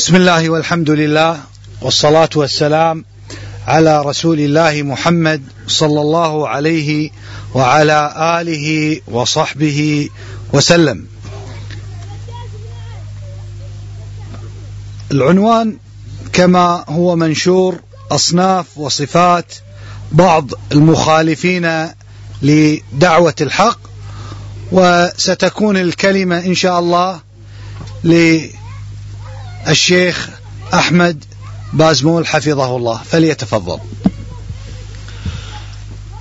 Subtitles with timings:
[0.00, 1.40] بسم الله والحمد لله
[1.82, 3.04] والصلاة والسلام
[3.66, 7.10] على رسول الله محمد صلى الله عليه
[7.54, 10.08] وعلى آله وصحبه
[10.52, 11.06] وسلم.
[15.12, 15.76] العنوان
[16.32, 17.80] كما هو منشور
[18.10, 19.54] أصناف وصفات
[20.12, 21.88] بعض المخالفين
[22.42, 23.78] لدعوة الحق
[24.72, 27.20] وستكون الكلمة إن شاء الله
[29.68, 30.28] للشيخ
[30.74, 31.24] أحمد
[31.72, 33.78] بازمول حفظه الله فليتفضل.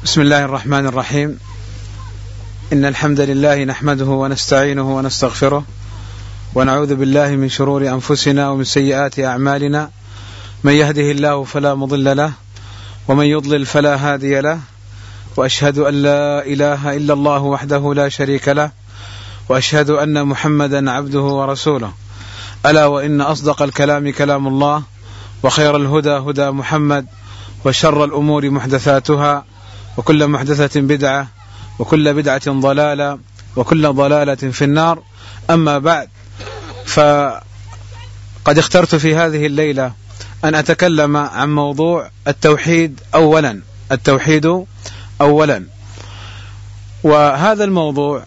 [0.03, 1.39] بسم الله الرحمن الرحيم.
[2.73, 5.63] إن الحمد لله نحمده ونستعينه ونستغفره
[6.55, 9.89] ونعوذ بالله من شرور أنفسنا ومن سيئات أعمالنا.
[10.63, 12.31] من يهده الله فلا مضل له
[13.07, 14.59] ومن يضلل فلا هادي له.
[15.37, 18.71] وأشهد أن لا إله إلا الله وحده لا شريك له
[19.49, 21.93] وأشهد أن محمدا عبده ورسوله.
[22.65, 24.83] ألا وإن أصدق الكلام كلام الله
[25.43, 27.05] وخير الهدى هدى محمد
[27.65, 29.45] وشر الأمور محدثاتها
[29.97, 31.27] وكل محدثة بدعة
[31.79, 33.19] وكل بدعة ضلالة
[33.55, 35.03] وكل ضلالة في النار.
[35.49, 36.09] أما بعد
[36.85, 37.39] فقد
[38.47, 39.93] اخترت في هذه الليلة
[40.43, 44.65] أن أتكلم عن موضوع التوحيد اولا التوحيد
[45.21, 45.63] اولا.
[47.03, 48.23] وهذا الموضوع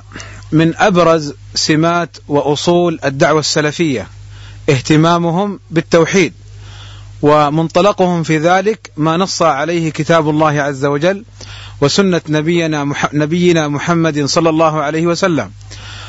[0.53, 4.07] من أبرز سمات وأصول الدعوة السلفية.
[4.69, 6.33] اهتمامهم بالتوحيد
[7.23, 11.25] ومنطلقهم في ذلك ما نص عليه كتاب الله عز وجل
[11.81, 15.51] وسنة نبينا نبينا محمد صلى الله عليه وسلم.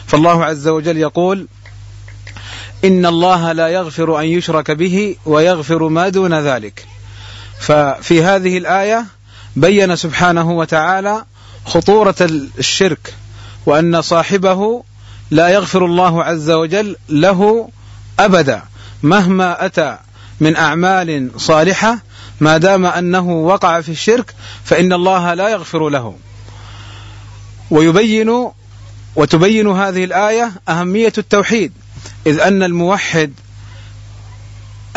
[0.08, 1.48] فالله عز وجل يقول
[2.86, 6.86] إن الله لا يغفر أن يشرك به ويغفر ما دون ذلك.
[7.60, 9.06] ففي هذه الآية
[9.56, 11.26] بين سبحانه وتعالى
[11.66, 12.16] خطورة
[12.60, 13.14] الشرك
[13.66, 14.84] وأن صاحبه
[15.32, 17.70] لا يغفر الله عز وجل له
[18.20, 18.62] أبدا
[19.04, 19.98] مهما أتى
[20.40, 21.98] من أعمال صالحة
[22.40, 26.16] ما دام أنه وقع في الشرك فإن الله لا يغفر له.
[27.72, 28.50] ويبين
[29.16, 31.72] وتبين هذه الآية أهمية التوحيد
[32.28, 33.34] إذ أن الموحد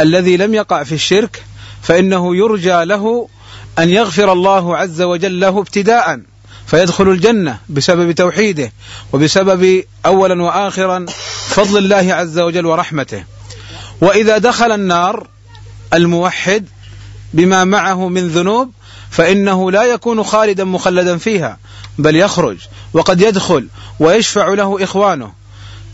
[0.01, 1.45] الذي لم يقع في الشرك
[1.83, 3.29] فإنه يرجى له
[3.79, 6.21] أن يغفر الله عز وجل له ابتداء.
[6.67, 8.73] فيدخل الجنة بسبب توحيده
[9.13, 11.07] وبسبب أولا وآخرا
[11.49, 13.25] فضل الله عز وجل ورحمته.
[14.01, 15.29] وإذا دخل النار
[15.95, 16.65] الموحد
[17.35, 18.71] بما معه من ذنوب
[19.11, 21.59] فإنه لا يكون خالدا مخلدا فيها
[21.99, 22.57] بل يخرج
[22.93, 23.69] وقد يدخل
[24.01, 25.33] ويشفع له إخوانه.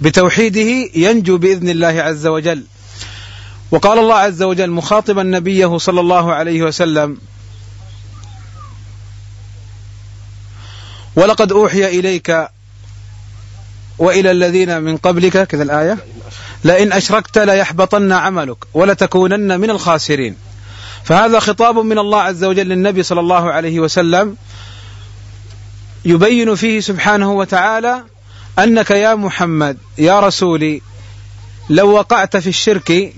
[0.00, 2.64] بتوحيده ينجو بإذن الله عز وجل.
[3.70, 7.18] وقال الله عز وجل مخاطبا نبيه صلى الله عليه وسلم
[11.16, 12.48] ولقد أوحي إليك
[13.98, 15.98] وإلى الذين من قبلك كذا الآية
[16.64, 20.36] لئن أشركت ليحبطن عملك ولتكونن من الخاسرين.
[21.04, 24.36] فهذا خطاب من الله عز وجل للنبي صلى الله عليه وسلم
[26.04, 28.04] يبين فيه سبحانه وتعالى
[28.58, 30.82] أنك يا محمد يا رسولي
[31.70, 33.14] لو وقعت في الشرك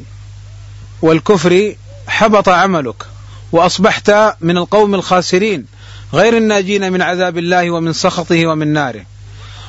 [1.03, 1.75] والكفر
[2.07, 3.07] حبط عملك
[3.53, 5.67] وأصبحت من القوم الخاسرين.
[6.15, 9.05] غير الناجين من عذاب الله ومن سخطه ومن ناره.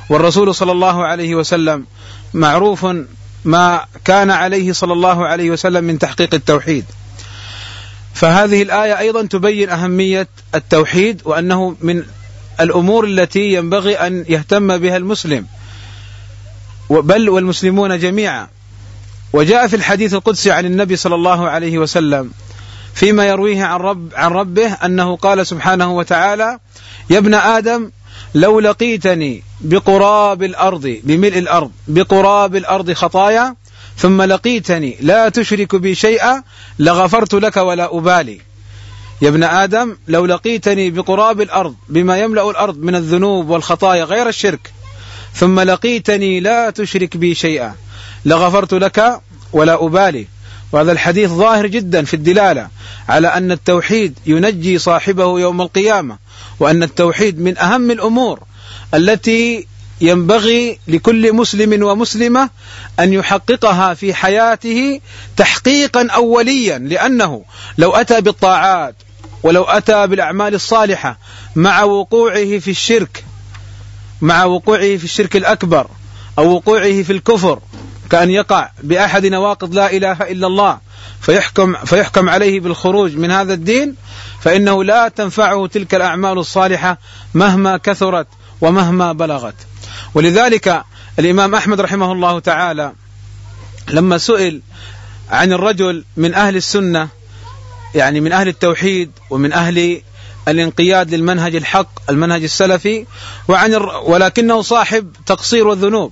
[0.10, 1.86] والرسول صلى الله عليه وسلم
[2.34, 2.86] معروف
[3.46, 6.86] ما كان عليه صلى الله عليه وسلم من تحقيق التوحيد.
[8.14, 12.04] فهذه الآية أيضا تبين أهمية التوحيد وأنه من
[12.60, 15.46] الأمور التي ينبغي أن يهتم بها المسلم.
[16.90, 18.48] بل والمسلمون جميعا.
[19.34, 22.32] وجاء في الحديث القدسي عن النبي صلى الله عليه وسلم
[22.96, 26.60] فيما يرويه عن رب عن ربه أنه قال سبحانه وتعالى:
[27.10, 27.92] يا ابن آدم
[28.36, 33.56] لو لقيتني بقراب الأرض بملء الأرض بقراب الأرض خطايا
[33.98, 36.44] ثم لقيتني لا تشرك بي شيئا
[36.80, 38.42] لغفرت لك ولا أبالي.
[39.22, 44.72] يا ابن آدم لو لقيتني بقراب الأرض بما يملأ الأرض من الذنوب والخطايا غير الشرك
[45.34, 47.76] ثم لقيتني لا تشرك بي شيئا
[48.26, 49.22] لغفرت لك
[49.54, 50.28] ولا أبالي.
[50.76, 52.68] وهذا الحديث ظاهر جدا في الدلالة
[53.10, 56.18] على أن التوحيد ينجي صاحبه يوم القيامة
[56.60, 58.40] وأن التوحيد من أهم الأمور
[58.94, 59.68] التي
[60.02, 62.50] ينبغي لكل مسلم ومسلمة
[63.00, 65.02] أن يحققها في حياته
[65.38, 67.44] تحقيقا اوليا لأنه
[67.78, 68.96] لو أتى بالطاعات
[69.44, 71.20] ولو أتى بالأعمال الصالحة
[71.56, 73.26] مع وقوعه في الشرك
[74.22, 75.88] مع وقوعه في الشرك الأكبر
[76.38, 77.60] أو وقوعه في الكفر
[78.10, 80.80] كأن يقع بأحد نواقض لا إله إلا الله
[81.22, 83.96] فيحكم فيحكم عليه بالخروج من هذا الدين
[84.42, 86.98] فإنه لا تنفعه تلك الأعمال الصالحة
[87.34, 88.28] مهما كثرت
[88.62, 89.56] ومهما بلغت.
[90.14, 90.84] ولذلك
[91.20, 92.94] الإمام أحمد رحمه الله تعالى
[93.90, 94.62] لما سئل
[95.30, 97.08] عن الرجل من أهل السنة
[97.96, 100.02] يعني من أهل التوحيد ومن أهل
[100.48, 103.06] الانقياد للمنهج الحق المنهج السلفي
[103.48, 103.74] وعن
[104.06, 106.12] ولكنه صاحب تقصير والذنوب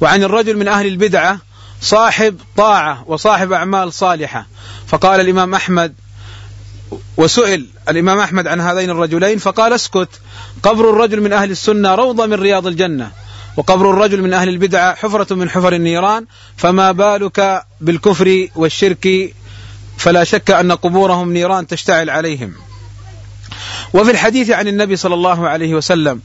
[0.00, 1.38] وعن الرجل من أهل البدعة
[1.80, 4.46] صاحب طاعة وصاحب أعمال صالحة.
[4.86, 5.94] فقال الإمام أحمد
[7.16, 10.08] وسئل الإمام أحمد عن هذين الرجلين فقال اسكت
[10.62, 13.10] قبر الرجل من أهل السنة روضة من رياض الجنة
[13.56, 16.26] وقبر الرجل من أهل البدعة حفرة من حفر النيران
[16.56, 19.34] فما بالك بالكفر والشرك؟
[19.98, 22.54] فلا شك أن قبورهم نيران تشتعل عليهم.
[23.94, 26.20] وفي الحديث عن النبي صلى الله عليه وسلم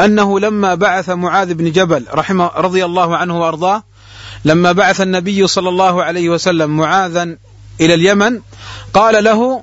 [0.00, 3.82] أنه لما بعث معاذ بن جبل رحمه رضي الله عنه وأرضاه
[4.44, 7.36] لما بعث النبي صلى الله عليه وسلم معاذا
[7.80, 8.40] إلى اليمن
[8.94, 9.62] قال له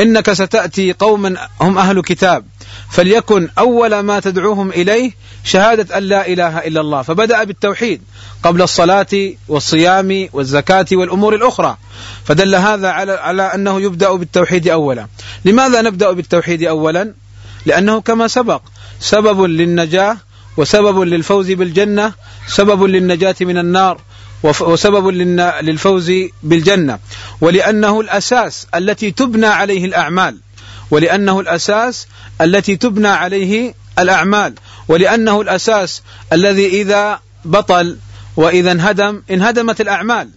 [0.00, 2.44] إنك ستأتي قوما هم أهل كتاب.
[2.92, 5.12] فليكن أول ما تدعوهم إليه
[5.44, 7.02] شهادة أن لا إله إلا الله.
[7.02, 8.02] فبدأ بالتوحيد
[8.42, 11.76] قبل الصلاة والصيام والزكاة والأمور الأخرى.
[12.24, 15.06] فدل هذا على, على أنه يبدأ بالتوحيد أولا.
[15.44, 17.14] لماذا نبدأ بالتوحيد أولا؟
[17.66, 18.62] لأنه كما سبق
[19.00, 20.16] سبب للنجاة
[20.56, 22.12] وسبب للفوز بالجنة
[22.46, 24.00] سبب للنجاة من النار
[24.42, 25.08] وسبب
[25.62, 26.12] للفوز
[26.42, 26.98] بالجنة.
[27.40, 30.36] ولأنه الأساس التي تبنى عليه الأعمال.
[30.92, 32.06] ولأنه الأساس
[32.40, 34.54] التي تبنى عليه الأعمال
[34.88, 36.02] ولأنه الأساس
[36.32, 37.96] الذي إذا بطل
[38.36, 40.28] وإذا انهدم انهدمت الأعمال.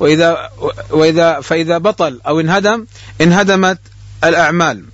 [0.00, 0.50] وإذا
[0.90, 2.86] وإذا فإذا بطل أو انهدم
[3.20, 3.78] انهدمت
[4.24, 4.84] الأعمال.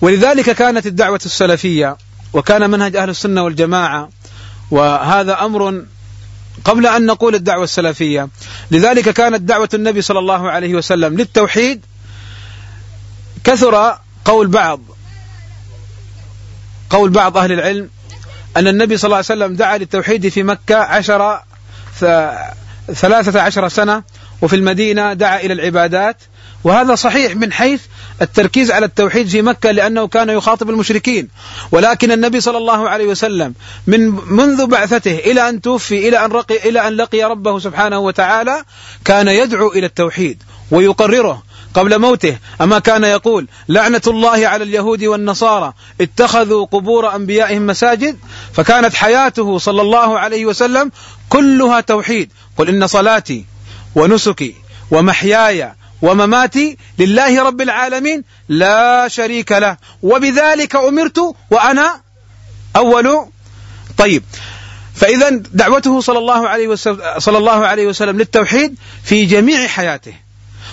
[0.00, 1.96] ولذلك كانت الدعوة السلفية
[2.32, 4.08] وكان منهج أهل السنة والجماعة
[4.70, 5.82] وهذا أمر
[6.64, 8.28] قبل أن نقول الدعوة السلفية.
[8.70, 11.84] لذلك كانت دعوة النبي صلى الله عليه وسلم للتوحيد
[13.44, 14.80] كثر قول بعض
[16.90, 17.90] قول بعض أهل العلم
[18.56, 21.40] أن النبي صلى الله عليه وسلم دعا للتوحيد في مكة عشر
[22.94, 24.02] ثلاثة عشر سنة
[24.42, 26.16] وفي المدينة دعا إلى العبادات.
[26.64, 27.80] وهذا صحيح من حيث
[28.22, 31.28] التركيز على التوحيد في مكة لأنه كان يخاطب المشركين.
[31.72, 33.54] ولكن النبي صلى الله عليه وسلم
[33.86, 38.64] من منذ بعثته إلى أن توفي إلى أن, رقي إلى أن لقي ربه سبحانه وتعالى
[39.04, 41.42] كان يدعو إلى التوحيد ويقرره.
[41.78, 42.38] قبل موته.
[42.60, 48.18] أما كان يقول لعنة الله على اليهود والنصارى اتخذوا قبور أنبيائهم مساجد
[48.54, 50.92] فكانت حياته صلى الله عليه وسلم
[51.28, 52.32] كلها توحيد.
[52.56, 53.44] قل إن صلاتي
[53.94, 54.54] ونسكي
[54.90, 55.72] ومحياي
[56.02, 59.76] ومماتي لله رب العالمين لا شريك له.
[60.02, 62.00] وبذلك أمرت وأنا
[62.76, 63.26] أول.
[63.98, 64.22] طيب.
[64.94, 70.27] فإذا دعوته صلى الله عليه وسلم صلى الله عليه وسلم للتوحيد في جميع حياته.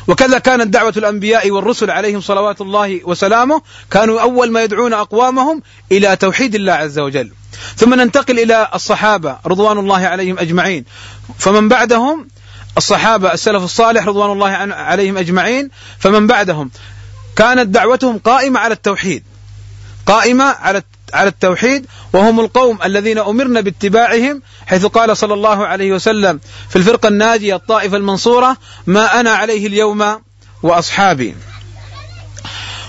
[0.07, 3.61] وكذا كانت دعوة الأنبياء والرسل عليهم صلوات الله وسلامه.
[3.91, 5.61] كانوا أول ما يدعون أقوامهم
[5.91, 7.31] إلى توحيد الله عز وجل.
[7.75, 10.85] ثم ننتقل إلى الصحابة رضوان الله عليهم أجمعين.
[11.39, 12.27] فمن بعدهم
[12.77, 15.69] الصحابة السلف الصالح رضوان الله عليهم أجمعين.
[15.99, 16.71] فمن بعدهم
[17.35, 19.23] كانت دعوتهم قائمة على التوحيد.
[20.05, 26.39] قائمة على على التوحيد وهم القوم الذين أمرنا باتباعهم حيث قال صلى الله عليه وسلم
[26.69, 28.57] في الفرقة الناجية الطائفة المنصورة
[28.87, 30.21] ما أنا عليه اليوم
[30.63, 31.35] وأصحابي.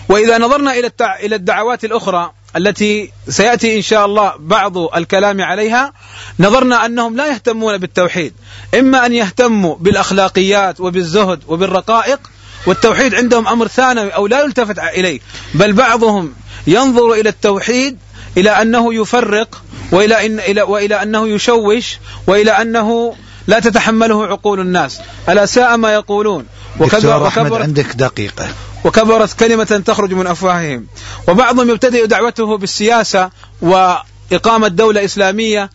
[0.08, 5.92] وإذا نظرنا إلى إلى الدعوات الأخرى التي سيأتي إن شاء الله بعض الكلام عليها
[6.40, 8.32] نظرنا أنهم لا يهتمون بالتوحيد
[8.78, 12.20] إما أن يهتموا بالأخلاقيات وبالزهد وبالرقائق
[12.66, 15.20] والتوحيد عندهم أمر ثانوي أو لا يلتفت إليه
[15.54, 16.34] بل بعضهم
[16.66, 17.98] ينظر إلى التوحيد
[18.36, 19.62] إلى أنه يفرق
[19.92, 23.14] وإلى, إن إلى وإلى أنه يشوش وإلى أنه
[23.46, 25.00] لا تتحمله عقول الناس.
[25.28, 26.46] ألا ساء ما يقولون.
[26.80, 28.48] وكبر وكبر عندك دقيقة.
[28.84, 30.86] وكبرت كلمة تخرج من أفواههم.
[31.28, 33.30] وبعضهم يبتدئ دعوته بالسياسة
[33.62, 35.70] وإقامة دولة إسلامية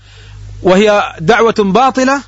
[0.64, 2.22] وهي دعوة باطلة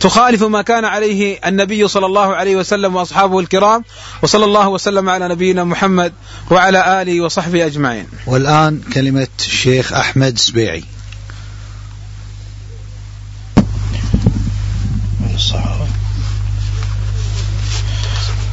[0.00, 3.84] تخالف ما كان عليه النبي صلى الله عليه وسلم وأصحابه الكرام
[4.22, 6.12] وصلى الله وسلم على نبينا محمد
[6.50, 8.06] وعلى آله وصحبه أجمعين.
[8.26, 10.84] والآن كلمة الشيخ أحمد سبيعي.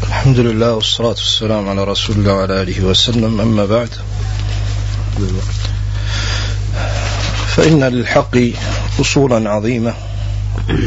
[0.03, 3.89] الحمد لله والصلاة والسلام على رسول الله وعلى آله وسلم أما بعد
[7.55, 8.37] فإن للحق
[8.99, 9.93] أصولا عظيمة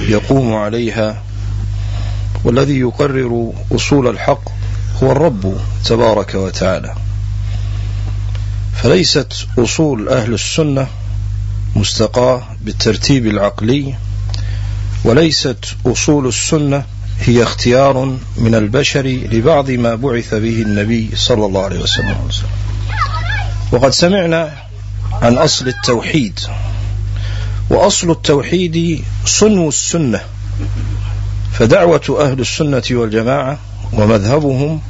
[0.09, 1.23] يقوم عليها
[2.45, 4.49] والذي يقرر أصول الحق
[5.03, 6.95] هو الرب تبارك وتعالى.
[8.83, 10.87] فليست أصول أهل السنة
[11.77, 13.95] مستقاة بالترتيب العقلي
[15.05, 16.85] وليست أصول السنة
[17.21, 22.29] هي اختيار من البشر لبعض ما بعث به النبي صلى الله عليه وسلم.
[23.73, 24.53] وقد سمعنا
[25.13, 26.41] عن أصل التوحيد.
[27.71, 30.21] وأصل التوحيد صنو السنة
[31.53, 33.59] فدعوة أهل السنة والجماعة
[33.93, 34.81] ومذهبهم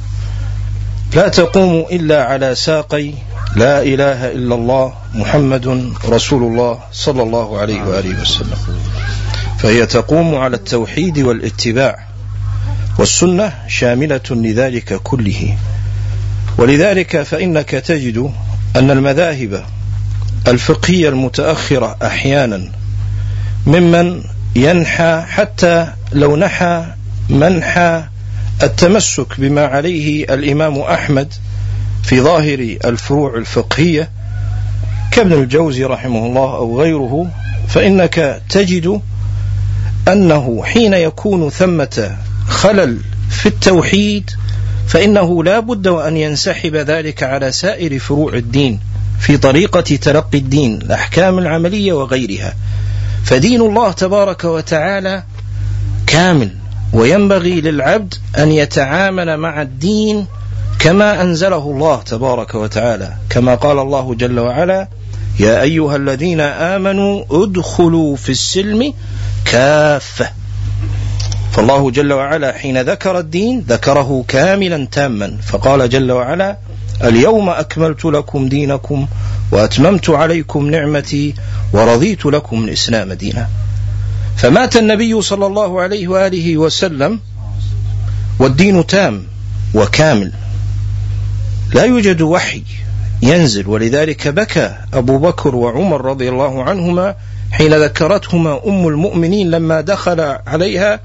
[1.13, 3.11] لا تقوم إلا على ساقي
[3.55, 8.57] لا إله إلا الله محمد رسول الله صلى الله عليه وآله وسلم.
[9.59, 12.07] فهي تقوم على التوحيد والاتباع
[12.99, 15.57] والسنة شاملة لذلك كله.
[16.57, 18.31] ولذلك فإنك تجد
[18.75, 19.65] أن المذاهب
[20.47, 22.71] الفقهية المتأخرة أحيانا
[23.67, 24.23] ممن
[24.55, 26.85] ينحى حتى لو نحى
[27.29, 28.03] منحى
[28.63, 31.33] التمسك بما عليه الإمام أحمد
[32.03, 34.09] في ظاهر الفروع الفقهية
[35.11, 37.31] كابن الجوزي رحمه الله أو غيره
[37.67, 39.01] فإنك تجد
[40.07, 42.99] أنه حين يكون ثمة خلل
[43.29, 44.31] في التوحيد
[44.87, 48.79] فإنه لا بد وأن ينسحب ذلك على سائر فروع الدين.
[49.25, 52.53] في طريقة تلقي الدين الأحكام العملية وغيرها.
[53.23, 55.23] فدين الله تبارك وتعالى
[56.07, 56.49] كامل
[56.93, 60.25] وينبغي للعبد أن يتعامل مع الدين
[60.79, 63.13] كما أنزله الله تبارك وتعالى.
[63.29, 64.87] كما قال الله جل وعلا
[65.39, 68.93] يا أيها الذين آمنوا ادخلوا في السلم
[69.45, 70.29] كافة.
[71.51, 75.37] فالله جل وعلا حين ذكر الدين ذكره كاملا تاما.
[75.47, 76.57] فقال جل وعلا
[77.03, 79.07] اليوم أكملت لكم دينكم
[79.51, 81.33] وأتممت عليكم نعمتي
[81.73, 83.47] ورضيت لكم الإسلام دينا.
[84.37, 87.19] فمات النبي صلى الله عليه وآله وسلم
[88.39, 89.23] والدين تام
[89.73, 90.31] وكامل.
[91.73, 92.63] لا يوجد وحي
[93.21, 97.15] ينزل ولذلك بكى أبو بكر وعمر رضي الله عنهما
[97.51, 100.99] حين ذكرتهما أم المؤمنين لما دخل عليها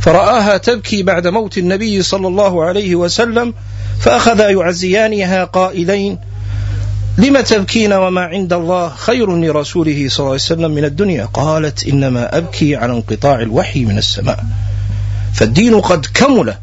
[0.00, 3.54] فرآها تبكي بعد موت النبي صلى الله عليه وسلم
[4.02, 6.18] فأخذا يعزيانها قائلين
[7.18, 12.36] لم تبكين وما عند الله خير لرسوله صلى الله عليه وسلم من الدنيا؟ قالت إنما
[12.36, 14.44] أبكي على انقطاع الوحي من السماء.
[15.34, 16.54] فالدين قد كمل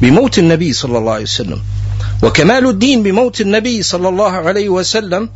[0.00, 1.60] بموت النبي صلى الله عليه وسلم
[2.22, 5.28] وكمال الدين بموت النبي صلى الله عليه وسلم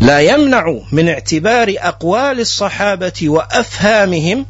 [0.00, 4.46] لا يمنع من اعتبار أقوال الصحابة وأفهامهم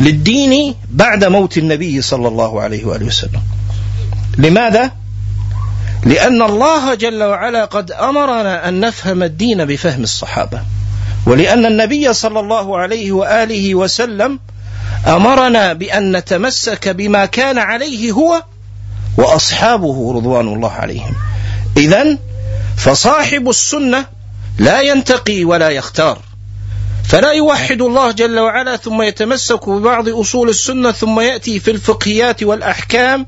[0.00, 3.40] للدين بعد موت النبي صلى الله عليه وآله وسلم.
[4.38, 4.90] لماذا؟
[6.06, 10.60] لأن الله جل وعلا قد أمرنا أن نفهم الدين بفهم الصحابة.
[11.26, 14.40] ولأن النبي صلى الله عليه وآله وسلم
[15.06, 18.42] أمرنا بأن نتمسك بما كان عليه هو
[19.18, 21.14] وأصحابه رضوان الله عليهم.
[21.76, 22.18] إذا
[22.76, 24.04] فصاحب السنة
[24.58, 26.18] لا ينتقي ولا يختار.
[27.08, 33.26] فلا يوحد الله جل وعلا ثم يتمسك ببعض أصول السنة ثم يأتي في الفقهيات والأحكام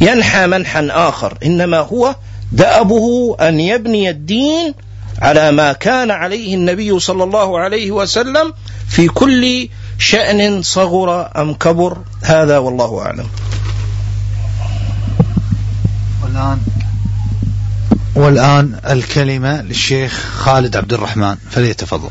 [0.00, 1.38] ينحى منحا آخر.
[1.44, 2.16] إنما هو
[2.52, 4.74] دأبه أن يبني الدين
[5.18, 8.54] على ما كان عليه النبي صلى الله عليه وسلم
[8.88, 11.98] في كل شأن صغر أم كبر.
[12.22, 13.26] هذا والله أعلم.
[16.22, 16.60] والآن
[18.14, 22.10] والآن الكلمة للشيخ خالد عبد الرحمن فليتفضل.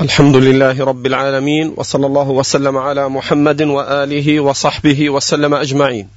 [0.00, 6.08] الحمد لله رب العالمين وصلى الله وسلم على محمد وآله وصحبه وسلم أجمعين.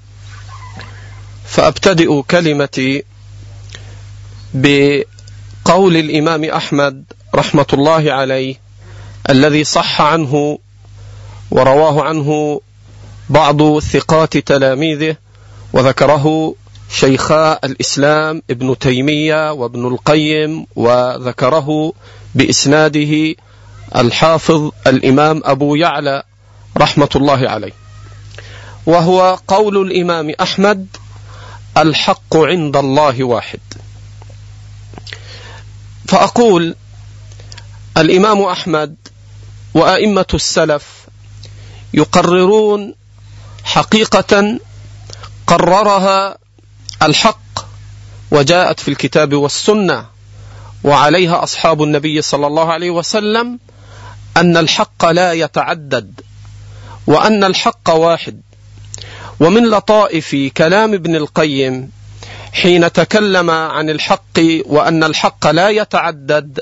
[1.46, 3.04] فأبتدئ كلمتي
[4.54, 7.04] بقول الإمام أحمد
[7.36, 8.56] رحمة الله عليه
[9.30, 10.60] الذي صح عنه
[11.52, 12.62] ورواه عنه
[13.30, 15.16] بعض ثقات تلاميذه
[15.74, 16.56] وذكره
[16.90, 21.94] شيخا الإسلام ابن تيمية وابن القيم وذكره
[22.36, 23.36] بإسناده
[23.96, 26.24] الحافظ الإمام أبو يعلى
[26.78, 27.72] رحمة الله عليه.
[28.86, 30.88] وهو قول الإمام أحمد
[31.78, 33.60] الحق عند الله واحد.
[36.08, 36.76] فأقول
[37.98, 38.96] الإمام أحمد
[39.74, 40.84] وأئمة السلف
[41.94, 42.94] يقررون
[43.64, 44.60] حقيقة
[45.48, 46.38] قررها
[47.02, 47.66] الحق
[48.32, 50.06] وجاءت في الكتاب والسنة
[50.84, 53.60] وعليها أصحاب النبي صلى الله عليه وسلم
[54.40, 56.22] أن الحق لا يتعدد
[57.08, 58.42] وأن الحق واحد.
[59.40, 61.92] ومن لطائف كلام ابن القيم
[62.54, 66.60] حين تكلم عن الحق وأن الحق لا يتعدد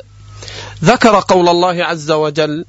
[0.84, 2.66] ذكر قول الله عز وجل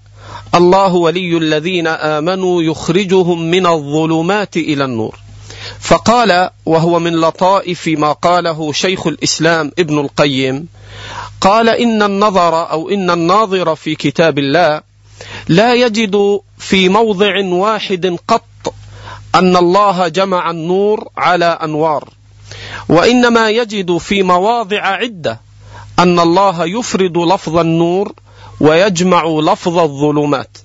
[0.55, 5.19] الله ولي الذين آمنوا يخرجهم من الظلمات إلى النور
[5.81, 10.69] فقال وهو من لطائف ما قاله شيخ الإسلام ابن القيم
[11.41, 14.88] قال إن النظر أو إن الناظر في كتاب الله
[15.49, 18.75] لا يجد في موضع واحد قط
[19.35, 22.09] أن الله جمع النور على أنوار
[22.89, 25.41] وإنما يجد في مواضع عدة
[25.99, 28.13] أن الله يفرد لفظ النور
[28.61, 30.59] ويجمع لفظ الظلمات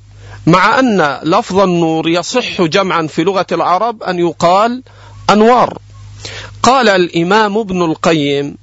[0.47, 4.83] مع أن لفظ النور يصح جمعا في لغة العرب أن يقال
[5.29, 5.77] أنوار.
[6.63, 8.57] قال الإمام ابن القيم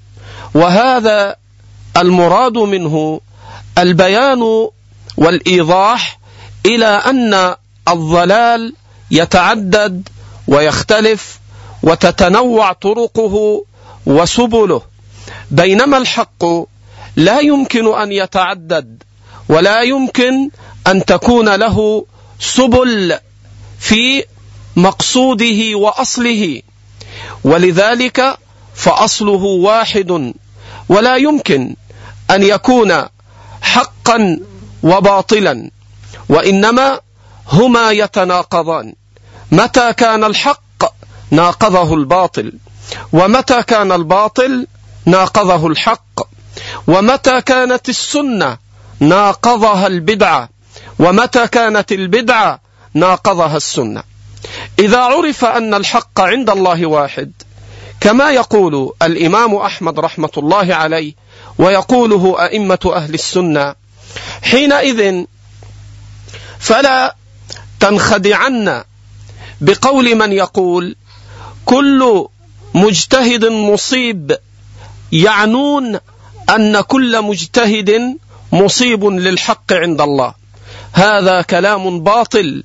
[0.55, 1.37] وهذا
[1.97, 3.21] المراد منه
[3.79, 4.69] البيان
[5.21, 6.19] والإيضاح
[6.67, 7.55] إلى أن
[7.89, 8.75] الضلال
[9.11, 10.09] يتعدد
[10.49, 11.39] ويختلف
[11.83, 13.65] وتتنوع طرقه
[14.07, 14.83] وسبله.
[15.51, 16.45] بينما الحق
[17.17, 19.03] لا يمكن أن يتعدد
[19.49, 20.51] ولا يمكن
[20.87, 22.07] أن تكون له
[22.39, 23.19] سبل
[23.79, 24.25] في
[24.77, 26.63] مقصوده وأصله.
[27.45, 28.39] ولذلك
[28.75, 30.33] فأصله واحد
[30.89, 31.75] ولا يمكن
[32.31, 33.05] أن يكون
[33.63, 34.41] حقا
[34.83, 35.71] وباطلا
[36.29, 37.01] وإنما
[37.49, 38.95] هما يتناقضان.
[39.53, 40.85] متى كان الحق
[41.31, 42.53] ناقضه الباطل
[43.13, 44.67] ومتى كان الباطل
[45.07, 46.21] ناقضه الحق
[46.87, 48.59] ومتى كانت السنة
[49.01, 50.49] ناقضها البدعة
[50.99, 52.61] ومتى كانت البدعة
[52.95, 54.03] ناقضها السنة.
[54.79, 57.33] إذا عرف أن الحق عند الله واحد
[58.01, 61.15] كما يقول الإمام أحمد رحمة الله عليه
[61.59, 63.75] ويقوله أئمة أهل السنة
[64.43, 65.25] حينئذ
[66.59, 67.17] فلا
[67.81, 68.85] تنخدعن
[69.61, 70.97] بقول من يقول
[71.65, 72.27] كل
[72.75, 74.39] مجتهد مصيب
[75.13, 75.99] يعنون
[76.51, 78.19] أن كل مجتهد
[78.53, 80.35] مصيب للحق عند الله.
[80.93, 82.65] هذا كلام باطل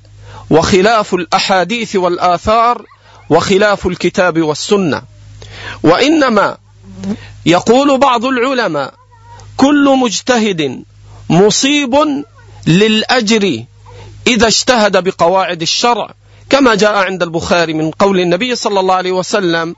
[0.50, 2.84] وخلاف الأحاديث والآثار
[3.30, 5.02] وخلاف الكتاب والسنة.
[5.82, 6.56] وإنما
[7.46, 8.94] يقول بعض العلماء
[9.56, 10.84] كل مجتهد
[11.30, 12.24] مصيب
[12.66, 13.64] للأجر
[14.26, 16.14] إذا اجتهد بقواعد الشرع.
[16.50, 19.76] كما جاء عند البخاري من قول النبي صلى الله عليه وسلم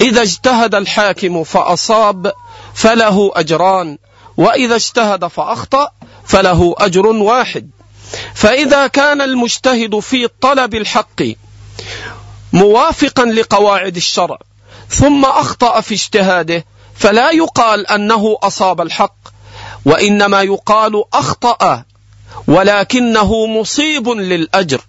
[0.00, 2.32] إذا اجتهد الحاكم فأصاب
[2.74, 3.98] فله أجران
[4.36, 5.90] وإذا اجتهد فأخطأ
[6.24, 7.70] فله أجر واحد.
[8.34, 11.22] فإذا كان المجتهد في طلب الحق
[12.52, 14.38] موافقا لقواعد الشرع
[14.88, 19.33] ثم أخطأ في اجتهاده فلا يقال أنه أصاب الحق.
[19.84, 21.84] وإنما يقال أخطأ
[22.46, 24.80] ولكنه مصيب للأجر.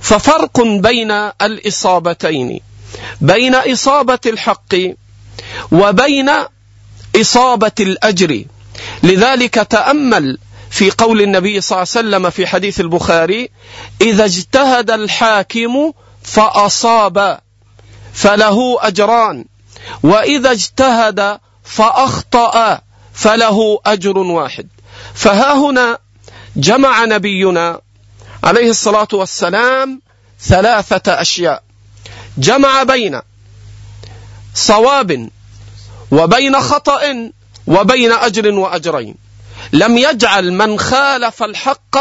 [0.00, 1.10] ففرق بين
[1.42, 2.60] الإصابتين
[3.20, 4.74] بين إصابة الحق
[5.72, 6.30] وبين
[7.20, 8.44] إصابة الأجر.
[9.02, 10.38] لذلك تأمل
[10.70, 13.50] في قول النبي صلى الله عليه وسلم في حديث البخاري
[14.00, 17.40] إذا اجتهد الحاكم فأصاب
[18.12, 19.44] فله أجران.
[20.02, 22.85] وإذا اجتهد فأخطأ.
[23.16, 24.68] فله أجر واحد.
[25.14, 25.98] فها هنا
[26.56, 27.80] جمع نبينا
[28.44, 30.00] عليه الصلاة والسلام
[30.40, 31.62] ثلاثة أشياء.
[32.38, 33.20] جمع بين
[34.54, 35.28] صواب
[36.10, 37.30] وبين خطأ
[37.66, 39.14] وبين أجر وأجرين.
[39.72, 41.96] لم يجعل من خالف الحق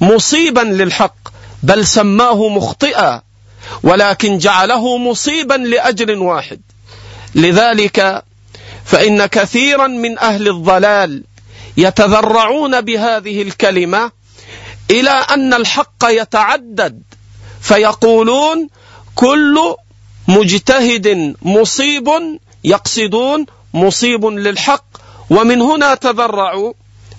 [0.00, 1.16] مصيبا للحق
[1.62, 3.22] بل سماه مخطئا
[3.82, 6.60] ولكن جعله مصيبا لأجر واحد.
[7.34, 8.27] لذلك
[8.88, 11.24] فإن كثيرا من أهل الضلال
[11.76, 14.10] يتذرعون بهذه الكلمة
[14.90, 17.02] إلى أن الحق يتعدد
[17.60, 18.68] فيقولون
[19.14, 19.74] كل
[20.28, 22.08] مجتهد مصيب
[22.64, 24.84] يقصدون مصيب للحق
[25.30, 26.72] ومن هنا تذرعوا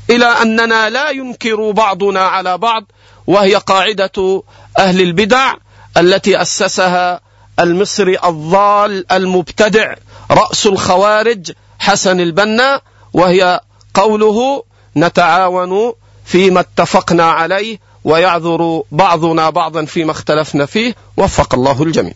[0.09, 2.83] إلى أننا لا ينكر بعضنا على بعض
[3.27, 4.43] وهي قاعدة
[4.79, 5.53] أهل البدع
[5.97, 7.21] التي أسسها
[7.59, 9.93] المصري الضال المبتدع.
[10.31, 12.81] رأس الخوارج حسن البنا
[13.13, 13.59] وهي
[13.93, 14.63] قوله
[14.97, 15.93] نتعاون
[16.25, 20.95] فيما اتفقنا عليه ويعذر بعضنا بعضا فيما اختلفنا فيه.
[21.17, 22.13] وفق الله الجميع.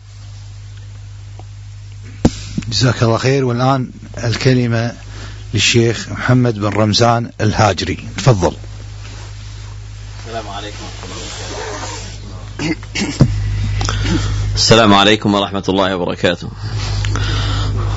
[2.68, 3.44] جزاك الله خير.
[3.44, 3.90] والآن
[4.24, 4.92] الكلمة
[5.54, 8.08] للشيخ محمد بن رمزان الهاجري.
[8.16, 8.56] تفضل.
[10.26, 10.84] السلام عليكم
[14.54, 16.50] السلام عليكم ورحمة الله وبركاته.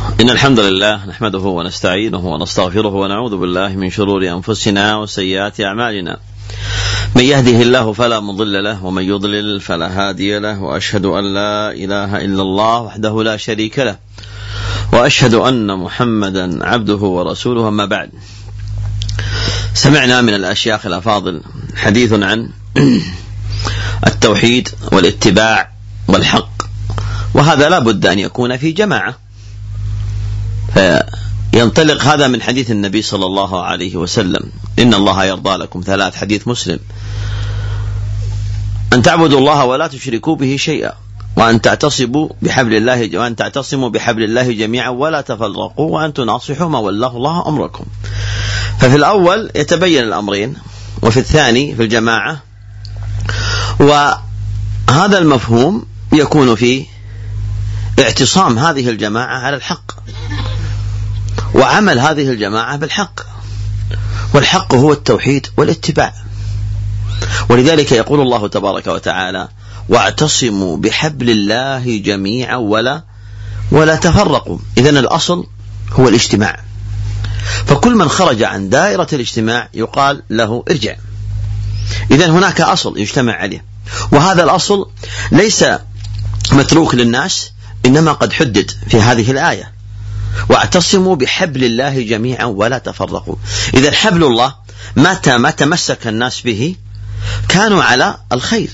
[0.08, 6.18] إن الحمد لله نحمده ونستعينه ونستغفره ونعوذ بالله من شرور أنفسنا وسيئات أعمالنا.
[7.16, 12.26] من يهده الله فلا مضل له ومن يضلل فلا هادي له وأشهد أن لا إله
[12.26, 13.98] إلا الله وحده لا شريك له
[14.94, 18.10] وأشهد أن محمدا عبده ورسوله أما بعد.
[19.74, 21.42] سمعنا من الأشياخ الأفاضل
[21.76, 22.50] حديث عن
[24.08, 25.72] التوحيد والاتباع
[26.08, 26.50] والحق
[27.34, 29.27] وهذا لا بد أن يكون في جماعة.
[30.74, 34.52] فينطلق هذا من حديث النبي صلى الله عليه وسلم.
[34.80, 35.82] إن الله يرضى لكم.
[35.86, 36.80] ثلاث حديث مسلم.
[38.94, 40.94] أن تعبدوا الله ولا تشركوا به شيئا.
[41.38, 47.18] وأن تعتصموا بحبل الله وأن تعتصموا بحبل الله جميعا ولا تفرقوا وأن تناصحوا ما والله
[47.18, 47.86] الله أمركم.
[48.80, 50.56] ففي الأول يتبين الأمرين.
[51.02, 52.42] وفي الثاني في الجماعة.
[53.80, 56.86] وهذا المفهوم يكون في
[58.00, 59.92] اعتصام هذه الجماعة على الحق.
[61.58, 63.20] وعمل هذه الجماعة بالحق.
[64.34, 66.14] والحق هو التوحيد والاتباع.
[67.50, 69.48] ولذلك يقول الله تبارك وتعالى
[69.90, 73.04] واعتصموا بحبل الله جميعا ولا
[73.72, 74.58] ولا تفرقوا.
[74.78, 75.48] إذا الأصل
[75.92, 76.60] هو الاجتماع.
[77.66, 80.96] فكل من خرج عن دائرة الاجتماع يقال له ارجع.
[82.12, 83.66] إذا هناك أصل يجتمع عليه.
[84.12, 84.90] وهذا الأصل
[85.32, 85.66] ليس
[86.52, 87.52] متروك للناس
[87.86, 89.77] إنما قد حدد في هذه الآية.
[90.50, 93.36] واعتصموا بحبل الله جميعا ولا تفرقوا.
[93.74, 94.56] إذا حبل الله
[94.96, 96.76] متى ما تمسك الناس به
[97.50, 98.70] كانوا على الخير.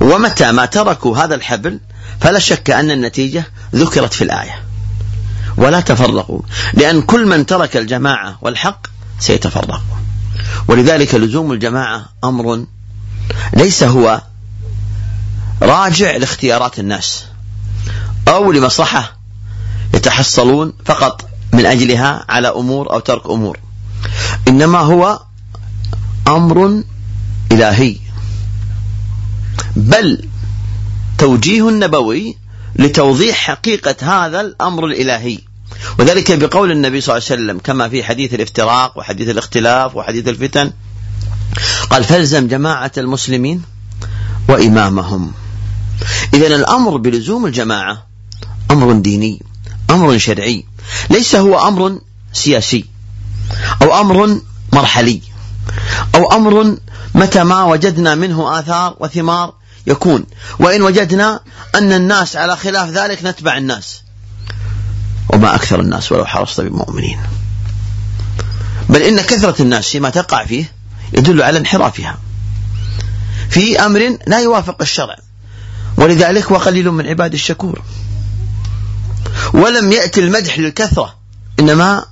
[0.00, 1.80] ومتى ما تركوا هذا الحبل
[2.20, 3.44] فلا شك أن النتيجة
[3.74, 4.62] ذكرت في الآية.
[5.56, 6.40] ولا تفرقوا.
[6.74, 8.86] لأن كل من ترك الجماعة والحق
[9.18, 9.82] سيتفرق.
[10.68, 12.64] ولذلك لزوم الجماعة أمر
[13.54, 14.22] ليس هو
[15.62, 17.24] راجع لاختيارات الناس
[18.28, 19.21] أو لمصلحة
[19.94, 23.58] يتحصلون فقط من أجلها على أمور أو ترك أمور.
[24.48, 25.20] إنما هو
[26.28, 26.82] أمر
[27.52, 27.96] إلهي.
[29.76, 30.28] بل
[31.18, 32.36] توجيه نبوي
[32.76, 35.38] لتوضيح حقيقة هذا الأمر الإلهي.
[35.98, 40.72] وذلك بقول النبي صلى الله عليه وسلم كما في حديث الافتراق وحديث الاختلاف وحديث الفتن.
[41.90, 43.62] قال فالزم جماعة المسلمين
[44.48, 45.32] وإمامهم.
[46.34, 48.06] إذا الأمر بلزوم الجماعة
[48.70, 49.42] أمر ديني.
[49.92, 50.64] أمر شرعي.
[51.10, 51.98] ليس هو أمر
[52.32, 52.84] سياسي.
[53.82, 54.40] أو أمر
[54.72, 55.22] مرحلي.
[56.14, 56.76] أو أمر
[57.14, 59.54] متى ما وجدنا منه آثار وثمار
[59.86, 60.24] يكون.
[60.58, 61.40] وإن وجدنا
[61.74, 64.02] أن الناس على خلاف ذلك نتبع الناس.
[65.28, 67.20] وما أكثر الناس ولو حرصت بمؤمنين
[68.88, 70.72] بل إن كثرة الناس فيما تقع فيه
[71.12, 72.18] يدل على انحرافها.
[73.50, 75.16] في أمر لا يوافق الشرع.
[75.96, 77.82] ولذلك وقليل من عباد الشكور.
[79.52, 81.14] ولم يأتي المدح للكثرة
[81.60, 82.04] إنما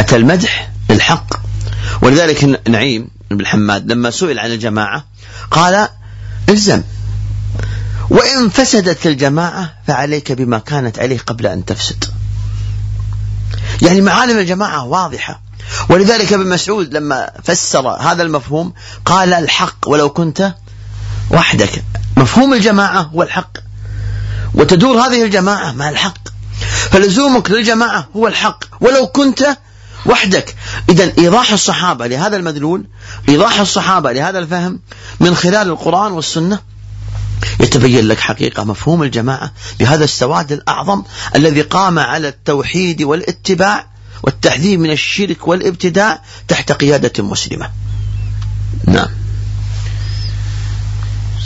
[0.00, 1.34] أتى المدح للحق.
[2.02, 5.04] ولذلك نعيم بن حماد لما سئل عن الجماعة
[5.50, 5.88] قال
[6.48, 6.82] إلزم
[8.10, 12.04] وإن فسدت الجماعة فعليك بما كانت عليه قبل أن تفسد.
[13.82, 15.40] يعني معالم الجماعة واضحة.
[15.88, 18.72] ولذلك ابن مسعود لما فسر هذا المفهوم
[19.04, 20.54] قال الحق ولو كنت
[21.30, 21.84] وحدك.
[22.16, 23.65] مفهوم الجماعة هو الحق.
[24.54, 26.18] وتدور هذه الجماعة مع الحق.
[26.90, 28.64] فلزومك للجماعة هو الحق.
[28.80, 29.56] ولو كنت
[30.06, 30.56] وحدك.
[30.88, 32.84] إذا إيضاح الصحابة لهذا المدلول
[33.28, 34.80] إيضاح الصحابة لهذا الفهم
[35.20, 36.58] من خلال القرآن والسنة.
[37.60, 41.02] يتبين لك حقيقة مفهوم الجماعة بهذا السواد الأعظم
[41.36, 43.86] الذي قام على التوحيد والاتباع
[44.22, 47.70] والتحذير من الشرك والابتداع تحت قيادة مسلمة.
[48.86, 49.08] نعم.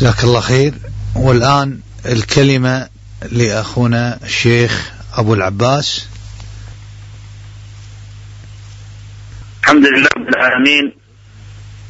[0.00, 0.74] جزاك الله خير.
[1.16, 2.88] والآن الكلمة
[3.32, 6.08] لأخونا الشيخ أبو العباس.
[9.62, 10.92] الحمد لله رب العالمين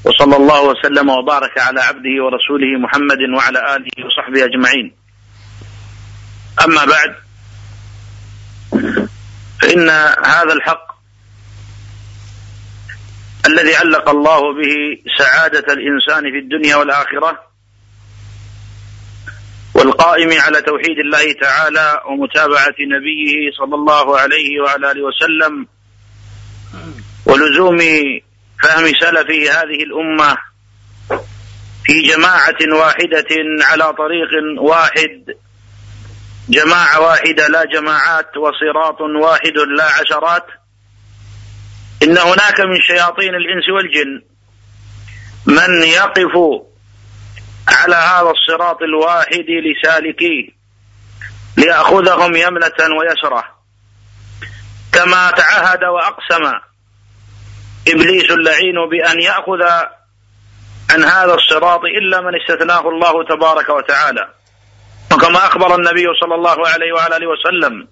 [0.04, 4.92] وصلى الله وسلم وبارك على عبده ورسوله محمد وعلى آله وصحبه أجمعين.
[6.64, 7.14] أما بعد
[9.62, 9.88] فإن
[10.24, 10.90] هذا الحق
[13.46, 17.49] الذي علق الله به سعادة الإنسان في الدنيا والآخرة
[19.80, 25.66] والقائم على توحيد الله تعالى ومتابعة نبيه صلى الله عليه وعلى آله وسلم
[27.26, 27.78] ولزوم
[28.62, 30.36] فهم سلف هذه الأمة
[31.84, 33.28] في جماعة واحدة
[33.62, 35.34] على طريق واحد
[36.48, 40.46] جماعة واحدة لا جماعات وصراط واحد لا عشرات.
[42.02, 44.22] إن هناك من شياطين الإنس والجن
[45.46, 46.36] من يقف
[47.68, 50.48] على هذا الصراط الواحد لسالكيه
[51.56, 53.44] ليأخذهم يمنة ويسرة.
[54.92, 56.60] كما تعهد وأقسم
[57.88, 59.62] إبليس اللعين بأن يأخذ
[60.90, 64.28] عن هذا الصراط إلا من استثناه الله تبارك وتعالى.
[65.12, 67.88] وكما أخبر النبي صلى الله عليه وعلى آله وسلم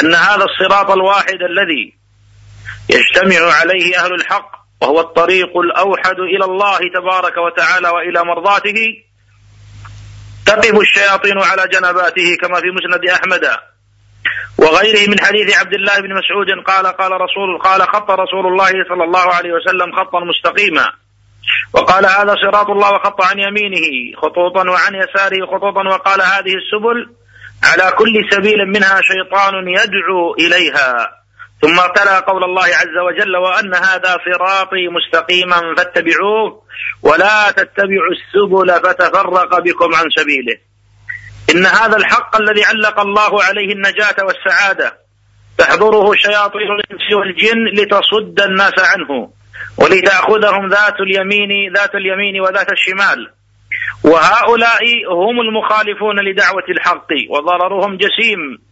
[0.00, 1.96] أن هذا الصراط الواحد الذي
[2.88, 9.02] يجتمع عليه أهل الحق وهو الطريق الأوحد إلى الله تبارك وتعالى وإلى مرضاته.
[10.46, 13.44] تقف الشياطين على جنباته كما في مسند أحمد.
[14.58, 19.04] وغيره من حديث عبد الله بن مسعود قال قال رسول قال خط رسول الله صلى
[19.04, 20.92] الله عليه وسلم خطا مستقيما.
[21.74, 27.16] وقال هذا صراط الله وخط عن يمينه خطوطا وعن يساره خطوطا وقال هذه السبل.
[27.64, 31.08] على كل سبيل منها شيطان يدعو إليها.
[31.62, 36.62] ثم تلا قول الله عز وجل وأن هذا صراطي مستقيما فاتبعوه
[37.02, 40.56] ولا تتبعوا السبل فتفرق بكم عن سبيله.
[41.50, 44.98] إن هذا الحق الذي علق الله عليه النجاة والسعادة
[45.58, 49.30] تحضره شياطين الإنس والجن لتصد الناس عنه
[49.78, 53.32] ولتأخذهم ذات اليمين ذات اليمين وذات الشمال.
[54.04, 58.65] وهؤلاء هم المخالفون لدعوة الحق وضررهم جسيم.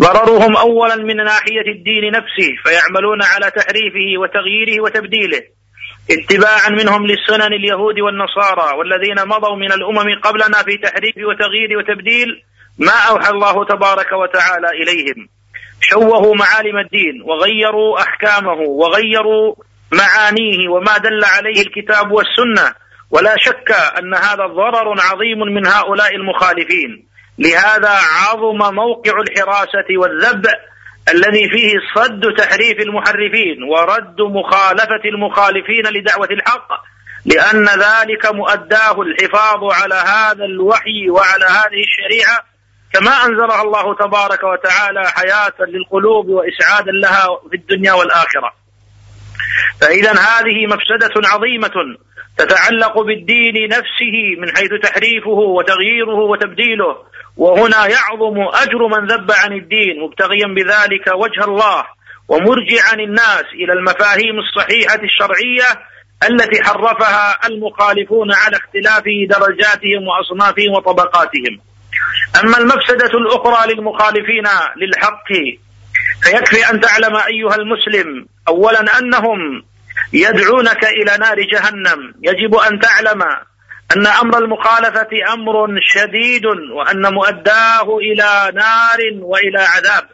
[0.00, 5.42] ضررهم أولا من ناحية الدين نفسه فيعملون على تحريفه وتغييره وتبديله
[6.10, 12.42] اتباعا منهم للسنن اليهود والنصارى والذين مضوا من الأمم قبلنا في تحريف وتغيير وتبديل
[12.78, 15.28] ما أوحى الله تبارك وتعالى إليهم.
[15.80, 19.54] شوهوا معالم الدين وغيروا أحكامه وغيروا
[19.92, 22.74] معانيه وما دل عليه الكتاب والسنة.
[23.10, 27.07] ولا شك أن هذا ضرر عظيم من هؤلاء المخالفين.
[27.38, 30.46] لهذا عظم موقع الحراسة والذب
[31.14, 36.68] الذي فيه صد تحريف المحرفين ورد مخالفة المخالفين لدعوة الحق
[37.26, 42.38] لأن ذلك مؤداه الحفاظ على هذا الوحي وعلى هذه الشريعة
[42.92, 48.52] كما أنزلها الله تبارك وتعالى حياة للقلوب وإسعادا لها في الدنيا والآخرة.
[49.80, 51.98] فإذا هذه مفسدة عظيمة
[52.38, 56.96] تتعلق بالدين نفسه من حيث تحريفه وتغييره وتبديله.
[57.36, 61.84] وهنا يعظم أجر من ذب عن الدين مبتغيا بذلك وجه الله
[62.28, 65.68] ومرجعا الناس إلى المفاهيم الصحيحة الشرعية
[66.30, 71.60] التي حرفها المخالفون على اختلاف درجاتهم وأصنافهم وطبقاتهم.
[72.44, 74.46] أما المفسدة الأخرى للمخالفين
[74.76, 75.28] للحق
[76.22, 79.62] فيكفي أن تعلم أيها المسلم أولا أنهم
[80.12, 82.14] يدعونك إلى نار جهنم.
[82.22, 83.22] يجب أن تعلم
[83.96, 90.08] أن أمر المخالفة أمر شديد وأن مؤداه إلى نار وإلى عذاب.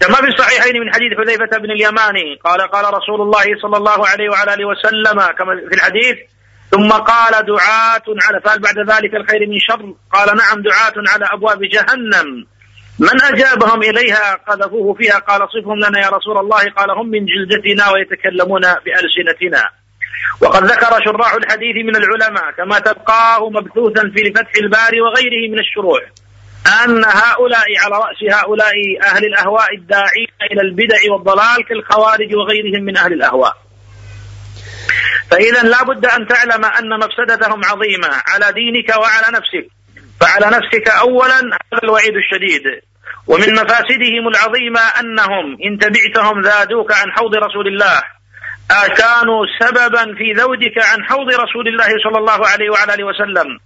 [0.00, 4.28] كما في الصحيحين من حديث حذيفة بن اليماني قال قال رسول الله صلى الله عليه
[4.28, 6.16] وعلى آله وسلم كما في الحديث
[6.70, 11.58] ثم قال دعاة على فهل بعد ذلك الخير من شر؟ قال نعم دعاة على أبواب
[11.62, 12.46] جهنم.
[12.98, 17.90] من أجابهم إليها قذفوه فيها قال صفهم لنا يا رسول الله قال هم من جلدتنا
[17.90, 19.68] ويتكلمون بألسنتنا.
[20.40, 26.02] وقد ذكر شراح الحديث من العلماء كما تبقاه مبثوثا في فتح الباري وغيره من الشروح
[26.84, 33.12] أن هؤلاء على رأس هؤلاء أهل الأهواء الداعين إلى البدع والضلال كالخوارج وغيرهم من أهل
[33.12, 33.56] الأهواء.
[35.30, 39.83] فإذا لا بد أن تعلم أن مفسدتهم عظيمة على دينك وعلى نفسك.
[40.24, 42.64] فعلى نفسك أولا هذا الوعيد الشديد.
[43.26, 48.02] ومن مفاسدهم العظيمة أنهم إن تبعتهم زادوك عن حوض رسول الله.
[48.96, 53.58] كانوا سببا في ذودك عن حوض رسول الله صلى الله عليه وعلى آله وسلم.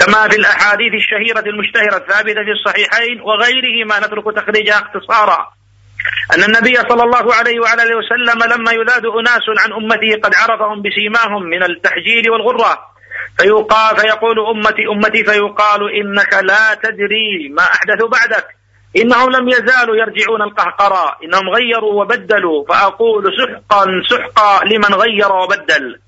[0.00, 5.38] كما في الأحاديث الشهيرة المشتهرة الثابتة في الصحيحين وغيره ما نترك تخريجها اختصارا.
[6.34, 10.82] أن النبي صلى الله عليه وعلى آله وسلم لما يذاد أناس عن أمته قد عرفهم
[10.82, 12.89] بسيماهم من التحجير والغرة.
[13.40, 18.46] فيقال فيقول امتي أمتي فيقال إنك لا تدري ما أحدث بعدك.
[18.96, 21.16] إنهم لم يزالوا يرجعون القهقرى.
[21.24, 22.64] إنهم غيروا وبدلوا.
[22.68, 26.00] فأقول سحقا سحقا لمن غير وبدل.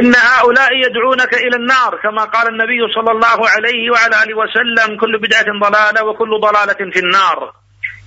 [0.00, 2.00] إن هؤلاء يدعونك إلى النار.
[2.02, 6.98] كما قال النبي صلى الله عليه وعلى آله وسلم كل بدعة ضلالة وكل ضلالة في
[6.98, 7.52] النار.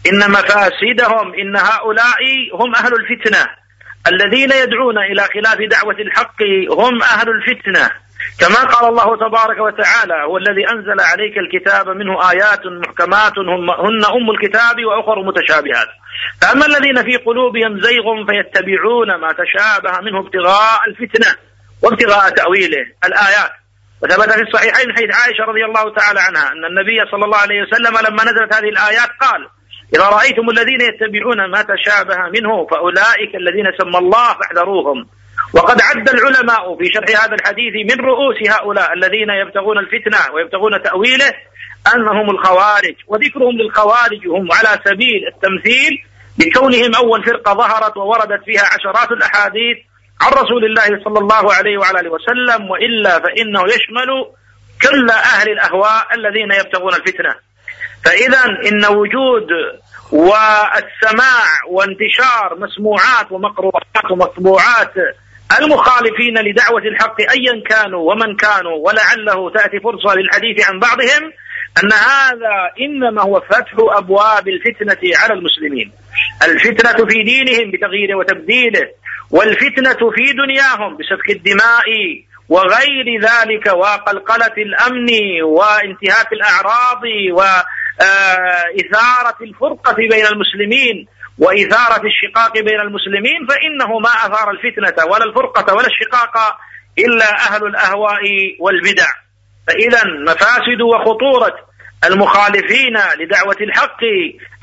[0.09, 2.21] إن مفاسدهم إن هؤلاء
[2.53, 3.58] هم أهل الفتنة.
[4.07, 7.89] الذين يدعون إلى خلاف دعوة الحق هم أهل الفتنة.
[8.39, 13.33] كما قال الله تبارك وتعالى هو الذي أنزل عليك الكتاب منه آيات محكمات
[13.79, 15.87] هن أم الكتاب وأخر متشابهات.
[16.41, 21.35] فأما الذين في قلوبهم زيغ فيتبعون ما تشابه منه ابتغاء الفتنة
[21.83, 22.85] وابتغاء تأويله.
[23.05, 23.51] الآيات.
[24.03, 27.93] وثبت في الصحيحين حيث عائشة رضي الله تعالى عنها أن النبي صلى الله عليه وسلم
[28.07, 29.49] لما نزلت هذه الآيات قال
[29.95, 35.05] إذا رأيتم الذين يتبعون ما تشابه منه فأولئك الذين سمى الله فاحذروهم.
[35.53, 41.33] وقد عد العلماء في شرح هذا الحديث من رؤوس هؤلاء الذين يبتغون الفتنة ويبتغون تأويله
[41.95, 46.03] أنهم الخوارج وذكرهم للخوارج هم على سبيل التمثيل
[46.39, 49.77] بكونهم أول فرقة ظهرت ووردت فيها عشرات الأحاديث
[50.21, 54.09] عن رسول الله صلى الله عليه وعلى آله وسلم وإلا فإنه يشمل
[54.81, 57.35] كل أهل الأهواء الذين يبتغون الفتنة.
[58.09, 59.47] فإذا إن وجود
[60.11, 64.93] والسماع وانتشار مسموعات ومقروءات ومطبوعات
[65.59, 71.31] المخالفين لدعوة الحق أيا كانوا ومن كانوا ولعله تأتي فرصة للحديث عن بعضهم
[71.83, 75.91] أن هذا إنما هو فتح أبواب الفتنة على المسلمين.
[76.43, 78.87] الفتنة في دينهم بتغييره وتبديله
[79.31, 81.85] والفتنة في دنياهم بسفك الدماء
[82.49, 87.01] وغير ذلك وقلقلة الأمن وانتهاك الأعراض
[87.99, 91.07] وإثارة الفرقة بين المسلمين
[91.37, 96.57] وإثارة الشقاق بين المسلمين فإنه ما أثار الفتنة ولا الفرقة ولا الشقاق
[96.97, 98.21] إلا أهل الأهواء
[98.59, 99.07] والبدع.
[99.67, 101.69] فإذا مفاسد وخطورة
[102.05, 104.03] المخالفين لدعوة الحق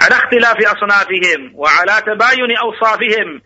[0.02, 3.40] على اختلاف أصنافهم وعلى تباين أوصافهم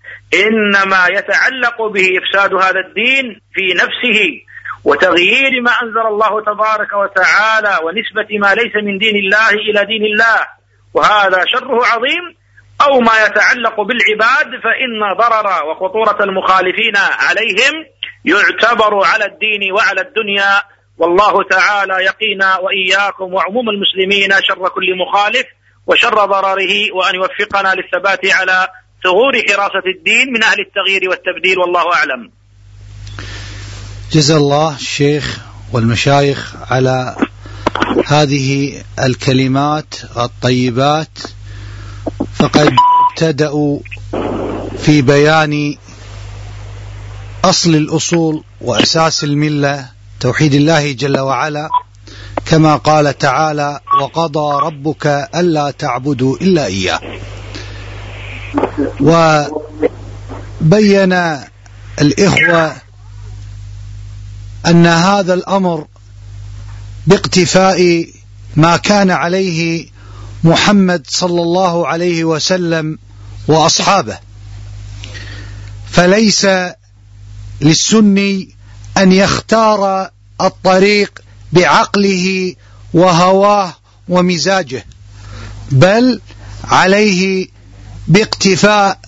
[0.46, 4.49] إنما يتعلق به إفساد هذا الدين في نفسه.
[4.84, 10.46] وتغيير ما أنزل الله تبارك وتعالى ونسبة ما ليس من دين الله إلى دين الله.
[10.94, 12.40] وهذا شره عظيم.
[12.80, 17.74] أو ما يتعلق بالعباد فإن ضرر وخطورة المخالفين عليهم
[18.24, 20.62] يعتبر على الدين وعلى الدنيا.
[20.98, 25.46] والله تعالى يقينا وإياكم وعموم المسلمين شر كل مخالف
[25.86, 28.68] وشر ضرره وأن يوفقنا للثبات على
[29.04, 32.39] ثغور حراسة الدين من أهل التغيير والتبديل والله أعلم.
[34.12, 35.38] جزا الله الشيخ
[35.72, 37.16] والمشايخ على
[38.06, 41.18] هذه الكلمات الطيبات.
[42.34, 42.72] فقد
[43.10, 43.78] ابتدأوا
[44.78, 45.76] في بيان
[47.44, 49.86] أصل الأصول وأساس الملة
[50.20, 51.68] توحيد الله جل وعلا
[52.46, 57.00] كما قال تعالى وقضى ربك ألا تعبدوا إلا إياه.
[60.60, 61.12] وبين
[62.00, 62.89] الإخوة
[64.66, 65.86] أن هذا الأمر
[67.06, 68.06] باقتفاء
[68.56, 69.86] ما كان عليه
[70.44, 72.98] محمد صلى الله عليه وسلم
[73.48, 74.18] وأصحابه.
[75.90, 76.46] فليس
[77.60, 78.48] للسني
[78.96, 81.20] أن يختار الطريق
[81.52, 82.54] بعقله
[82.94, 83.74] وهواه
[84.08, 84.84] ومزاجه
[85.70, 86.20] بل
[86.64, 87.48] عليه
[88.08, 88.98] باقتفاء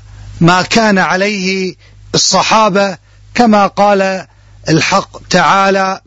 [0.40, 1.74] ما كان عليه
[2.14, 2.98] الصحابة
[3.34, 4.26] كما قال
[4.68, 6.01] الحق تعالى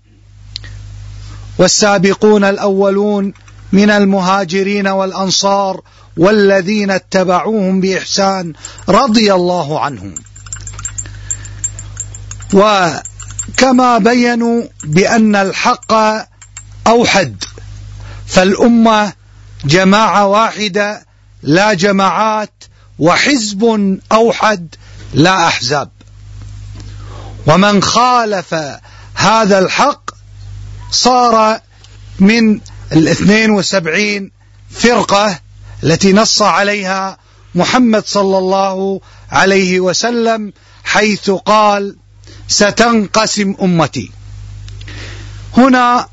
[1.58, 3.34] والسابقون الأولون
[3.72, 5.82] من المهاجرين والأنصار
[6.18, 8.54] والذين اتبعوهم بإحسان
[8.89, 10.15] رضي الله عنهم.
[12.54, 15.94] وكما بينوا بأن الحق
[16.88, 17.44] أوحد
[18.28, 19.13] فالأمة
[19.65, 21.06] جماعة واحدة
[21.44, 22.63] لا جماعات
[23.00, 24.76] وحزب أوحد
[25.13, 25.89] لا أحزاب.
[27.47, 28.55] ومن خالف
[29.15, 30.12] هذا الحق
[30.91, 31.60] صار
[32.19, 32.60] من
[32.91, 34.31] الاثنين وسبعين
[34.71, 35.39] فرقة
[35.84, 37.17] التي نص عليها
[37.55, 40.53] محمد صلى الله عليه وسلم
[40.84, 41.95] حيث قال
[42.47, 44.12] ستنقسم أمتي.
[45.58, 46.08] هنا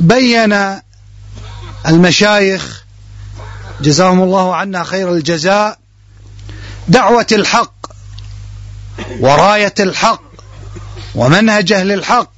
[0.00, 0.80] بين
[1.86, 2.84] المشايخ
[3.80, 5.78] جزاهم الله عنا خير الجزاء
[6.88, 7.77] دعوة الحق
[9.20, 10.22] وراية الحق
[11.14, 12.30] ومنهج أهل الحق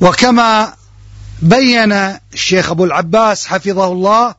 [0.00, 0.74] وكما
[1.42, 1.92] بين
[2.34, 4.34] الشيخ أبو العباس حفظه الله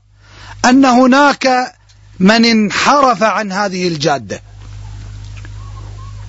[0.66, 1.74] أن هناك
[2.20, 4.42] من انحرف عن هذه الجادة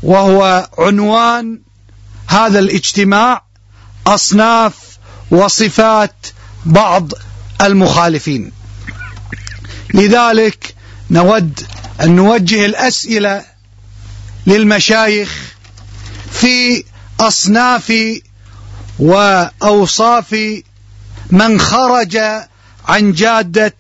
[0.03, 1.61] وهو عنوان
[2.27, 3.43] هذا الاجتماع
[4.07, 4.75] أصناف
[5.31, 6.27] وصفات
[6.65, 7.13] بعض
[7.61, 8.53] المخالفين.
[9.95, 10.75] لذلك
[11.11, 11.61] نود
[12.01, 13.52] أن نوجه الأسئلة
[14.47, 15.55] للمشايخ
[16.33, 16.85] في
[17.21, 17.93] أصناف
[18.99, 20.37] وأوصاف
[21.31, 22.19] من خرج
[22.89, 23.75] عن جادة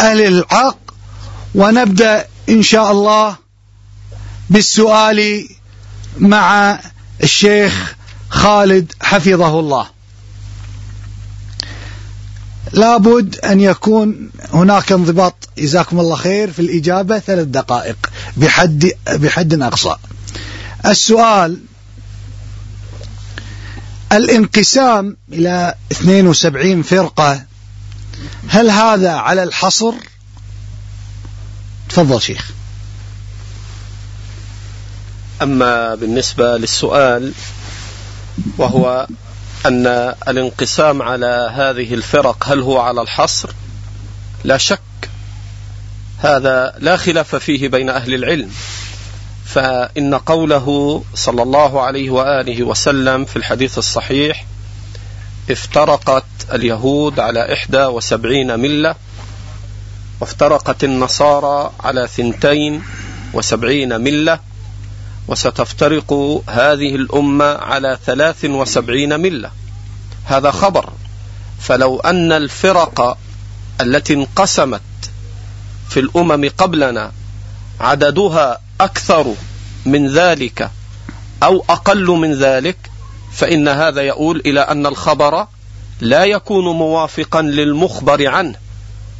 [0.00, 0.76] أهل الحق.
[1.54, 3.36] ونبدأ إن شاء الله
[4.50, 5.48] بالسؤال
[6.18, 6.78] مع
[7.22, 7.94] الشيخ
[8.30, 9.86] خالد حفظه الله.
[12.72, 15.48] لابد أن يكون هناك انضباط.
[15.58, 17.18] جزاكم الله خير في الإجابة.
[17.18, 17.96] ثلاث دقائق.
[18.36, 19.96] بحد بحد أقصى.
[20.86, 21.58] السؤال
[24.12, 27.42] الانقسام إلى 72 فرقة
[28.48, 29.92] هل هذا على الحصر؟
[31.88, 32.50] تفضل شيخ.
[35.42, 37.32] أما بالنسبة للسؤال
[38.58, 39.06] وهو
[39.66, 39.86] أن
[40.28, 43.50] الانقسام على هذه الفرق هل هو على الحصر؟
[44.44, 44.80] لا شك
[46.18, 48.50] هذا لا خلاف فيه بين أهل العلم.
[49.44, 54.44] فإن قوله صلى الله عليه وآله وسلم في الحديث الصحيح
[55.50, 58.94] افترقت اليهود على إحدى وسبعين ملة
[60.20, 62.82] وافترقت النصارى على ثنتين
[63.34, 64.38] وسبعين ملة
[65.28, 66.12] وستفترق
[66.48, 69.50] هذه الأمة على ثلاث وسبعين ملة.
[70.24, 70.92] هذا خبر.
[71.60, 73.18] فلو أن الفرق
[73.80, 74.80] التي انقسمت
[75.88, 77.12] في الأمم قبلنا
[77.80, 79.34] عددها أكثر
[79.86, 80.70] من ذلك
[81.42, 82.76] أو أقل من ذلك
[83.32, 85.46] فإن هذا يؤول إلى أن الخبر
[86.00, 88.54] لا يكون موافقا للمخبر عنه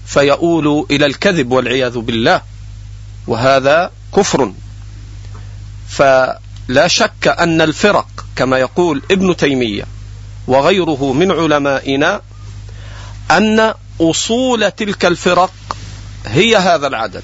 [0.07, 2.42] فيؤول إلى الكذب والعياذ بالله.
[3.26, 4.53] وهذا كفر.
[5.93, 9.84] فلا شك أن الفرق كما يقول ابن تيمية
[10.47, 12.20] وغيره من علمائنا
[13.30, 15.53] أن أصول تلك الفرق
[16.26, 17.22] هي هذا العدد.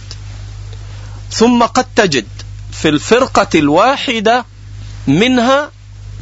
[1.30, 2.26] ثم قد تجد
[2.72, 4.44] في الفرقة الواحدة
[5.06, 5.70] منها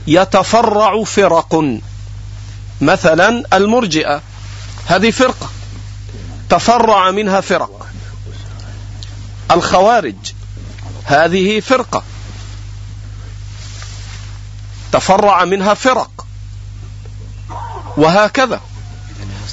[0.07, 1.79] يتفرع فرق.
[2.81, 4.23] مثلا المرجئة
[4.87, 5.51] هذه فرقة
[6.51, 7.87] تفرع منها فرق.
[9.51, 10.33] الخوارج
[11.05, 12.03] هذه فرقة.
[14.97, 16.27] تفرع منها فرق.
[17.97, 18.61] وهكذا.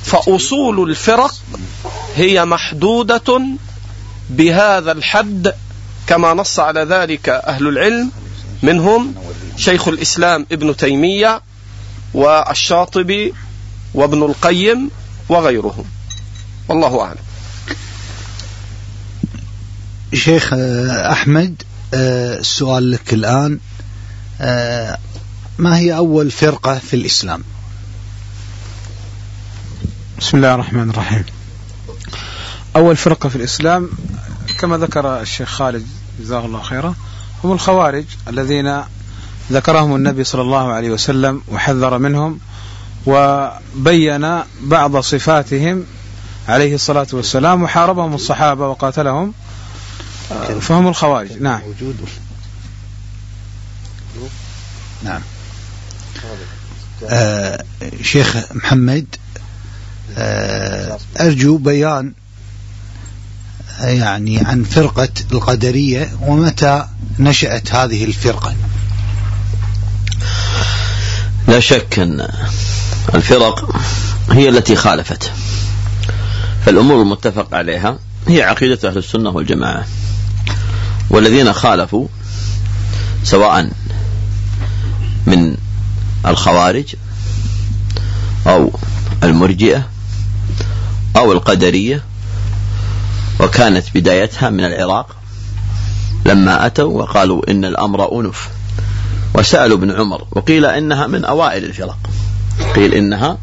[0.03, 1.33] فأصول الفرق
[2.15, 3.41] هي محدودة
[4.29, 5.53] بهذا الحد
[6.07, 8.11] كما نص على ذلك أهل العلم
[8.63, 9.15] منهم
[9.57, 11.41] شيخ الإسلام ابن تيمية
[12.13, 13.33] والشاطبي
[13.93, 14.91] وابن القيم
[15.29, 15.85] وغيرهم.
[16.69, 17.23] والله أعلم.
[20.13, 20.53] شيخ
[21.11, 21.63] أحمد
[21.93, 23.59] السؤال لك الآن.
[25.57, 27.43] ما هي أول فرقة في الإسلام؟
[30.19, 31.25] بسم الله الرحمن الرحيم.
[32.75, 33.89] أول فرقة في الإسلام
[34.59, 35.87] كما ذكر الشيخ خالد
[36.19, 36.95] جزاه الله خيرا
[37.43, 38.81] هم الخوارج الذين
[39.51, 42.39] ذكرهم النبي صلى الله عليه وسلم وحذر منهم
[43.05, 45.85] وبين بعض صفاتهم
[46.47, 49.33] عليه الصلاة والسلام وحاربهم الصحابة وقاتلهم
[50.61, 51.31] فهم الخوارج.
[51.41, 51.61] نعم.
[55.03, 55.21] نعم.
[57.09, 57.63] آه
[58.01, 59.05] شيخ محمد
[60.17, 62.13] آه أرجو بيان
[63.81, 66.85] يعني عن فرقة القدرية ومتى
[67.19, 68.55] نشأت هذه الفرقة.
[71.47, 72.27] لا شك أن
[73.15, 73.75] الفرق
[74.31, 75.31] هي التي خالفت
[76.65, 79.85] فالأمور المتفق عليها هي عقيدة أهل السنة والجماعة
[81.09, 82.07] والذين خالفوا
[83.23, 83.69] سواء
[85.27, 85.57] من
[86.25, 86.95] الخوارج
[88.47, 88.71] أو
[89.23, 89.87] المرجئة
[91.15, 92.03] أو القدرية
[93.39, 95.15] وكانت بدايتها من العراق.
[96.25, 98.49] لما أتوا وقالوا إن الأمر أنف
[99.35, 101.97] وسألوا ابن عمر وقيل إنها من أوائل الفرق.
[102.75, 103.37] قيل إنها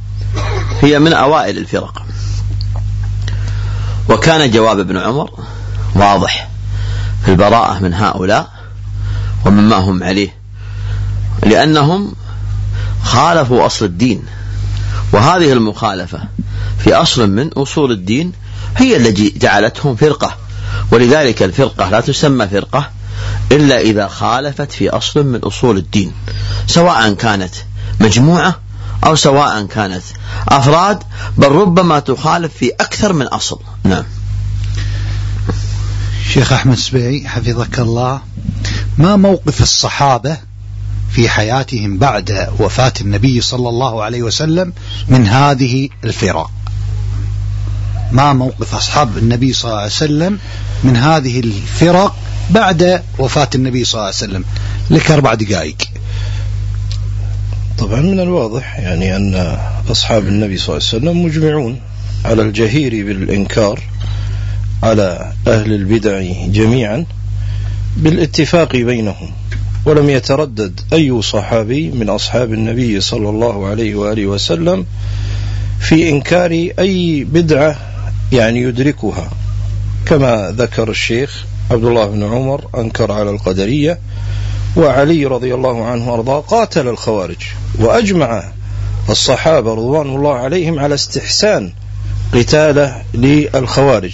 [0.82, 2.02] هي من أوائل الفرق.
[4.08, 5.30] وكان جواب ابن عمر
[5.94, 6.48] واضح
[7.24, 8.50] في البراءة من هؤلاء
[9.46, 10.34] ومما هم عليه
[11.46, 12.12] لأنهم
[13.10, 14.22] خالفوا أصل الدين.
[15.12, 16.20] وهذه المخالفة
[16.78, 18.32] في أصل من أصول الدين
[18.76, 20.36] هي التي جعلتهم فرقة.
[20.92, 22.90] ولذلك الفرقة لا تسمى فرقة
[23.52, 26.12] إلا إذا خالفت في أصل من أصول الدين.
[26.66, 27.54] سواء كانت
[28.00, 28.60] مجموعة
[29.04, 30.02] أو سواء كانت
[30.48, 31.02] أفراد
[31.36, 33.60] بل ربما تخالف في أكثر من أصل.
[33.84, 34.04] نعم.
[36.32, 38.20] شيخ أحمد سبيعي حفظك الله.
[38.98, 40.49] ما موقف الصحابة
[41.12, 44.72] في حياتهم بعد وفاة النبي صلى الله عليه وسلم
[45.08, 46.50] من هذه الفرق
[48.12, 50.38] ما موقف أصحاب النبي صلى الله عليه وسلم
[50.84, 52.16] من هذه الفرق
[52.50, 54.44] بعد وفاة النبي صلى الله عليه وسلم؟
[54.90, 55.76] لك أربع دقائق.
[57.78, 59.58] طبعا من الواضح يعني أن
[59.90, 61.80] أصحاب النبي صلى الله عليه وسلم مجمعون
[62.24, 63.82] على الجهير بالإنكار
[64.82, 67.04] على أهل البدع جميعا
[67.96, 69.30] بالاتفاق بينهم.
[69.86, 74.86] ولم يتردد أي صحابي من أصحاب النبي صلى الله عليه وآله وسلم
[75.80, 77.76] في إنكار أي بدعة
[78.32, 79.30] يعني يدركها.
[80.06, 83.98] كما ذكر الشيخ عبد الله بن عمر أنكر على القدرية
[84.76, 87.42] وعلي رضي الله عنه وأرضاه قاتل الخوارج
[87.78, 88.44] وأجمع
[89.10, 91.72] الصحابة رضوان الله عليهم على استحسان
[92.34, 94.12] قتاله للخوارج.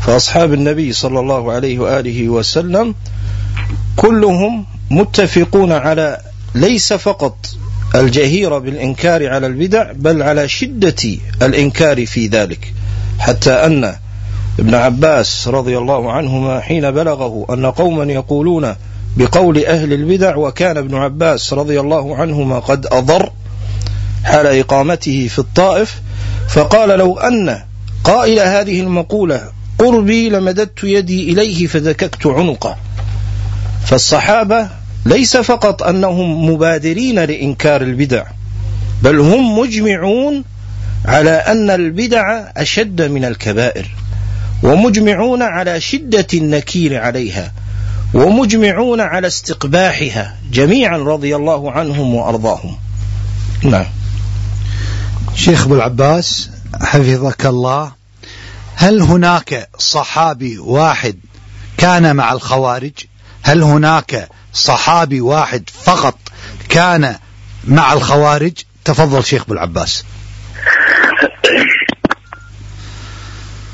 [0.00, 2.94] فأصحاب النبي صلى الله عليه وآله وسلم
[3.96, 6.20] كلهم متفقون على
[6.54, 7.36] ليس فقط
[7.94, 12.72] الجهير بالإنكار على البدع بل على شدة الإنكار في ذلك.
[13.18, 13.94] حتى أن
[14.58, 18.74] ابن عباس رضي الله عنهما حين بلغه أن قوما يقولون
[19.16, 23.32] بقول أهل البدع وكان ابن عباس رضي الله عنهما قد أضر
[24.24, 26.00] حال إقامته في الطائف
[26.48, 27.58] فقال لو أن
[28.04, 29.42] قائل هذه المقولة
[29.78, 32.76] قربي لمددت يدي إليه فدككت عنقه.
[33.84, 34.68] فالصحابة
[35.06, 38.24] ليس فقط أنهم مبادرين لإنكار البدع
[39.02, 40.44] بل هم مجمعون
[41.04, 43.90] على أن البدع أشد من الكبائر
[44.62, 47.52] ومجمعون على شدة النكير عليها
[48.14, 52.76] ومجمعون على استقباحها جميعا رضي الله عنهم وأرضاهم.
[53.62, 53.86] نعم.
[55.34, 56.50] شيخ أبو العباس
[56.80, 57.92] حفظك الله
[58.74, 61.16] هل هناك صحابي واحد
[61.76, 62.92] كان مع الخوارج؟
[63.42, 66.18] هل هناك صحابي واحد فقط
[66.68, 67.18] كان
[67.64, 68.52] مع الخوارج
[68.84, 70.04] تفضل شيخ أبو العباس.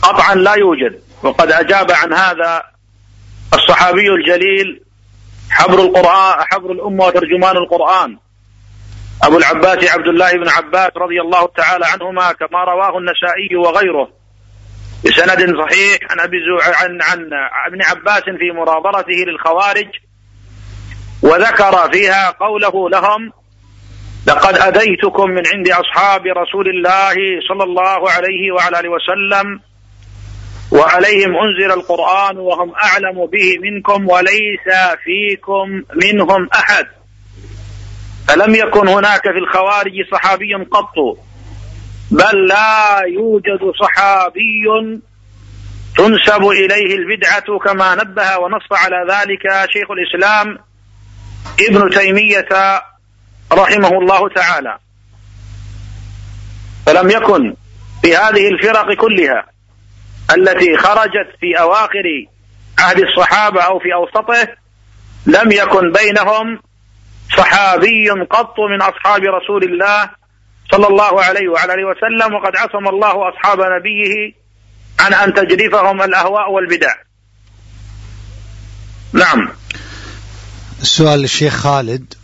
[0.03, 2.63] قطعا لا يوجد وقد أجاب عن هذا
[3.55, 4.83] الصحابي الجليل
[5.51, 8.19] حبر القرآن حبر الأمة وترجمان القرآن
[9.23, 14.09] أبو العباس عبد الله بن عباس رضي الله تعالى عنهما كما رواه النسائي وغيره
[15.05, 17.31] بسند صحيح عن أبي عن عن
[17.67, 19.89] ابن عباس في مناظرته للخوارج
[21.23, 23.33] وذكر فيها قوله لهم
[24.27, 27.15] لقد أديتكم من عند أصحاب رسول الله
[27.49, 29.61] صلى الله عليه وعلى آله وسلم
[30.73, 34.69] وعليهم أنزل القرآن وهم أعلم به منكم وليس
[35.05, 36.87] فيكم منهم أحد.
[38.29, 41.19] فلم يكن هناك في الخوارج صحابي قط؟
[42.11, 44.65] بل لا يوجد صحابي
[45.97, 50.68] تنسب إليه البدعة كما نبه ونص على ذلك شيخ الإسلام
[51.61, 52.49] ابن تيمية
[53.53, 54.79] رحمه الله تعالى.
[56.87, 57.55] فلم يكن
[58.03, 59.47] في هذه الفرق كلها
[60.37, 62.27] التي خرجت في أواخر
[62.79, 64.49] عهد الصحابة أو في أوسطه
[65.27, 66.61] لم يكن بينهم
[67.37, 70.11] صحابي قط من أصحاب رسول الله
[70.73, 74.33] صلى الله عليه وعلى آله وسلم وقد عصم الله أصحاب نبيه
[75.01, 76.95] عن أن تجرفهم الأهواء والبدع.
[79.13, 79.49] نعم.
[80.83, 82.15] السؤال للشيخ خالد.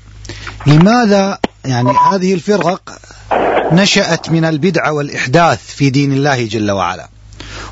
[0.66, 2.98] لماذا يعني هذه الفرق
[3.72, 7.08] نشأت من البدعة والإحداث في دين الله جل وعلا؟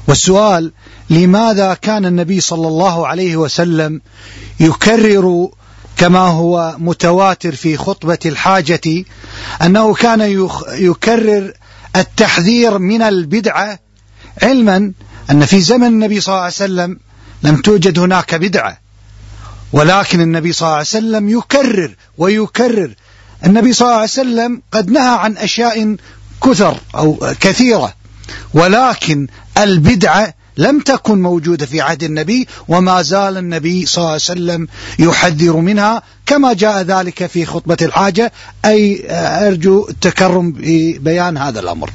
[0.08, 0.72] والسؤال
[1.10, 4.00] لماذا كان النبي صلى الله عليه وسلم
[4.60, 5.48] يكرر
[5.96, 9.04] كما هو متواتر في خطبة الحاجة
[9.62, 10.20] أنه كان
[10.72, 11.52] يكرر
[11.96, 13.78] التحذير من البدعة
[14.42, 14.92] علما
[15.30, 16.98] أن في زمن النبي صلى الله عليه وسلم
[17.42, 18.81] لم توجد هناك بدعة.
[19.72, 22.94] ولكن النبي صلى الله عليه وسلم يكرر ويكرر.
[23.46, 25.96] النبي صلى الله عليه وسلم قد نهى عن أشياء
[26.44, 27.94] كثر أو كثيرة
[28.54, 29.26] ولكن
[29.58, 34.68] البدعة لم تكن موجودة في عهد النبي وما زال النبي صلى الله عليه وسلم
[34.98, 38.32] يحذر منها كما جاء ذلك في خطبة الحاجة.
[38.64, 39.04] أي
[39.46, 41.90] أرجو التكرم ببيان هذا الأمر.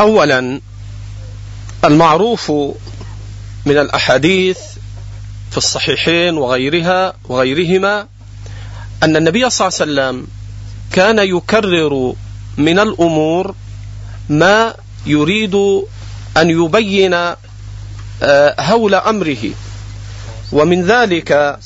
[0.00, 0.60] أولا
[1.84, 2.50] المعروف
[3.66, 4.58] من الأحاديث
[5.52, 8.06] في الصحيحين وغيرها وغيرهما
[9.02, 10.26] أن النبي صلى الله عليه وسلم
[10.92, 12.14] كان يكرر
[12.56, 13.54] من الأمور
[14.28, 14.74] ما
[15.06, 15.54] يريد
[16.36, 17.14] أن يبين
[18.22, 19.50] آه، هول أمره.
[20.52, 21.58] ومن ذلك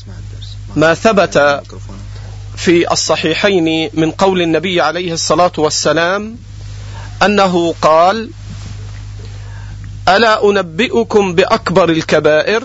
[0.76, 1.62] ما ثبت
[2.56, 6.36] في الصحيحين من قول النبي عليه الصلاة والسلام
[7.22, 8.30] أنه قال
[10.08, 12.62] ألا أنبئكم بأكبر الكبائر؟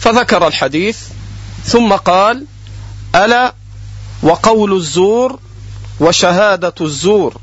[0.00, 0.98] فذكر الحديث
[1.64, 2.44] ثم قال
[3.14, 3.54] ألا
[4.22, 5.38] وقول الزور
[6.00, 7.36] وشهادة الزور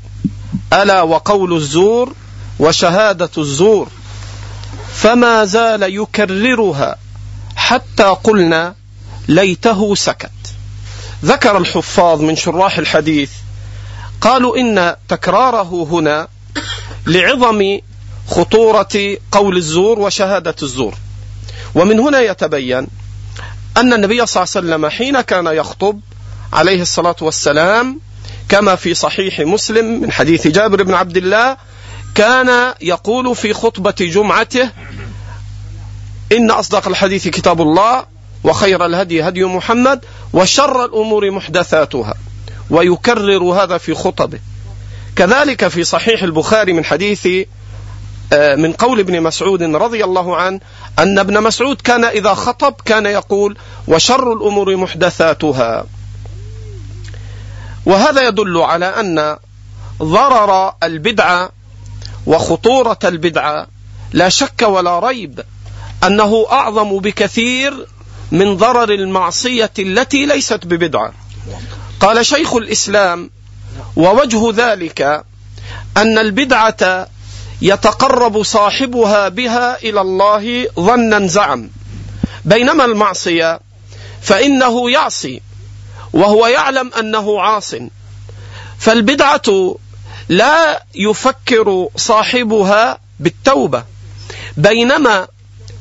[0.72, 2.12] ألا وقول الزور
[2.58, 3.88] وشهادة الزور
[4.94, 6.96] فما زال يكررها
[7.56, 8.74] حتى قلنا
[9.28, 10.30] ليته سكت.
[11.24, 13.30] ذكر الحفاظ من شراح الحديث
[14.20, 16.28] قالوا إن تكراره هنا
[17.06, 17.78] لعظم
[18.28, 20.94] خطورة قول الزور وشهادة الزور.
[21.78, 22.86] ومن هنا يتبين
[23.76, 26.00] أن النبي صلى الله عليه وسلم حين كان يخطب
[26.52, 28.00] عليه الصلاة والسلام
[28.48, 31.56] كما في صحيح مسلم من حديث جابر بن عبد الله
[32.14, 34.70] كان يقول في خطبة جمعته
[36.32, 38.06] إن أصدق الحديث كتاب الله
[38.44, 42.14] وخير الهدي هدي محمد وشر الأمور محدثاتها
[42.70, 44.38] ويكرر هذا في خطبه.
[45.16, 47.28] كذلك في صحيح البخاري من حديث
[48.32, 50.60] من قول ابن مسعود رضي الله عنه
[50.98, 53.56] أن ابن مسعود كان إذا خطب كان يقول
[53.88, 55.86] وشر الأمور محدثاتها.
[57.86, 59.36] وهذا يدل على أن
[60.02, 61.50] ضرر البدعة
[62.26, 63.66] وخطورة البدعة
[64.12, 65.40] لا شك ولا ريب
[66.04, 67.86] أنه أعظم بكثير
[68.32, 71.12] من ضرر المعصية التي ليست ببدعة.
[72.00, 73.30] قال شيخ الإسلام
[73.96, 75.24] ووجه ذلك
[75.96, 77.08] أن البدعة
[77.62, 81.70] يتقرب صاحبها بها إلى الله ظنا زعم.
[82.44, 83.60] بينما المعصية
[84.22, 85.42] فإنه يعصي
[86.12, 87.74] وهو يعلم أنه عاص.
[88.78, 89.76] فالبدعة
[90.28, 93.84] لا يفكر صاحبها بالتوبة.
[94.56, 95.26] بينما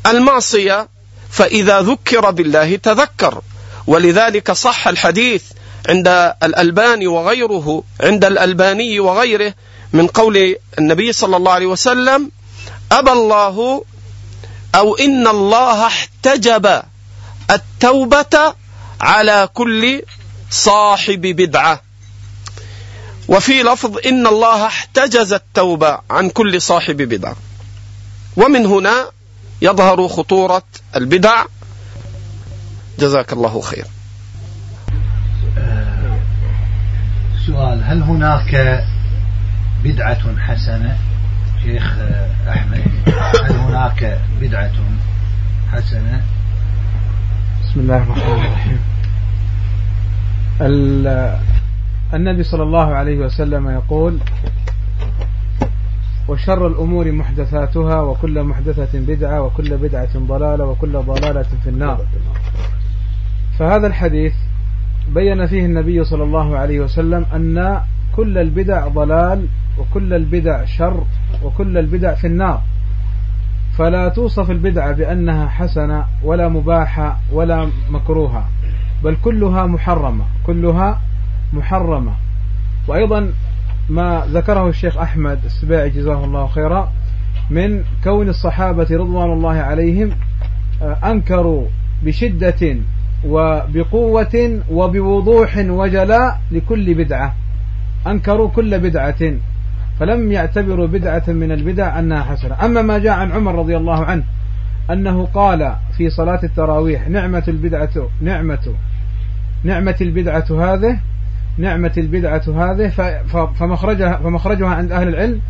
[0.05, 0.87] المعصية
[1.29, 3.41] فإذا ذكر بالله تذكر.
[3.87, 5.43] ولذلك صح الحديث
[5.89, 6.07] عند
[6.43, 9.53] الألباني وغيره عند الألباني وغيره
[9.93, 12.31] من قول النبي صلى الله عليه وسلم
[12.91, 13.83] أبى الله
[14.75, 16.81] أو إن الله احتجب
[17.51, 18.53] التوبة
[19.01, 20.03] على كل
[20.49, 21.81] صاحب بدعة.
[23.27, 27.35] وفي لفظ إن الله احتجز التوبة عن كل صاحب بدعة.
[28.37, 29.11] ومن هنا
[29.61, 30.63] يظهر خطورة
[30.95, 31.45] البدع.
[32.99, 33.85] جزاك الله خير.
[37.47, 38.83] سؤال هل هناك
[39.83, 40.97] بدعة حسنة
[41.63, 41.97] شيخ
[42.47, 42.81] أحمد.
[43.43, 44.71] هل هناك بدعة
[45.71, 46.21] حسنة؟
[47.63, 48.79] بسم الله الرحمن الرحيم.
[52.13, 54.19] النبي صلى الله عليه وسلم يقول
[56.27, 62.05] وشر الأمور محدثاتها وكل محدثة بدعة وكل بدعة ضلالة وكل ضلالة في النار.
[63.59, 64.33] فهذا الحديث
[65.09, 67.81] بين فيه النبي صلى الله عليه وسلم أن
[68.15, 69.47] كل البدع ضلال
[69.79, 71.03] وكل البدع شر
[71.43, 72.61] وكل البدع في النار.
[73.77, 78.49] فلا توصف البدعة بأنها حسنة ولا مباحة ولا مكروهة
[79.03, 81.01] بل كلها محرمة كلها
[81.53, 82.13] محرمة.
[82.87, 83.31] وأيضا
[83.89, 86.91] ما ذكره الشيخ أحمد السباعي جزاه الله خيرا
[87.49, 90.09] من كون الصحابة رضوان الله عليهم
[90.81, 91.67] آه، أنكروا
[92.03, 92.75] بشدة
[93.25, 97.35] وبقوة وبوضوح وجلاء لكل بدعة.
[98.07, 99.33] أنكروا كل بدعة
[99.99, 102.65] فلم يعتبروا بدعة من البدع أنها حسنة.
[102.65, 104.23] أما ما جاء عن عمر رضي الله عنه
[104.91, 107.89] أنه قال في صلاة التراويح نعمة البدعة
[108.21, 108.73] نعمة
[109.63, 110.99] نعمة البدعة هذه
[111.57, 112.89] نعمة البدعة هذه
[113.59, 115.41] فمخرجها, فمخرجها عند أهل العلم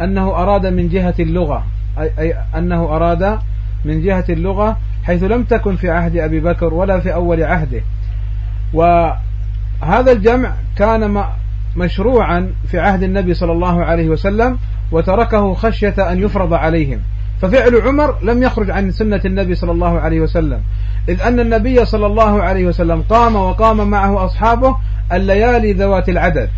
[0.00, 1.64] أنه أراد من جهة اللغة.
[1.98, 3.38] أي أنه أراد
[3.84, 7.80] من جهة اللغة حيث لم تكن في عهد أبي بكر ولا في أول عهده.
[8.72, 11.24] وهذا الجمع كان
[11.76, 14.58] مشروعا في عهد النبي صلى الله عليه وسلم
[14.92, 17.00] وتركه خشية أن يفرض عليهم.
[17.42, 20.60] ففعل عمر لم يخرج عن سنة النبي صلى الله عليه وسلم.
[21.08, 24.76] إذ أن النبي صلى الله عليه وسلم قام وقام معه أصحابه
[25.12, 26.50] الليالي ذوات العدد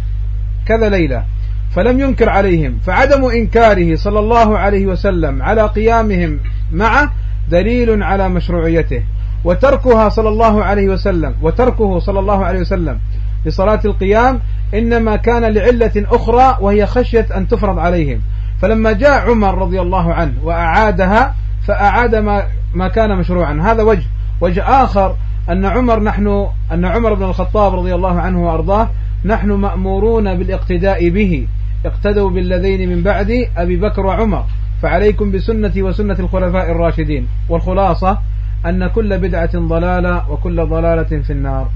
[0.66, 1.24] كذا ليلة
[1.70, 2.78] فلم ينكر عليهم.
[2.78, 6.40] فعدم إنكاره صلى الله عليه وسلم على قيامهم
[6.72, 7.12] معه
[7.48, 9.02] دليل على مشروعيته.
[9.44, 12.98] وتركها صلى الله عليه وسلم وتركه صلى الله عليه وسلم
[13.46, 14.40] لصلاة القيام
[14.74, 18.20] إنما كان لعلة أخرى وهي خشية أن تفرض عليهم.
[18.60, 21.34] فلما جاء عمر رضي الله عنه وأعادها
[21.66, 22.42] فأعاد ما,
[22.74, 23.60] ما كان مشروعا.
[23.62, 24.06] هذا وجه.
[24.40, 25.16] وجه آخر
[25.50, 28.90] أن عمر نحن أن عمر بن الخطاب رضي الله عنه وأرضاه
[29.24, 31.46] نحن مأمورون بالاقتداء به.
[31.86, 34.44] اقتدوا بالذين من بعد أبي بكر وعمر.
[34.82, 37.26] فعليكم بسنتي وسنة الخلفاء الراشدين.
[37.48, 38.18] والخلاصة
[38.66, 41.68] أن كل بدعة ضلالة وكل ضلالة في النار.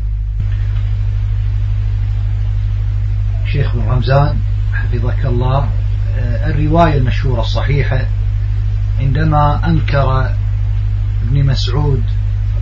[3.52, 4.36] شيخ بن رمزان
[4.72, 5.68] حفظك الله
[6.18, 8.00] آه، الرواية المشهورة الصحيحة
[9.00, 10.30] عندما أنكر
[11.28, 12.02] ابن مسعود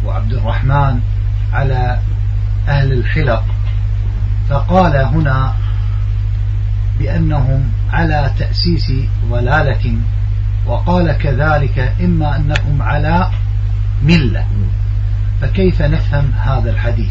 [0.00, 1.00] أبو عبد الرحمن
[1.52, 1.98] على
[2.68, 3.44] أهل الحلق
[4.48, 5.54] فقال هنا
[6.98, 8.92] بأنهم على تأسيس
[9.30, 9.98] ضلالة
[10.66, 13.30] وقال كذلك إما أنهم على
[14.02, 14.46] ملة.
[15.40, 17.10] فكيف نفهم هذا الحديث؟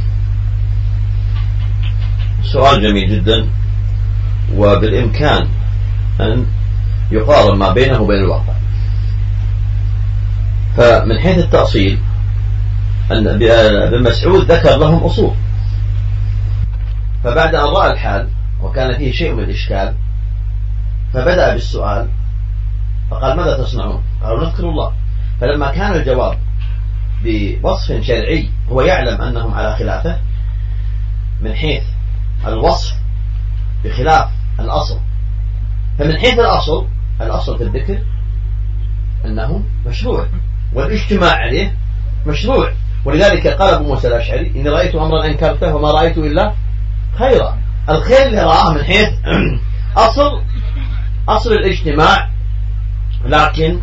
[2.43, 3.47] سؤال جميل جدا.
[4.53, 5.47] وبالإمكان
[6.21, 6.45] أن
[7.11, 8.53] يقارن ما بينه وبين الواقع.
[10.77, 11.99] فمن حيث التأصيل
[13.11, 15.33] أن ابن مسعود ذكر لهم أصول.
[17.23, 18.29] فبعد أن رأى الحال
[18.61, 19.93] وكان فيه شيء من الإشكال
[21.13, 22.07] فبدأ بالسؤال
[23.11, 24.93] فقال ماذا تصنعون؟ قالوا نذكر الله.
[25.41, 26.37] فلما كان الجواب
[27.23, 30.19] بوصف شرعي هو يعلم أنهم على خلافه
[31.41, 31.83] من حيث
[32.47, 32.95] الوصف
[33.83, 34.29] بخلاف
[34.59, 34.99] الأصل.
[35.99, 36.87] فمن حيث الأصل
[37.21, 37.99] الأصل في الذكر
[39.25, 40.27] أنه مشروع
[40.73, 41.75] والاجتماع عليه
[42.27, 42.73] مشروع.
[43.05, 46.53] ولذلك قال أبو موسى الأشعري إني رأيت أمرا أنكرته وما رأيت إلا
[47.17, 47.57] خيرا.
[47.89, 49.09] الخير اللي رآه من حيث
[50.07, 50.41] أصل
[51.29, 52.29] أصل الاجتماع
[53.25, 53.79] لكن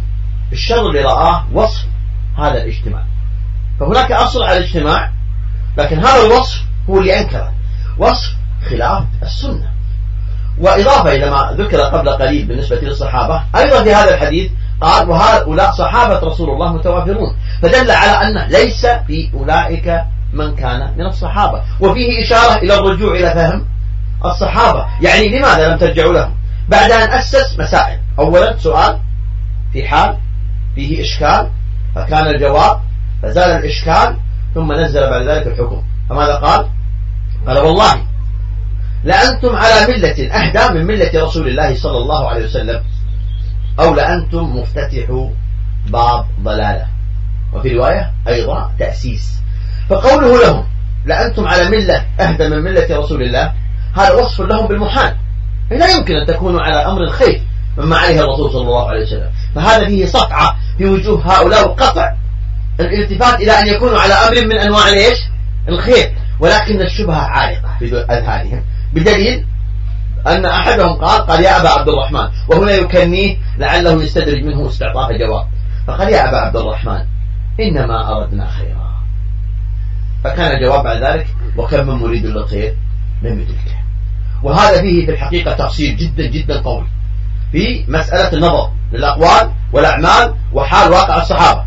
[0.53, 1.87] الشر اللي رآه وصف
[2.39, 3.05] هذا الاجتماع.
[3.81, 5.13] فهناك أصل على الاجتماع
[5.79, 7.53] لكن هذا الوصف هو اللي أنكره.
[7.99, 8.37] وصف
[8.71, 9.72] خلاف السنة.
[10.59, 14.51] وإضافة إلى ما ذكر قبل قليل بالنسبة للصحابة أيضا في هذا الحديث
[14.81, 21.07] قال وهؤلاء صحابة رسول الله متوافرون فدل على أن ليس في أولئك من كان من
[21.07, 21.63] الصحابة.
[21.81, 23.67] وفيه إشارة إلى الرجوع إلى فهم
[24.25, 24.87] الصحابة.
[25.01, 26.35] يعني لماذا لم ترجعوا لهم؟
[26.69, 27.99] بعد أن أسس مسائل.
[28.19, 28.99] أولا سؤال
[29.73, 30.17] في حال
[30.75, 31.51] فيه إشكال
[31.95, 32.81] فكان الجواب
[33.23, 34.17] فزال الإشكال
[34.55, 35.83] ثم نزل بعد ذلك الحكم.
[36.09, 36.67] فماذا قال؟
[37.47, 38.12] قال والله
[39.05, 42.83] لأنتم على ملة أهدى من ملة رسول الله صلى الله عليه وسلم
[43.81, 45.31] أو لأنتم مفتتحوا
[45.87, 46.87] باب ضلالة.
[47.53, 49.41] وفي رواية أيضا تأسيس.
[49.89, 50.67] فقوله لهم
[51.05, 53.53] لأنتم على ملة أهدى من ملة رسول الله
[53.95, 55.17] هذا وصف لهم بالمحال.
[55.71, 57.43] لا يمكن أن تكونوا على أمر الخير
[57.79, 59.31] مما عليه الرسول صلى الله عليه وسلم.
[59.55, 62.13] فهذا فيه صفعة في وجوه هؤلاء وقطع
[62.81, 64.85] الالتفات إلى أن يكونوا على أمر من أنواع
[65.69, 66.15] الخير.
[66.41, 68.65] ولكن الشبهة عالقة في أذهانهم.
[68.93, 69.47] بدليل
[70.27, 72.29] أن أحدهم قال قال يا أبا عبد الرحمن.
[72.49, 75.47] وهنا يكنيه لعله يستدرج منه استعطاف جواب
[75.87, 77.05] فقال يا أبا عبد الرحمن
[77.61, 78.93] إنما أردنا خيرا.
[80.25, 81.27] فكان الجواب بعد ذلك
[81.57, 82.77] وكم من مريد للخير
[83.23, 83.83] لم يدركه
[84.43, 86.87] وهذا فيه في الحقيقة تفصيل جدا جدا قوي
[87.53, 91.65] في مسألة النظر للأقوال والأعمال وحال واقع الصحابة.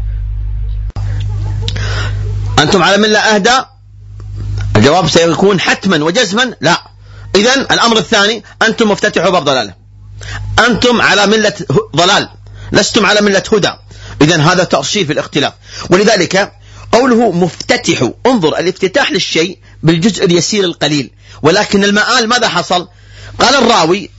[2.59, 3.65] أنتم على ملة أهدى؟
[4.75, 6.94] الجواب سيكون حتما وجزما لا.
[7.35, 9.73] إذا الأمر الثاني أنتم مفتتحوا باب ضلالة.
[10.67, 11.53] أنتم على ملة
[11.95, 12.29] ضلال.
[12.71, 13.71] لستم على ملة هدى.
[14.21, 15.53] إذا هذا تأصيل في الاختلاف.
[15.89, 16.53] ولذلك
[16.91, 21.11] قوله مفتتح انظر الافتتاح للشيء بالجزء اليسير القليل.
[21.41, 22.87] ولكن المآل ماذا حصل؟
[23.39, 24.09] قال الراوي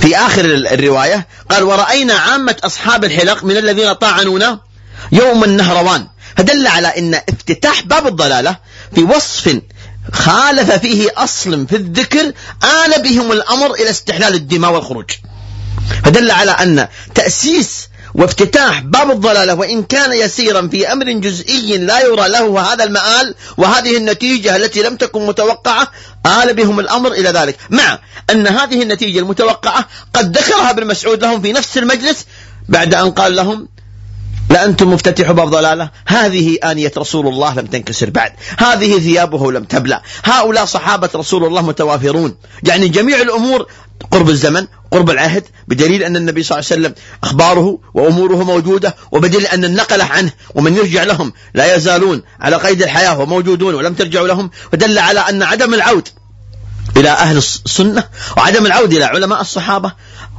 [0.00, 4.60] في آخر الرواية قال ورأينا عامة أصحاب الحلق من الذين طاعنونا
[5.12, 8.56] يوم النهروان فدل على أن افتتاح باب الضلالة
[8.94, 9.60] في وصف
[10.12, 12.32] خالف فيه أصل في الذكر
[12.64, 15.10] آل بهم الأمر إلى استحلال الدماء والخروج.
[16.04, 22.28] فدل على أن تأسيس وافتتاح باب الضلالة وإن كان يسيرا في أمر جزئي لا يرى
[22.28, 25.90] له هذا المآل وهذه النتيجة التي لم تكن متوقعة
[26.42, 27.56] آل بهم الأمر إلى ذلك.
[27.70, 27.98] مع
[28.30, 32.24] أن هذه النتيجة المتوقعة قد ذكرها ابن مسعود لهم في نفس المجلس
[32.68, 33.68] بعد أن قال لهم
[34.50, 35.90] لأنتم مفتتحوا باب ضلالة.
[36.06, 38.32] هذه آنية رسول الله لم تنكسر بعد.
[38.58, 40.00] هذه ثيابه لم تبلى.
[40.24, 42.36] هؤلاء صحابة رسول الله متوافرون.
[42.62, 43.66] يعني جميع الأمور
[44.10, 49.46] قرب الزمن قرب العهد بدليل أن النبي صلى الله عليه وسلم أخباره وأموره موجودة وبدليل
[49.46, 54.50] أن النقل عنه ومن يرجع لهم لا يزالون على قيد الحياة وموجودون ولم ترجعوا لهم
[54.72, 56.08] ودل على أن عدم العود
[56.96, 58.04] إلى أهل السنة
[58.36, 59.92] وعدم العود إلى علماء الصحابة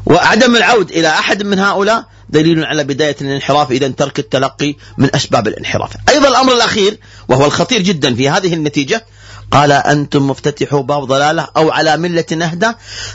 [0.05, 5.47] وعدم العود إلى أحد من هؤلاء دليل على بداية الانحراف إذا ترك التلقي من أسباب
[5.47, 5.91] الانحراف.
[6.09, 6.97] أيضا الأمر الأخير
[7.27, 9.05] وهو الخطير جدا في هذه النتيجة
[9.51, 12.71] قال أنتم مفتتحوا باب ضلالة أو على ملة نهدى؟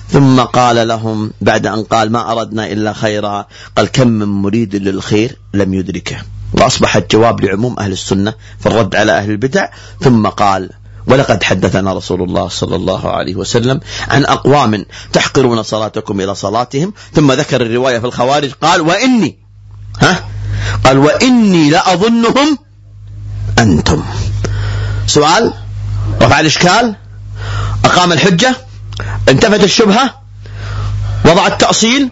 [0.08, 5.36] ثم قال لهم بعد أن قال ما أردنا إلا خيرا قال كم من مريد للخير
[5.54, 6.16] لم يدركه.
[6.52, 9.68] وأصبح الجواب لعموم أهل السنة في الرد على أهل البدع
[10.00, 10.70] ثم قال
[11.10, 17.32] ولقد حدثنا رسول الله صلى الله عليه وسلم عن أقوام تحقرون صلاتكم إلى صلاتهم ثم
[17.32, 19.38] ذكر الرواية في الخوارج قال وإني
[20.00, 20.24] ها؟
[20.84, 22.58] قال وإني لأظنهم
[23.58, 24.04] أنتم.
[25.06, 25.52] سؤال؟
[26.22, 26.96] رفع الإشكال؟
[27.84, 28.56] أقام الحجة؟
[29.28, 30.20] انتفت الشبهة؟
[31.24, 32.10] وضع التأصيل؟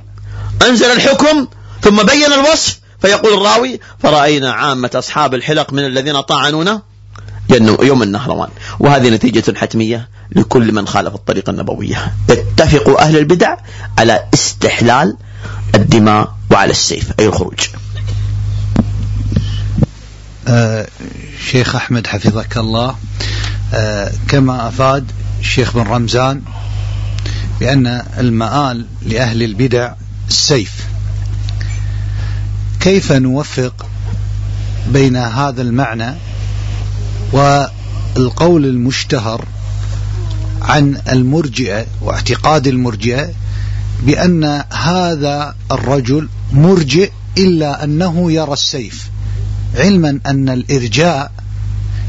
[0.68, 1.46] أنزل الحكم؟
[1.82, 6.82] ثم بين الوصف؟ فيقول الراوي فرأينا عامة أصحاب الحلق من الذين طعنونا
[7.82, 12.14] يوم النهروان وهذه نتيجة حتمية لكل من خالف الطريقة النبوية.
[12.28, 13.56] يتفق أهل البدع
[13.98, 15.16] على استحلال
[15.74, 17.60] الدماء وعلى السيف أي الخروج.
[20.48, 20.86] آه
[21.50, 22.96] شيخ أحمد حفظك الله.
[23.74, 26.42] آه كما أفاد الشيخ بن رمزان
[27.60, 29.92] بأن المآل لأهل البدع
[30.28, 30.72] السيف.
[32.80, 33.86] كيف نوفق
[34.88, 36.14] بين هذا المعنى
[37.32, 39.44] والقول المشتهر
[40.62, 43.30] عن المرجئة واعتقاد المرجئة
[44.02, 49.10] بأن هذا الرجل مرجئ إلا أنه يرى السيف
[49.76, 51.32] علما أن الإرجاء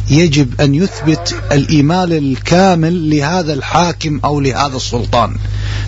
[0.09, 5.35] يجب أن يثبت الإيمان الكامل لهذا الحاكم أو لهذا السلطان.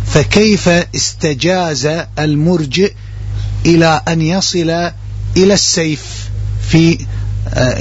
[0.05, 2.93] فكيف استجاز المرجئ
[3.65, 4.69] إلى أن يصل
[5.37, 6.29] إلى السيف
[6.69, 6.97] في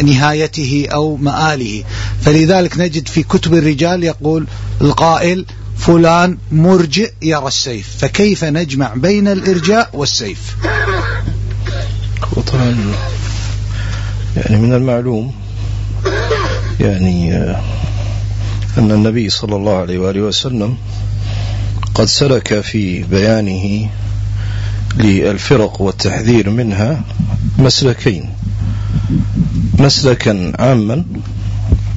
[0.02, 1.84] نهايته أو مآله.
[2.22, 4.46] فلذلك نجد في كتب الرجال يقول
[4.80, 5.46] القائل
[5.78, 10.56] فلان مرجئ يرى السيف فكيف نجمع بين الإرجاء والسيف؟
[12.46, 12.94] طبعا
[14.36, 15.32] يعني من المعلوم
[16.80, 17.60] يعني آه،
[18.78, 20.76] أن النبي صلى الله عليه وآله وسلم
[21.94, 23.90] قد سلك في بيانه
[24.96, 27.02] للفرق والتحذير منها
[27.58, 28.30] مسلكين.
[29.78, 31.04] مسلكا عاما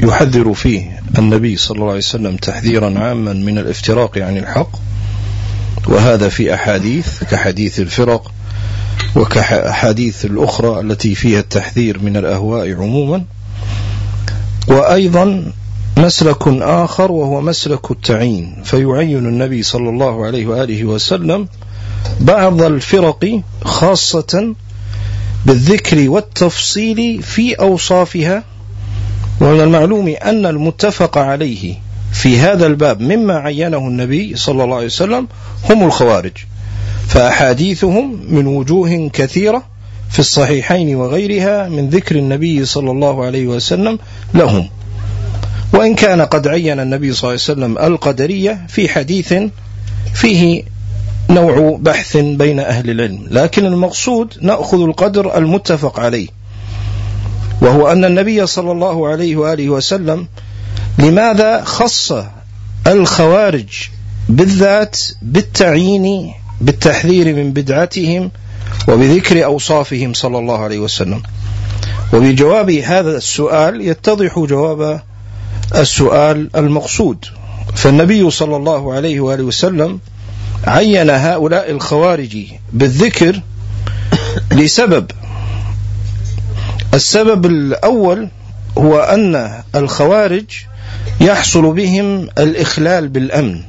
[0.04, 4.70] يحذر فيه النبي صلى الله عليه وسلم تحذيرا عاما من الافتراق عن الحق
[5.88, 8.32] وهذا في أحاديث كحديث الفرق
[9.16, 13.24] وكحديث الأخرى التي فيها التحذير من الأهواء عموما.
[14.68, 15.52] وأيضا
[15.98, 21.48] مسلك آخر وهو مسلك التعيين فيعين النبي صلى الله عليه وآله وسلم
[22.20, 24.56] بعض الفرق خاصة
[25.46, 28.44] بالذكر والتفصيل في أوصافها
[29.42, 31.76] ومن المعلوم أن المتفق عليه
[32.14, 35.28] في هذا الباب مما عينه النبي صلى الله عليه وسلم
[35.70, 36.32] هم الخوارج.
[37.08, 39.64] فأحاديثهم من وجوه كثيرة
[40.12, 44.00] في الصحيحين وغيرها من ذكر النبي صلى الله عليه وسلم
[44.34, 44.70] لهم.
[45.74, 49.34] وإن كان قد عين النبي صلى الله عليه وسلم القدرية في حديث
[50.14, 50.64] فيه
[51.30, 56.28] نوع بحث بين أهل العلم لكن المقصود نأخذ القدر المتفق عليه
[57.62, 60.28] وهو أن النبي صلى الله عليه وآله وسلم
[61.00, 62.14] لماذا خص
[62.88, 63.90] الخوارج
[64.30, 68.32] بالذات بالتعيين بالتحذير من بدعتهم
[68.88, 71.24] وبذكر أوصافهم صلى الله عليه وسلم.
[72.14, 75.02] وبجواب هذا السؤال يتضح جواب
[75.76, 77.26] السؤال المقصود.
[77.76, 80.00] فالنبي صلى الله عليه وآله وسلم
[80.68, 82.38] عين هؤلاء الخوارج
[82.74, 83.42] بالذكر
[84.52, 85.12] لسبب.
[86.94, 88.30] السبب الأول
[88.78, 90.46] هو أن الخوارج
[91.22, 93.62] يحصل بهم الإخلال بالأمن.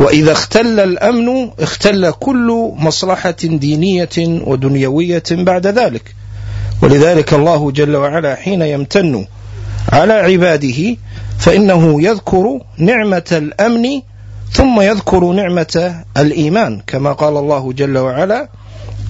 [0.00, 6.14] وإذا اختل الأمن اختل كل مصلحة دينية ودنيوية بعد ذلك.
[6.82, 9.26] ولذلك الله جل وعلا حين يمتن
[9.92, 10.96] على عباده
[11.38, 14.02] فإنه يذكر نعمة الأمن
[14.52, 18.48] ثم يذكر نعمة الإيمان كما قال الله جل وعلا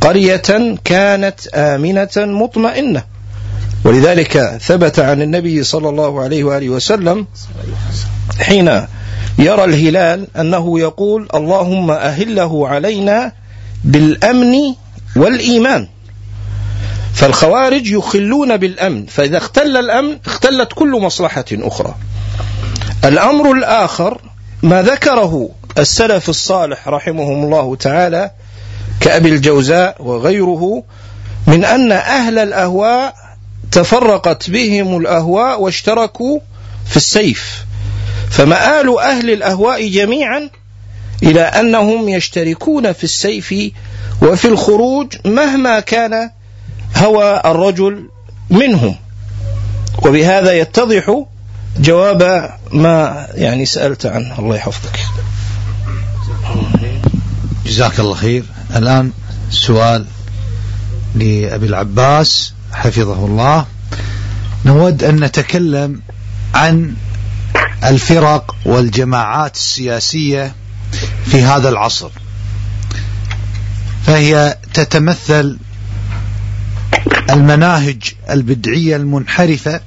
[0.01, 3.03] قرية كانت آمنة مطمئنة.
[3.85, 7.27] ولذلك ثبت عن النبي صلى الله عليه وآله وسلم
[8.41, 8.87] حين
[9.39, 13.33] يرى الهلال أنه يقول اللهم أهله علينا
[13.85, 14.55] بالأمن
[15.17, 15.89] والإيمان
[17.15, 21.95] فالخوارج يخلون بالأمن فإذا اختل الأمن اختلت كل مصلحة أخرى.
[23.05, 24.21] الأمر الآخر
[24.63, 25.49] ما ذكره
[25.79, 28.31] السلف الصالح رحمهم الله تعالى
[29.01, 30.83] كأبي الجوزاء وغيره
[31.47, 33.15] من أن أهل الأهواء
[33.73, 36.41] تفرقت بهم الأهواء واشتركوا
[36.87, 37.65] في السيف.
[38.31, 40.51] فمآل أهل الأهواء جميعا
[41.23, 43.55] إلى أنهم يشتركون في السيف
[44.23, 46.31] وفي الخروج مهما كان
[46.97, 48.09] هوى الرجل
[48.51, 48.95] منهم.
[50.07, 51.25] وبهذا يتضح
[51.79, 54.39] جواب ما يعني سألت عنه.
[54.39, 55.01] الله يحفظك.
[57.67, 58.45] جزاك الله خير.
[58.77, 59.13] الآن
[59.51, 60.07] سؤال
[61.15, 63.67] لأبي العباس حفظه الله.
[64.65, 66.01] نود أن نتكلم
[66.55, 66.95] عن
[67.85, 70.55] الفرق والجماعات السياسية
[71.27, 72.11] في هذا العصر.
[74.07, 75.59] فهي تتمثل
[77.31, 79.81] المناهج البدعية المنحرفة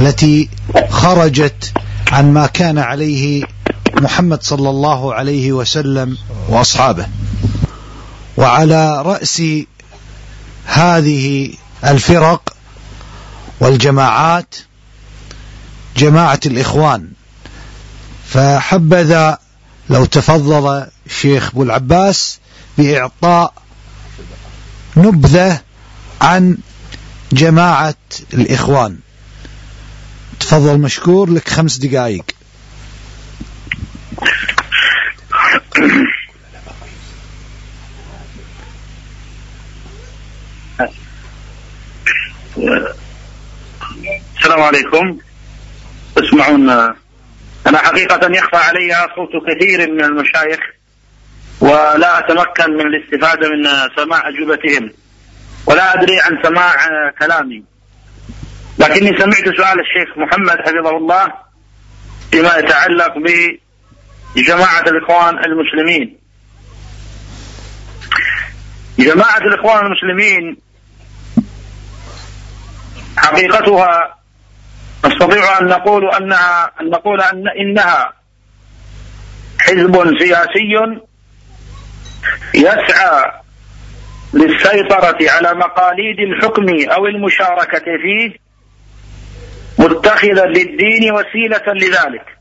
[0.00, 0.48] التي
[0.88, 1.72] خرجت
[2.12, 3.44] عن ما كان عليه
[3.94, 6.18] محمد صلى الله عليه وسلم
[6.48, 7.06] وأصحابه.
[8.36, 9.42] وعلى رأس
[10.66, 11.50] هذه
[11.84, 12.56] الفرق
[13.60, 14.54] والجماعات
[15.96, 17.10] جماعة الإخوان.
[18.28, 19.38] فحبذا
[19.90, 22.38] لو تفضل الشيخ أبو العباس
[22.78, 23.52] بإعطاء
[24.96, 25.60] نبذة
[26.20, 26.56] عن
[27.32, 27.94] جماعة
[28.34, 28.98] الإخوان.
[30.40, 32.24] تفضل مشكور لك خمس دقائق
[44.36, 45.18] السلام عليكم.
[46.16, 46.70] تسمعون
[47.66, 50.60] أنا حقيقة يخفى علي صوت كثير من المشايخ
[51.60, 53.64] ولا أتمكن من الاستفادة من
[53.96, 54.90] سماع أجوبتهم.
[55.66, 56.74] ولا أدري عن سماع
[57.20, 57.62] كلامي.
[58.78, 61.32] لكني سمعت سؤال الشيخ محمد حفظه الله
[62.30, 63.14] فيما يتعلق
[64.36, 66.18] بجماعة الإخوان المسلمين.
[68.98, 70.56] جماعة الإخوان المسلمين
[73.16, 74.16] حقيقتها
[75.04, 78.12] نستطيع أن نقول أنها أن نقول أن إنها
[79.58, 81.00] حزب سياسي
[82.54, 83.32] يسعى
[84.34, 88.45] للسيطرة على مقاليد الحكم أو المشاركة فيه
[89.86, 92.36] متخذا للدين وسيلة لذلك.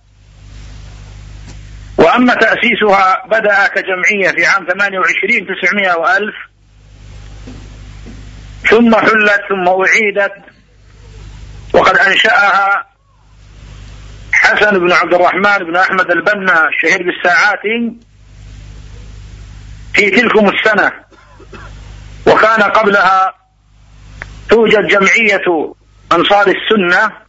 [1.98, 6.36] وأما تأسيسها بدأ كجمعية في عام 28 900 وألف
[8.70, 10.34] ثم حلت ثم أعيدت
[11.74, 12.86] وقد أنشأها
[14.34, 17.62] حسن بن عبد الرحمن بن أحمد البنا الشهير بالساعات
[19.94, 20.92] في تلكم السنة.
[22.28, 23.34] وكان قبلها
[24.50, 25.74] توجد جمعية
[26.12, 27.25] أنصار السنة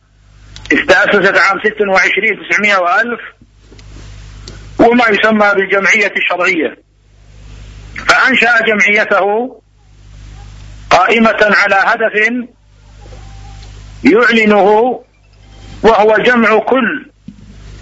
[0.73, 3.21] استأسست عام 26 900 وألف
[4.81, 6.77] وما يسمى بالجمعية الشرعية.
[8.09, 9.61] فأنشأ جمعيته
[10.91, 12.47] قائمة على هدف
[14.05, 15.03] يعلنه
[15.83, 17.11] وهو جمع كل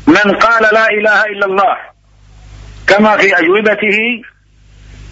[0.07, 1.77] من قال لا إله إلا الله
[2.87, 4.23] كما في أجوبته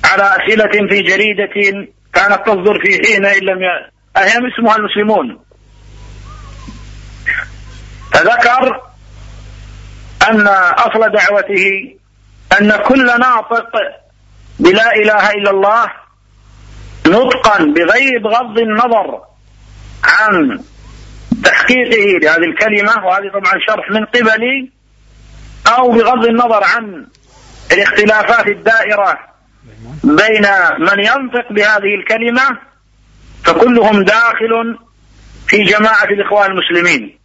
[0.04, 3.58] على أسئلة في جريدة كانت تصدر في حين إن لم
[4.16, 5.38] أهم اسمها المسلمون.
[8.12, 8.80] فذكر
[10.30, 10.48] أن
[10.78, 11.96] أصل دعوته
[12.60, 13.70] أن كل ناطق
[14.58, 15.86] بلا إله إلا الله
[17.06, 19.20] نطقا بغير بغض النظر
[20.04, 20.58] عن
[21.44, 24.70] تحقيقه لهذه الكلمة وهذه طبعا شرح من قبلي
[25.78, 27.06] أو بغض النظر عن
[27.72, 29.18] الاختلافات الدائرة
[30.04, 30.46] بين
[30.78, 32.58] من ينطق بهذه الكلمة
[33.44, 34.78] فكلهم داخل
[35.46, 37.18] في جماعة الإخوان المسلمين.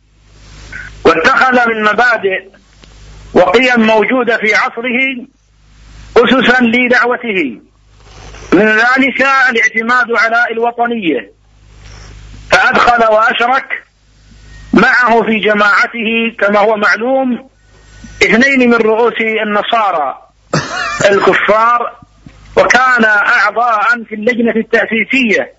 [1.07, 2.47] واتخذ من مبادئ
[3.33, 5.27] وقيم موجودة في عصره
[6.17, 7.61] أسسا لدعوته.
[8.53, 11.31] من ذلك الاعتماد على الوطنية.
[12.51, 13.83] فأدخل وأشرك
[14.73, 17.49] معه في جماعته كما هو معلوم
[18.23, 20.17] اثنين من رؤوس النصارى
[21.11, 21.95] الكفار
[22.57, 25.53] وكان أعضاء في اللجنة التأسيسية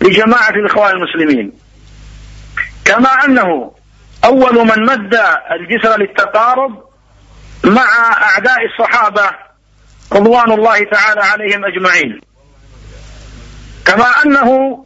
[0.00, 1.52] لجماعة الإخوان المسلمين.
[2.84, 3.72] كما أنه
[4.24, 5.14] أول من مد
[5.50, 6.84] الجسر للتقارب
[7.64, 9.30] مع أعداء الصحابة
[10.12, 12.20] رضوان الله تعالى عليهم أجمعين.
[13.86, 14.78] كما أنه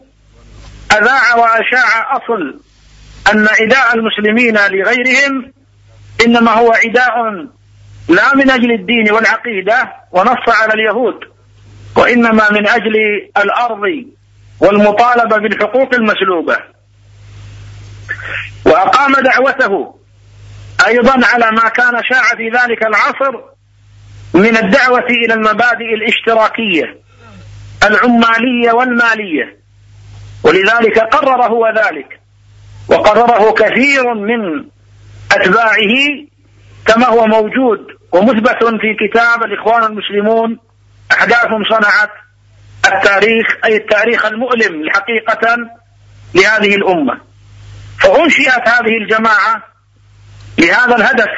[0.92, 2.60] أذاع وأشاع أصل
[3.32, 5.52] أن عداء المسلمين لغيرهم
[6.26, 7.14] إنما هو عداء
[8.08, 11.14] لا من أجل الدين والعقيدة ونص على اليهود
[11.96, 12.94] وإنما من أجل
[13.36, 13.82] الأرض
[14.60, 16.58] والمطالبة بالحقوق المسلوبة.
[18.66, 19.94] وأقام دعوته
[20.86, 23.40] أيضا على ما كان شاع في ذلك العصر
[24.34, 26.98] من الدعوة إلى المبادئ الاشتراكية
[27.84, 29.58] العمالية والمالية.
[30.44, 32.20] ولذلك قرر هو ذلك
[32.88, 34.64] وقرره كثير من
[35.32, 35.94] أتباعه
[36.86, 40.58] كما هو موجود ومثبت في كتاب الإخوان المسلمون
[41.12, 42.10] أحداث صنعت
[42.86, 45.56] التاريخ أي التاريخ المؤلم حقيقة
[46.34, 47.27] لهذه الأمة.
[47.98, 49.62] فأنشئت هذه الجماعة
[50.58, 51.30] لهذا الهدف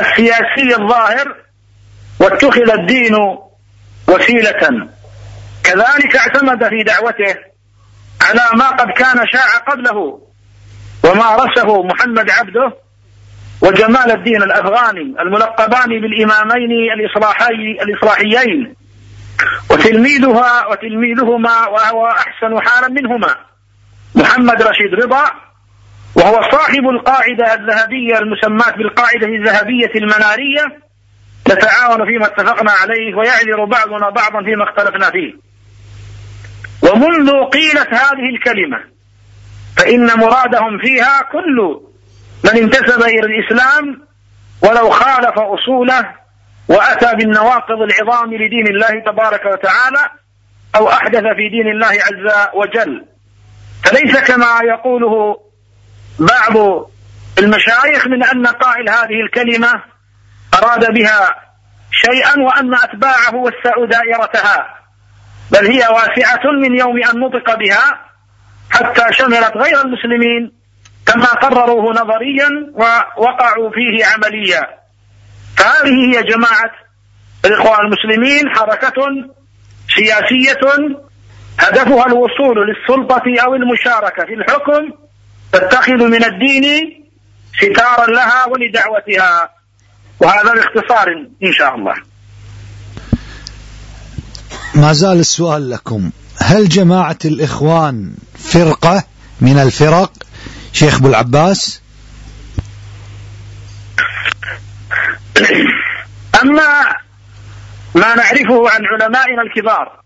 [0.00, 1.36] السياسي الظاهر
[2.20, 3.14] واتخذ الدين
[4.08, 4.88] وسيلة.
[5.64, 7.36] كذلك اعتمد في دعوته
[8.22, 10.20] على ما قد كان شاع قبله
[11.04, 12.72] ومارسه محمد عبده
[13.60, 18.74] وجمال الدين الأفغاني الملقبان بالإمامين الاصلاحي الإصلاحيين.
[19.70, 23.36] وتلميذها وتلميذهما وهو احسن حالا منهما
[24.14, 25.45] محمد رشيد رضا
[26.16, 30.64] وهو صاحب القاعدة الذهبية المسماة بالقاعدة الذهبية المنارية
[31.48, 35.32] نتعاون فيما اتفقنا عليه ويعذر بعضنا بعضا فيما اختلفنا فيه.
[36.82, 38.78] ومنذ قيلت هذه الكلمة
[39.76, 41.80] فإن مرادهم فيها كل
[42.44, 44.06] من انتسب إلى الإسلام
[44.62, 46.14] ولو خالف أصوله
[46.68, 50.10] وأتى بالنواقض العظام لدين الله تبارك وتعالى
[50.76, 53.04] أو أحدث في دين الله عز وجل.
[53.84, 55.45] فليس كما يقوله
[56.18, 56.86] بعض
[57.38, 59.82] المشايخ من أن قائل هذه الكلمة
[60.54, 61.34] أراد بها
[61.90, 64.76] شيئا وأن أتباعه وسعوا دائرتها
[65.50, 68.00] بل هي واسعة من يوم أن نطق بها
[68.70, 70.52] حتى شملت غير المسلمين
[71.06, 74.62] كما قرروه نظريا ووقعوا فيه عمليا.
[75.56, 76.72] فهذه هي جماعة
[77.44, 79.02] الإخوان المسلمين حركة
[79.96, 80.60] سياسية
[81.60, 85.05] هدفها الوصول للسلطة أو المشاركة في الحكم
[85.52, 86.64] تتخذ من الدين
[87.62, 89.50] ستارا لها ولدعوتها.
[90.20, 91.08] وهذا باختصار
[91.42, 91.94] إن شاء الله.
[94.74, 96.10] ما زال السؤال لكم.
[96.40, 99.04] هل جماعة الإخوان فرقة
[99.40, 100.12] من الفرق؟
[100.72, 101.80] شيخ أبو العباس.
[106.42, 106.96] أما
[107.94, 110.00] ما نعرفه عن علمائنا الكبار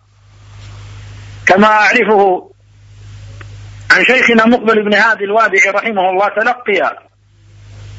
[1.46, 2.50] كما أعرفه
[3.92, 6.90] عن شيخنا مقبل بن هادي الوادعي رحمه الله تلقيا.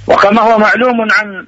[0.07, 1.47] وكما هو معلوم عن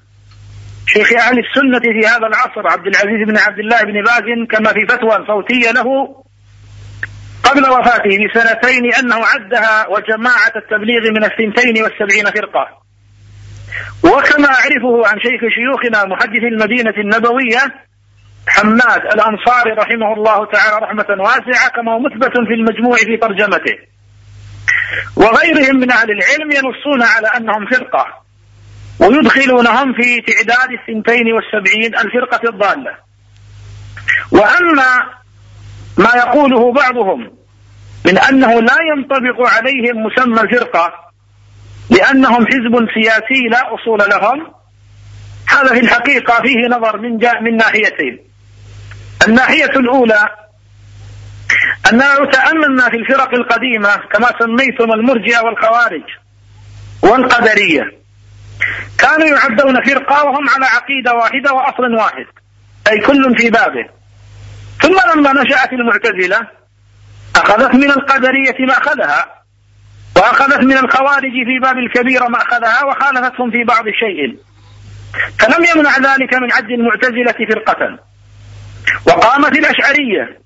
[0.87, 4.85] شيخ أهل السنة في هذا العصر عبد العزيز بن عبد الله بن باز كما في
[4.89, 6.15] فتوى صوتية له
[7.43, 12.83] قبل وفاته بسنتين أنه عدها وجماعة التبليغ من الثنتين والسبعين فرقة.
[14.03, 17.61] وكما أعرفه عن شيخ شيوخنا محدث المدينة النبوية
[18.47, 23.92] حماد الأنصاري رحمه الله تعالى رحمة واسعة كما مثبت في المجموع في ترجمته.
[25.15, 28.23] وغيرهم من أهل العلم ينصون على أنهم فرقة
[28.99, 32.95] ويدخلونهم في تعداد الثنتين والسبعين الفرقة الضالة.
[34.31, 35.13] وأما
[35.97, 37.31] ما يقوله بعضهم
[38.05, 40.93] من أنه لا ينطبق عليهم مسمى الفرقة
[41.89, 44.53] لأنهم حزب سياسي لا أصول لهم
[45.47, 48.19] هذا في الحقيقة فيه نظر من جاء من ناحيتين.
[49.27, 50.29] الناحية الأولى
[51.91, 56.03] أننا لو تأملنا في الفرق القديمة كما سميتم المرجئة والخوارج
[57.03, 57.83] والقدرية.
[58.99, 62.25] كانوا يعدون فرقة وهم على عقيدة واحدة وأصل واحد
[62.91, 63.89] أي كل في بابه.
[64.81, 66.47] ثم لما نشأت المعتزلة
[67.35, 69.25] أخذت من القدرية ما أخذها
[70.15, 74.37] وأخذت من الخوارج في باب الكبيرة ما أخذها وخالفتهم في بعض الشيء
[75.39, 77.99] فلم يمنع ذلك من عد المعتزلة فرقة.
[79.07, 80.42] وقامت الأشعرية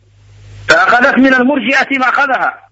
[0.69, 2.67] فأخذت من المرجئة ما أخذها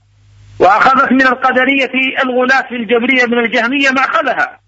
[0.60, 1.92] وأخذت من القدرية
[2.24, 4.60] الغلاة في الجبرية من الجهمية ما أخذها.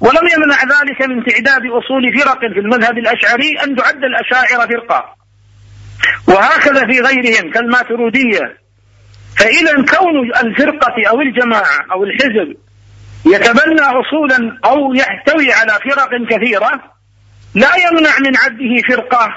[0.00, 5.16] ولم يمنع ذلك من تعداد أصول فرق في المذهب الأشعري أن تعد الأشاعرة فرقة
[6.28, 8.62] وهكذا في غيرهم كالماترودية.
[9.36, 12.56] فإذا كون الفرقة أو الجماعة أو الحزب
[13.26, 16.70] يتبنى أصولا أو يحتوي على فرق كثيرة
[17.54, 19.28] لا يمنع من عده فرقة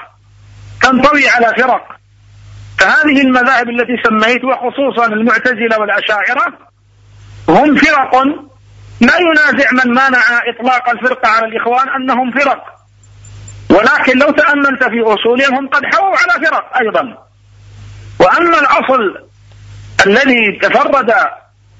[0.82, 1.95] تنطوي على فرق.
[2.86, 6.58] فهذه المذاهب التي سميت وخصوصا المعتزلة والأشاعرة
[7.48, 8.14] هم فرق.
[9.00, 10.18] لا ينازع من مانع
[10.54, 12.64] إطلاق الفرقة على الإخوان أنهم فرق.
[13.70, 17.18] ولكن لو تأملت في أصولهم هم قد حووا على فرق أيضا.
[18.20, 19.26] وأما الأصل
[20.06, 21.10] الذي تفرد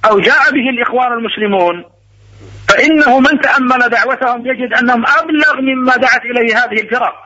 [0.04, 1.84] أو جاء به الإخوان المسلمون
[2.68, 7.25] فإنه من تأمل دعوتهم يجد أنهم أبلغ مما دعت إليه هذه الفرق.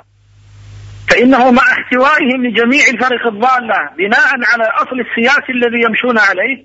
[1.11, 6.65] فإنه مع احتوائهم لجميع الفرق الضالة بناء على الأصل السياسي الذي يمشون عليه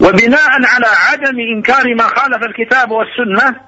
[0.00, 3.60] وبناء على عدم إنكار ما خالف الكتاب والسنة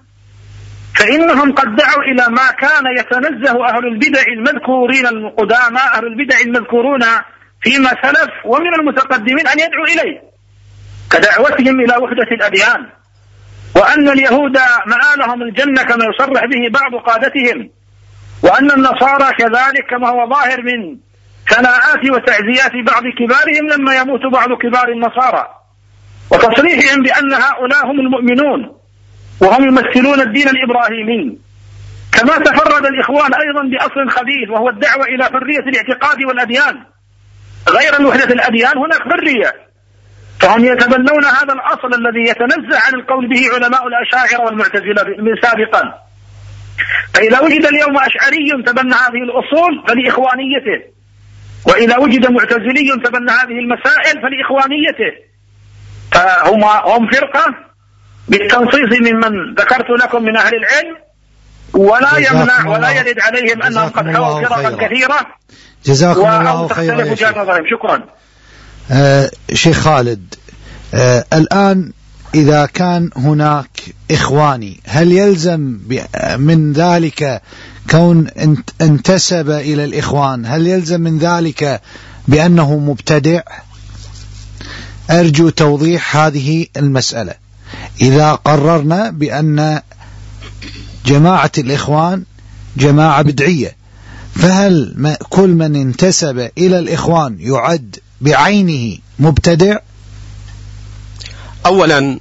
[0.96, 7.00] فإنهم قد دعوا إلى ما كان يتنزه أهل البدع المذكورين القدامى أهل البدع المذكورون
[7.62, 10.20] فيما سلف ومن المتقدمين أن يدعوا إليه
[11.12, 12.86] كدعوتهم إلى وحدة الأديان
[13.76, 17.70] وأن اليهود مآلهم الجنة كما يصرح به بعض قادتهم.
[18.42, 20.96] وأن النصارى كذلك كما هو ظاهر من
[21.48, 25.48] ثناءات وتعزيات بعض كبارهم لما يموت بعض كبار النصارى.
[26.32, 28.76] وتصريحهم بأن هؤلاء هم المؤمنون
[29.42, 31.38] وهم يمثلون الدين الإبراهيمي.
[32.12, 36.84] كما تفرد الإخوان أيضا بأصل خبيث وهو الدعوة إلى حرية الاعتقاد والأديان.
[37.68, 39.70] غير وحدة الأديان هناك حرية.
[40.40, 45.02] فهم يتبنون هذا الأصل الذي يتنزه عن القول به علماء الأشاعرة والمعتزلة
[45.42, 46.09] سابقا.
[47.14, 50.78] فإذا وجد اليوم أشعري تبنى هذه الأصول فلإخوانيته.
[51.66, 55.12] وإذا وجد معتزلي تبنى هذه المسائل فلإخوانيته.
[56.12, 57.44] فهم هم فرقة
[58.28, 60.96] بالتنصيص ممن ذكرت لكم من أهل العلم.
[61.74, 65.26] ولا يمنع ولا يرد عليهم أنهم قد حووا فرقا كثيرة.
[65.84, 67.14] جزاكم الله خيرا
[67.70, 68.04] شكرا.
[68.92, 70.34] آه شيخ خالد
[70.94, 71.92] آه الآن
[72.34, 75.78] إذا كان هناك إخواني هل يلزم
[76.38, 77.42] من ذلك
[77.90, 78.26] كون
[78.80, 81.80] انتسب إلى الإخوان؟ هل يلزم من ذلك
[82.28, 83.40] بأنه مبتدع؟
[85.10, 87.34] أرجو توضيح هذه المسألة.
[88.00, 89.80] إذا قررنا بأن
[91.06, 92.24] جماعة الإخوان
[92.76, 93.76] جماعة بدعية
[94.34, 99.76] فهل كل من انتسب إلى الإخوان يعد بعينه مبتدع؟
[101.66, 102.18] أولا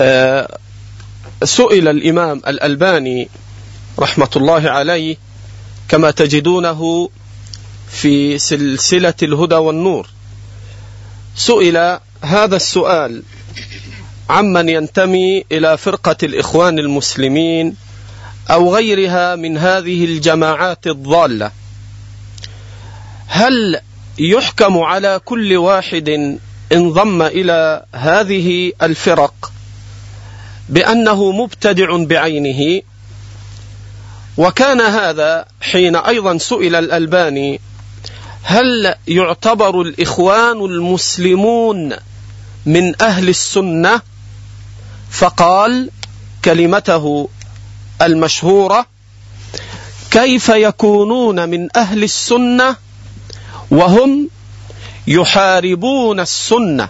[0.00, 0.58] آه،
[1.44, 3.28] سئل الإمام الألباني
[3.98, 5.16] رحمة الله عليه
[5.88, 7.10] كما تجدونه
[7.90, 10.08] في سلسلة الهدى والنور.
[11.36, 13.22] سئل هذا السؤال
[14.30, 17.76] عمن ينتمي إلى فرقة الإخوان المسلمين
[18.50, 21.50] أو غيرها من هذه الجماعات الضالة.
[23.26, 23.80] هل
[24.18, 26.38] يحكم على كل واحد
[26.72, 29.52] انضم إلى هذه الفرق
[30.68, 32.82] بأنه مبتدع بعينه
[34.36, 37.60] وكان هذا حين أيضا سئل الألباني
[38.42, 41.92] هل يعتبر الإخوان المسلمون
[42.66, 44.00] من أهل السنة؟
[45.10, 45.90] فقال
[46.44, 47.28] كلمته
[48.02, 48.86] المشهورة
[50.10, 52.76] كيف يكونون من أهل السنة
[53.70, 54.28] وهم
[55.06, 56.88] يحاربون السنة.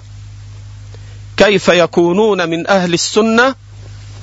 [1.37, 3.55] كيف يكونون من أهل السنة؟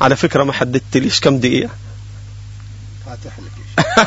[0.01, 1.19] على فكرة ما حددت ليش.
[1.19, 1.69] كم دقيقة؟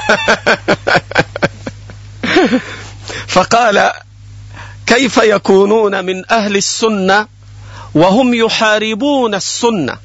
[3.26, 3.92] فقال
[4.86, 7.26] كيف يكونون من أهل السنة
[7.94, 9.98] وهم يحاربون السنة؟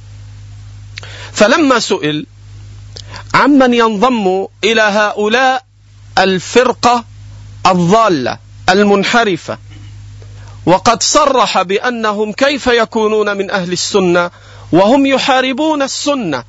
[1.34, 2.26] فلما سئل
[3.34, 5.66] عمن ينضم إلى هؤلاء
[6.18, 7.06] الفرقة
[7.66, 8.38] الضالة
[8.70, 9.58] المنحرفة؟
[10.72, 14.32] وقد صرح بأنهم كيف يكونون من أهل السنة
[14.72, 16.44] وهم يحاربون السنة.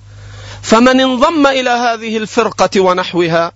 [0.62, 3.52] فمن انضم إلى هذه الفرقة ونحوها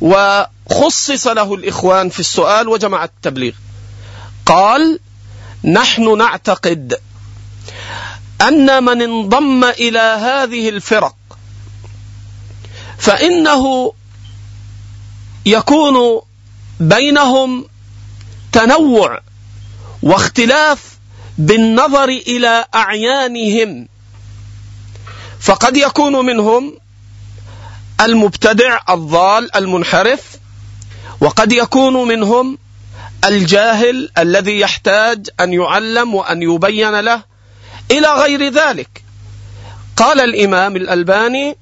[0.00, 3.52] وخصص له الإخوان في السؤال وجمع التبليغ.
[4.46, 4.98] قال
[5.64, 7.00] نحن نعتقد
[8.48, 11.16] أن من انضم إلى هذه الفرق
[12.98, 13.92] فإنه
[15.46, 16.20] يكون
[16.80, 17.64] بينهم
[18.52, 19.20] تنوع
[20.04, 20.98] واختلاف
[21.38, 23.88] بالنظر إلى أعيانهم.
[25.40, 26.78] فقد يكون منهم
[28.00, 30.20] المبتدع الضال المنحرف
[31.20, 32.58] وقد يكون منهم
[33.24, 37.22] الجاهل الذي يحتاج أن يعلم وأن يبين له.
[37.90, 39.02] إلى غير ذلك
[39.96, 41.56] قال الإمام الألباني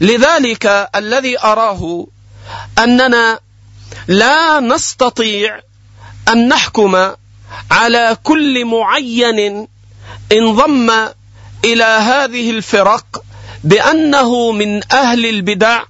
[0.00, 2.06] لذلك الذي أراه
[2.78, 3.38] أننا
[4.08, 5.60] لا نستطيع
[6.28, 7.12] أن نحكم
[7.70, 9.68] على كل معين
[10.32, 10.90] انضم
[11.64, 13.22] إلى هذه الفرق
[13.64, 15.82] بأنه من أهل البدع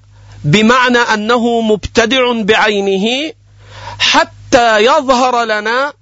[0.44, 3.32] بمعنى أنه مبتدع بعينه
[3.98, 5.92] حتى يظهر لنا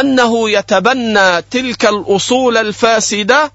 [0.00, 3.52] أنه يتبنى تلك الأصول الفاسدة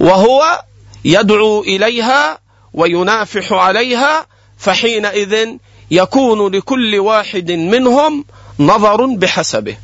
[0.00, 0.64] وهو
[1.04, 2.38] يدعو إليها
[2.72, 4.26] وينافح عليها
[4.58, 5.48] فحينئذ
[5.90, 8.24] يكون لكل واحد منهم
[8.58, 9.76] نظر بحسبه.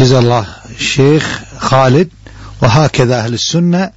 [0.00, 0.46] جزا الله
[0.78, 2.08] الشيخ خالد
[2.62, 3.90] وهكذا أهل السنة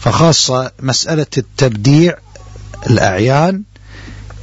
[0.00, 2.14] فخاصة مسألة التبديع
[2.90, 3.62] الأعيان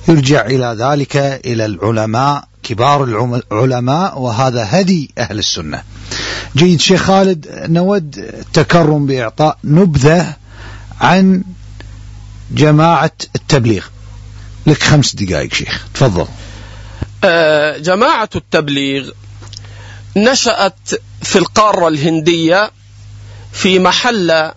[0.08, 3.04] يرجع إلى ذلك إلى العلماء كبار
[3.52, 5.84] العلماء وهذا هدي أهل السنة.
[6.56, 10.34] جيد شيخ خالد نود التكرم بإعطاء نبذة
[11.02, 11.44] عن
[12.52, 13.86] جماعة التبليغ.
[14.68, 16.28] لك خمس دقائق شيخ تفضل.
[17.24, 19.12] آه، جماعة التبليغ
[20.18, 20.90] نشأت
[21.22, 22.72] في القارة الهندية
[23.52, 24.54] في محلة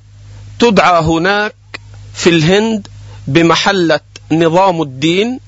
[0.59, 1.55] تدعى هناك
[2.15, 2.89] في الهند
[3.27, 4.01] بمحلة
[4.33, 5.41] نظام الدين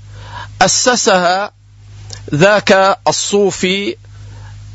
[0.62, 1.52] أسسها
[2.34, 3.96] ذاك الصوفي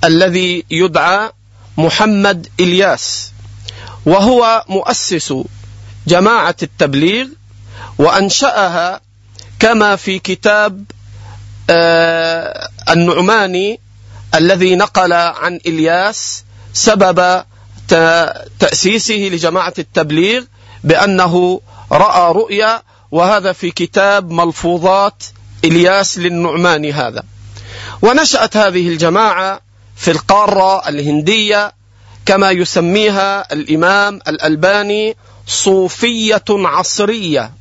[0.04, 1.30] الذي يدعى
[1.78, 3.32] محمد إلياس
[4.06, 5.34] وهو مؤسس
[6.08, 7.28] جماعة التبليغ
[7.98, 9.02] وأنشأها
[9.60, 10.84] كما في كتاب
[11.70, 13.80] آه النعماني
[14.36, 16.44] الذي نقل عن إلياس
[16.74, 17.44] سبب
[18.60, 20.44] تأسيسه لجماعة التبليغ
[20.84, 22.82] بأنه رأى رؤيا
[23.12, 25.24] وهذا في كتاب ملفوظات
[25.64, 27.24] إلياس للنعمان هذا.
[28.02, 29.62] ونشأت هذه الجماعة
[29.96, 31.74] في القارة الهندية
[32.26, 35.18] كما يسميها الإمام الألباني
[35.48, 37.52] صوفية عصرية.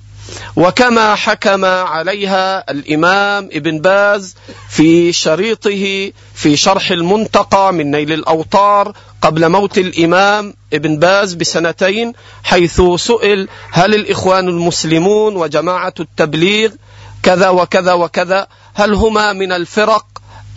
[0.56, 4.36] وكما حكم عليها الإمام ابن باز
[4.70, 8.92] في شريطه في شرح المنتقى من نيل الأوطار
[9.22, 12.12] قبل موت الإمام ابن باز بسنتين
[12.44, 16.70] حيث سئل هل الإخوان المسلمون وجماعة التبليغ
[17.22, 20.06] كذا وكذا وكذا هل هما من الفرق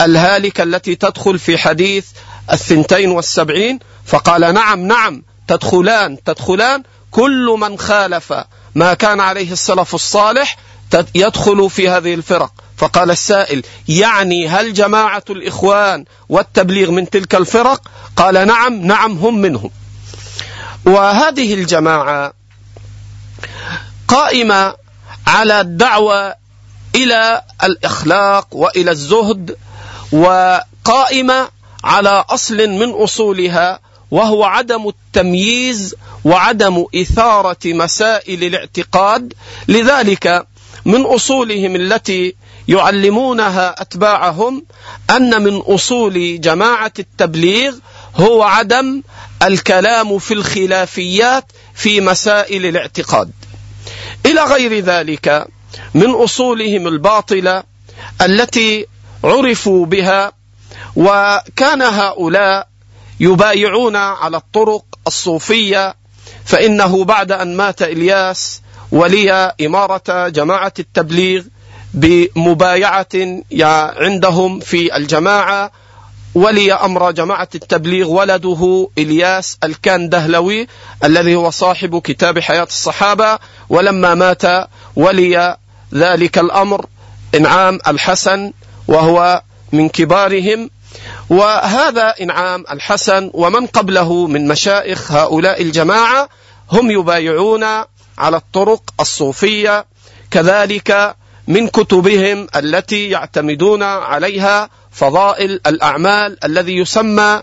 [0.02, 2.06] الهالكة التي تدخل في حديث
[2.52, 8.34] الثنتين والسبعين؟ فقال نعم نعم تدخلان تدخلان كل من خالف
[8.77, 10.57] ما كان عليه السلف الصالح
[11.15, 12.51] يدخل في هذه الفرق.
[12.77, 17.81] فقال السائل يعني هل جماعة الإخوان والتبليغ من تلك الفرق؟
[18.15, 19.69] قال نعم نعم هم منهم.
[20.85, 22.33] وهذه الجماعة
[24.07, 24.75] قائمة
[25.27, 26.35] على الدعوة
[26.95, 29.57] إلى الإخلاق وإلى الزهد
[30.11, 31.49] وقائمة
[31.83, 33.79] على أصل من أصولها
[34.11, 39.34] وهو عدم التمييز وعدم إثارة مسائل الاعتقاد.
[39.67, 40.47] لذلك
[40.85, 42.35] من أصولهم التي
[42.67, 44.65] يعلمونها أتباعهم
[45.09, 47.75] أن من أصول جماعة التبليغ
[48.15, 49.01] هو عدم
[49.43, 53.31] الكلام في الخلافيات في مسائل الاعتقاد.
[54.25, 55.47] إلى غير ذلك
[55.93, 57.63] من أصولهم الباطلة
[58.21, 58.85] التي
[59.23, 60.31] عرفوا بها
[60.95, 62.67] وكان هؤلاء
[63.19, 65.95] يبايعون على الطرق الصوفية
[66.45, 68.61] فإنه بعد أن مات إلياس
[68.91, 69.31] ولي
[69.61, 71.44] إمارة جماعة التبليغ
[71.94, 73.07] بمبايعة
[73.98, 75.72] عندهم في الجماعة
[76.35, 80.68] ولي أمر جماعة التبليغ ولده إلياس الكاندهلوي
[81.03, 83.39] الذي هو صاحب كتاب حياة الصحابة
[83.69, 85.57] ولما مات ولي
[85.94, 86.85] ذلك الأمر
[87.35, 88.53] إنعام الحسن
[88.88, 89.41] وهو
[89.72, 90.69] من كبارهم
[91.30, 96.30] وهذا إنعام الحسن ومن قبله من مشائخ هؤلاء الجماعة
[96.72, 97.64] هم يبايعون
[98.18, 99.85] على الطرق الصوفية
[100.31, 101.15] كذلك
[101.47, 107.41] من كتبهم التي يعتمدون عليها فضائل الأعمال الذي يسمى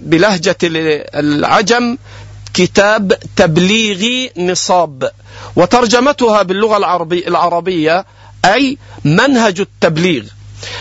[0.00, 1.98] بلهجة العجم
[2.54, 5.10] كتاب تبليغي نصاب.
[5.56, 6.76] وترجمتها باللغة
[7.28, 8.06] العربية
[8.44, 10.24] أي منهج التبليغ.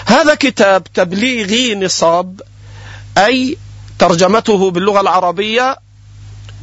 [0.06, 2.42] هذا كتاب تبليغي نصاب
[3.18, 3.58] أي
[4.00, 5.78] ترجمته باللغة العربية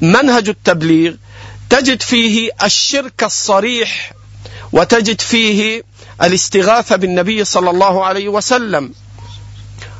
[0.01, 1.15] منهج التبليغ.
[1.71, 4.13] تجد فيه الشرك الصريح
[4.73, 5.83] وتجد فيه
[6.23, 8.95] الاستغاثة بالنبي صلى الله عليه وسلم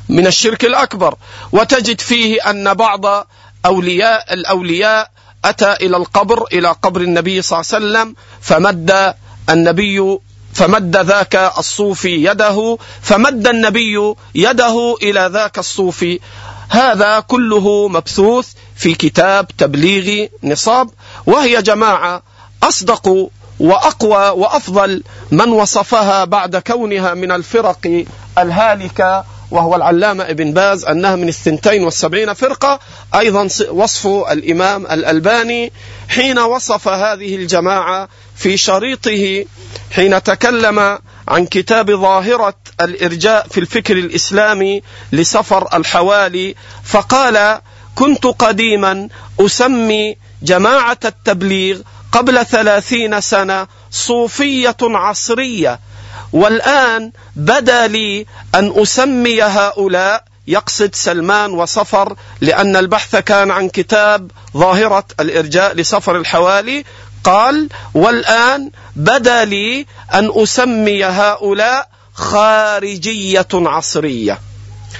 [0.09, 1.15] من الشرك الأكبر.
[1.51, 3.27] وتجد فيه أن بعض
[3.65, 5.11] أولياء الأولياء
[5.45, 9.15] أتى إلى القبر إلى قبر النبي صلى الله عليه وسلم فمد
[9.49, 10.17] النبي
[10.53, 16.19] فمد ذاك الصوفي يده فمد النبي يده إلى ذاك الصوفي.
[16.69, 20.89] هذا كله مبثوث في كتاب تبليغ نصاب.
[21.25, 22.23] وهي جماعة
[22.63, 28.05] أصدق وأقوى وأفضل من وصفها بعد كونها من الفرق
[28.37, 32.79] الهالكة وهو العلامة ابن باز أنها من الثنتين والسبعين فرقة.
[33.15, 35.71] أيضا وصف الإمام الألباني
[36.09, 39.45] حين وصف هذه الجماعة في شريطه
[39.91, 44.81] حين تكلم عن كتاب ظاهرة الإرجاء في الفكر الإسلامي
[45.11, 47.61] لسفر الحوالي فقال
[47.95, 49.07] كنت قديما
[49.39, 51.79] أسمي جماعة التبليغ
[52.11, 55.79] قبل ثلاثين سنة صوفية عصرية
[56.33, 65.05] والآن بدا لي أن أسمي هؤلاء يقصد سلمان وصفر لأن البحث كان عن كتاب ظاهرة
[65.19, 66.85] الإرجاء لسفر الحوالي.
[67.23, 74.39] قال والآن بدا لي أن أسمي هؤلاء خارجية عصرية.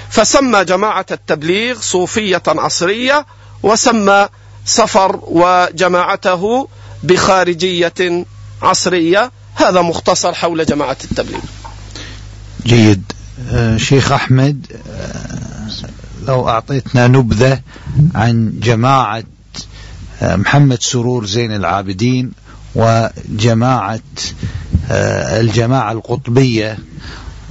[0.10, 3.26] فسمى جماعة التبليغ صوفية عصرية
[3.64, 4.30] وسمى
[4.66, 6.68] سفر وجماعته
[7.04, 8.26] بخارجية
[8.62, 9.32] عصرية.
[9.64, 11.40] هذا مختصر حول جماعة التبليغ.
[12.66, 13.04] جيد.
[13.52, 15.70] آه، شيخ أحمد آه،
[16.28, 17.60] لو أعطيتنا نبذة
[18.16, 19.24] عن جماعة
[20.22, 22.32] آه، محمد سرور زين العابدين
[22.76, 24.00] وجماعة
[25.40, 26.78] الجماعة القطبية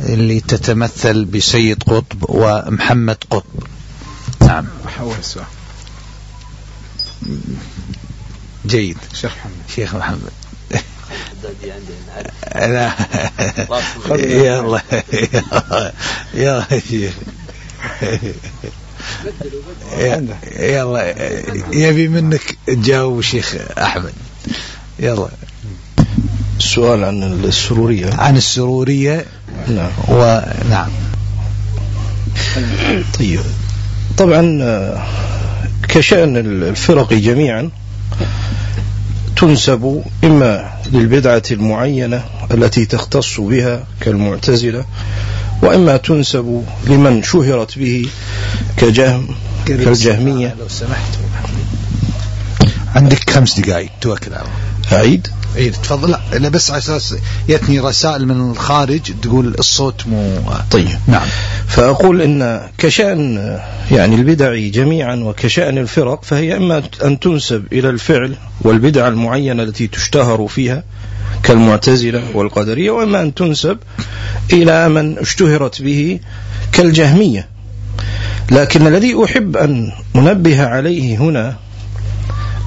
[0.00, 3.62] اللي تتمثل بسيد قطب ومحمد قطب.
[4.40, 4.66] نعم.
[8.66, 8.98] جيد.
[9.14, 9.52] شيخ محمد.
[9.74, 10.41] شيخ محمد.
[12.54, 12.92] لا
[14.10, 14.80] يلا
[16.34, 17.12] يلا شيخ
[20.58, 21.14] يلا
[21.72, 24.12] يبي منك تجاوب شيخ احمد
[24.98, 25.28] يلا
[26.58, 29.26] السؤال عن السرورية عن السرورية
[29.68, 30.90] نعم ونعم
[33.18, 33.40] طيب
[34.18, 34.58] طبعا
[35.88, 37.70] كشأن الفرق جميعا
[39.42, 42.24] تنسب إما للبدعة المعينة
[42.54, 44.84] التي تختص بها كالمعتزلة
[45.62, 48.08] وإما تنسب لمن شهرت به
[48.76, 49.28] كجهم
[49.66, 50.56] كالجهمية.
[50.60, 51.18] لو سمحت.
[52.94, 54.48] عندك خمس دقائق توكل على
[54.92, 55.28] أعيد.
[55.56, 56.10] اي تفضل.
[56.10, 57.16] لا أنا بس على أساس
[57.48, 60.88] يتني رسائل من الخارج تقول الصوت مو طيب.
[61.06, 61.26] نعم.
[61.68, 63.58] فأقول إن كشأن
[63.90, 70.46] يعني البدع جميعا وكشأن الفرق فهي إما أن تنسب إلى الفعل والبدع المعينة التي تشتهر
[70.46, 70.84] فيها
[71.42, 73.78] كالمعتزلة والقدرية وإما أن تنسب
[74.52, 76.20] إلى من اشتهرت به
[76.72, 77.48] كالجهمية.
[78.50, 81.56] لكن الذي أحب أن أنبه عليه هنا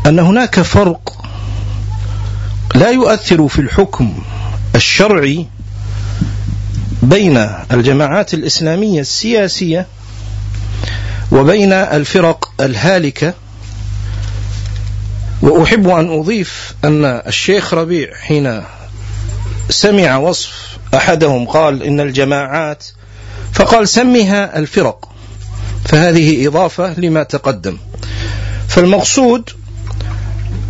[0.06, 1.25] أن هناك فرق
[2.76, 4.24] لا يؤثر في الحكم
[4.76, 5.46] الشرعي
[7.04, 7.38] بين
[7.72, 9.88] الجماعات الإسلامية السياسية
[11.32, 13.34] وبين الفرق الهالكة.
[15.42, 18.64] وأحب أن أضيف أن الشيخ ربيع حين
[19.70, 22.86] سمع وصف أحدهم قال إن الجماعات
[23.54, 25.10] فقال سمها الفرق
[25.86, 27.78] فهذه إضافة لما تقدم.
[28.68, 29.50] فالمقصود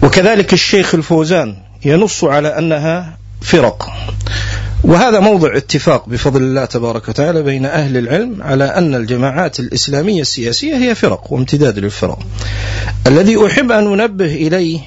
[0.04, 3.90] وكذلك الشيخ الفوزان ينص على أنها فرق.
[4.84, 10.76] وهذا موضع اتفاق بفضل الله تبارك وتعالى بين أهل العلم على أن الجماعات الإسلامية السياسية
[10.76, 12.20] هي فرق وامتداد للفرق.
[13.08, 14.80] الذي أحب أن أنبه إليه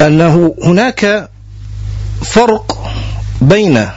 [0.00, 1.28] أنه هناك
[2.24, 2.92] فرق
[3.40, 3.88] بين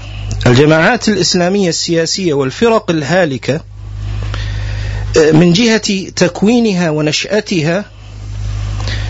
[0.48, 3.62] الجماعات الإسلامية السياسية والفرق الهالكة
[5.34, 7.86] من جهة تكوينها ونشأتها.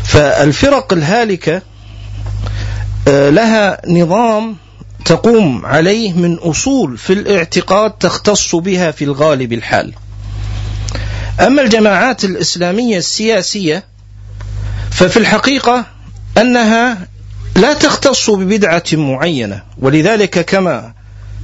[0.03, 1.74] فالفرق الهالكة آه،
[3.07, 4.56] لها نظام
[5.06, 9.94] تقوم عليه من أصول في الاعتقاد تختص بها في الغالب الحال.
[11.40, 13.84] أما الجماعات الإسلامية السياسية
[14.91, 15.86] ففي الحقيقة
[16.38, 17.07] أنها
[17.56, 20.94] لا تختص ببدعة معينة ولذلك كما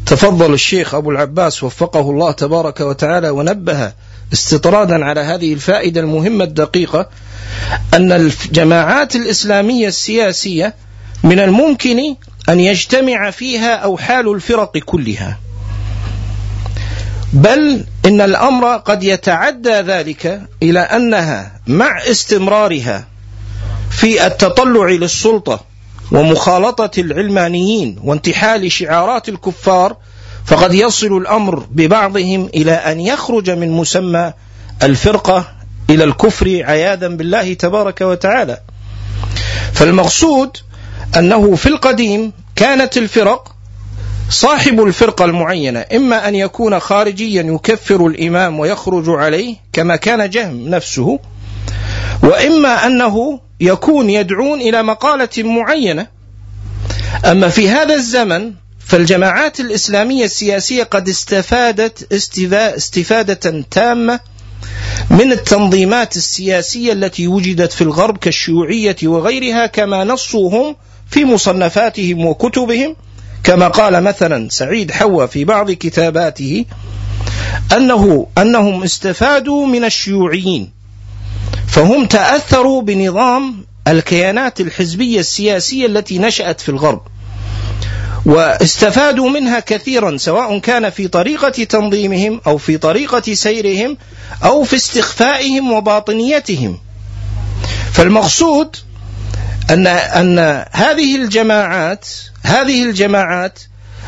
[0.06, 3.94] تفضل الشيخ أبو العباس وفقه الله تبارك وتعالى ونبه
[4.34, 7.10] استطرادا على هذه الفائدة المهمة الدقيقة
[7.94, 10.76] أن الجماعات الإسلامية السياسية
[11.24, 12.16] من الممكن
[12.50, 15.40] أن يجتمع فيها أوحال الفرق كلها.
[17.34, 23.08] بل إن الأمر قد يتعدى ذلك إلى أنها مع استمرارها
[23.92, 25.60] في التطلع للسلطة
[26.12, 29.98] ومخالطة العلمانيين وانتحال شعارات الكفار
[30.46, 34.34] فقد يصل الأمر ببعضهم إلى أن يخرج من مسمى
[34.84, 35.48] الفرقة
[35.90, 38.60] إلى الكفر عياذا بالله تبارك وتعالى.
[39.74, 40.58] فالمقصود
[41.18, 43.56] أنه في القديم كانت الفرق
[44.30, 51.20] صاحب الفرقة المعينة إما أن يكون خارجيا يكفر الإمام ويخرج عليه كما كان جهم نفسه
[52.24, 56.08] وإما أنه يكون يدعون إلى مقالة معينة.
[57.26, 62.14] أما في هذا الزمن فالجماعات الإسلامية السياسية قد استفادت
[62.54, 64.20] استفادة تامة
[65.10, 70.76] من التنظيمات السياسية التي وجدت في الغرب كالشيوعية وغيرها كما نصوا هم
[71.12, 72.96] في مصنفاتهم وكتبهم
[73.44, 76.66] كما قال مثلا سعيد حوا في بعض كتاباته
[77.78, 80.72] أنه أنهم استفادوا من الشيوعيين
[81.68, 87.02] فهم تأثروا بنظام الكيانات الحزبية السياسية التي نشأت في الغرب
[88.26, 93.98] واستفادوا منها كثيرا سواء كان في طريقة تنظيمهم أو في طريقة سيرهم
[94.44, 96.78] أو في استخفائهم وباطنيتهم.
[97.92, 98.76] فالمقصود
[99.70, 102.08] أن أن هذه الجماعات
[102.44, 103.60] هذه الجماعات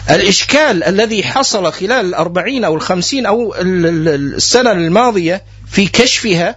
[0.09, 6.55] الإشكال الذي حصل خلال الأربعين أو الخمسين أو السنة الماضية في كشفها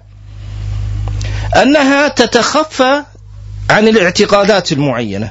[1.63, 3.03] أنها تتخفى
[3.71, 5.31] عن الاعتقادات المعينة.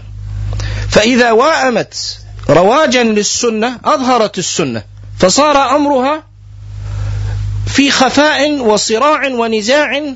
[0.90, 2.20] فإذا واءمت
[2.50, 4.84] رواجا للسنة أظهرت السنة
[5.20, 6.24] فصار أمرها
[7.68, 10.16] في خفاء وصراع ونزاع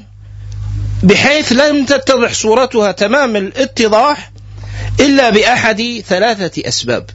[1.04, 4.32] بحيث لم تتضح صورتها تمام الاتضاح
[5.00, 7.10] إلا بأحد ثلاثة أسباب.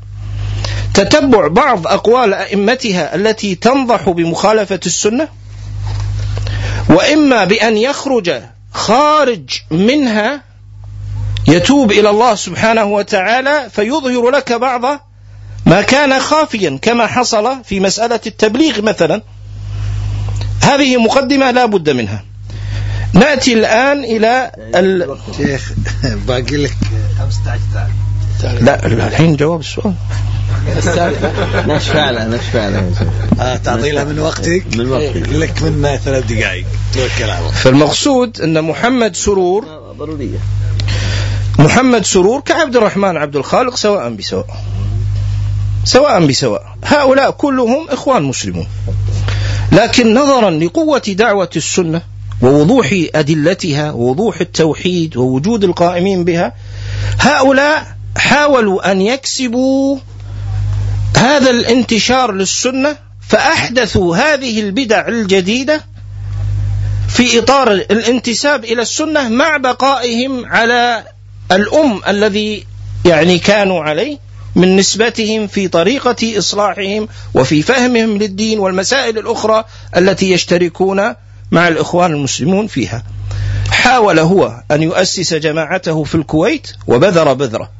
[0.95, 5.29] تتبع بعض أقوال أئمتها التي تنضح بمخالفة السنة
[6.89, 8.33] وإما بأن يخرج
[8.73, 10.43] خارج منها
[11.49, 15.01] يتوب إلى الله سبحانه وتعالى فيظهر لك بعض
[15.67, 19.23] ما كان خافيا كما حصل في مسألة التبليغ مثلا.
[20.63, 22.25] هذه مقدمة لا بد منها.
[23.15, 25.17] نأتي الآن إلى ال...
[25.37, 25.73] شيخ
[26.27, 26.77] باقي لك.
[27.19, 29.95] 15 لا الحين جواب السؤال.
[31.67, 32.91] نشفع له نشفع له
[33.41, 34.65] آه تعطي لها من وقتك.
[34.77, 35.29] من وقتك.
[35.29, 36.67] لك من ثلاث دقائق.
[36.95, 39.65] توكل على الله فالمقصود أن محمد سرور
[39.99, 40.39] ضرورية.
[41.59, 44.47] محمد سرور كعبد الرحمن عبد الخالق سواء بسواء.
[45.85, 46.77] سواء بسواء.
[46.85, 48.67] هؤلاء كلهم إخوان مسلمون.
[49.73, 52.03] لكن نظرا لقوة دعوة السنة
[52.43, 56.53] ووضوح أدلتها ووضوح التوحيد ووجود القائمين بها
[57.19, 59.99] هؤلاء حاولوا أن يكسبوا
[61.17, 62.97] هذا الانتشار للسنة
[63.29, 65.85] فأحدثوا هذه البدع الجديدة
[67.09, 71.05] في إطار الانتساب إلى السنة مع بقائهم على
[71.53, 72.67] الأم الذي
[73.05, 74.19] يعني كانوا عليه
[74.55, 79.65] من نسبتهم في طريقة إصلاحهم وفي فهمهم للدين والمسائل الأخرى
[79.97, 81.15] التي يشتركون
[81.51, 83.03] مع الإخوان المسلمون فيها.
[83.71, 87.71] حاول هو أن يؤسس جماعته في الكويت وبذر بذرة.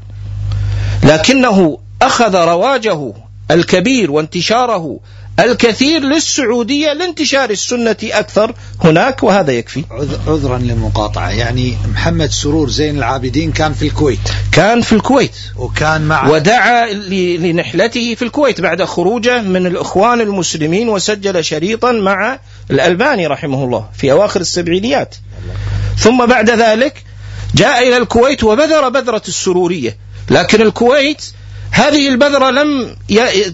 [1.03, 3.13] لكنه أخذ رواجه
[3.51, 5.01] الكبير وانتشاره
[5.41, 8.55] الكثير للسعودية لانتشار السنة أكثر
[8.85, 9.85] هناك وهذا يكفي.
[9.91, 11.31] عذ- عذرا للمقاطعة.
[11.31, 14.19] يعني محمد سرور زين العابدين كان في الكويت.
[14.53, 15.37] كان في الكويت.
[15.57, 22.39] وكان مع ودعا لنحلته في الكويت بعد خروجه من الإخوان المسلمين وسجل شريطا مع
[22.71, 25.15] الألباني رحمه الله في أواخر السبعينيات.
[25.99, 27.03] ثم بعد ذلك
[27.55, 29.97] جاء إلى الكويت وبذر بذرة السرورية.
[30.31, 31.25] لكن الكويت
[31.71, 32.97] هذه البذرة لم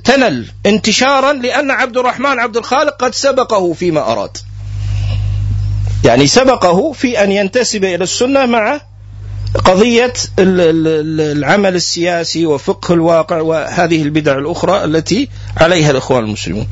[0.05, 4.37] تنل انتشارا لأن عبد الرحمن عبد الخالق قد سبقه فيما أراد.
[6.05, 8.81] يعني سبقه في أن ينتسب إلى السنة مع
[9.65, 16.67] قضية ال- ال- ال- العمل السياسي وفقه الواقع وهذه البدع الأخرى التي عليها الإخوان المسلمون.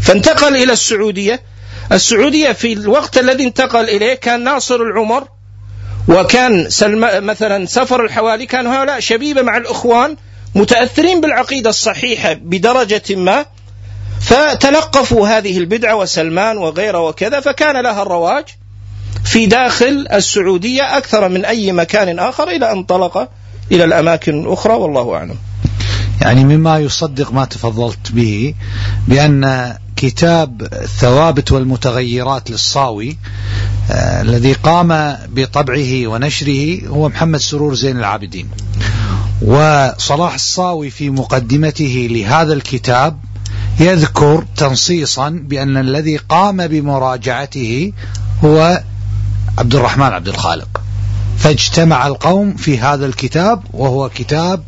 [0.00, 1.40] فانتقل إلى السعودية
[1.92, 5.24] السعودية في الوقت الذي انتقل إليه كان ناصر العمر
[6.08, 10.16] وكان سلم مثلا سفر الحوالي كان هؤلاء شبيبة مع الإخوان
[10.54, 13.46] متأثرين بالعقيدة الصحيحة بدرجة ما
[14.20, 18.44] فتلقفوا هذه البدعة وسلمان وغيره وكذا فكان لها الرواج
[19.24, 23.28] في داخل السعودية أكثر من أي مكان آخر إلى أن انطلق
[23.72, 25.36] إلى الأماكن الأخرى والله أعلم.
[26.20, 28.54] يعني مما يصدق ما تفضلت به
[29.08, 33.18] بأن كتاب الثوابت والمتغيرات للصاوي
[33.90, 38.48] آه الذي قام بطبعه ونشره هو محمد سرور زين العابدين.
[39.42, 43.18] وصلاح الصاوي في مقدمته لهذا الكتاب
[43.80, 47.92] يذكر تنصيصا بأن الذي قام بمراجعته
[48.44, 48.82] هو
[49.58, 50.80] عبد الرحمن عبد الخالق.
[51.38, 54.62] فاجتمع القوم في هذا الكتاب وهو كتاب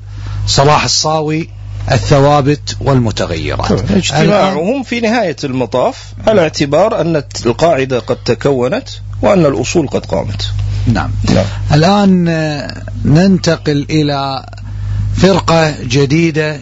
[0.47, 1.49] صلاح الصاوي
[1.93, 3.91] الثوابت والمتغيرات.
[3.91, 8.89] اجتماعهم في نهاية المطاف على اعتبار أن القاعدة قد تكونت
[9.23, 10.51] وأن الأصول قد قامت.
[10.87, 11.45] نعم, نعم.
[11.75, 12.25] الآن
[13.05, 14.47] ننتقل إلى
[15.17, 16.61] فرقة جديدة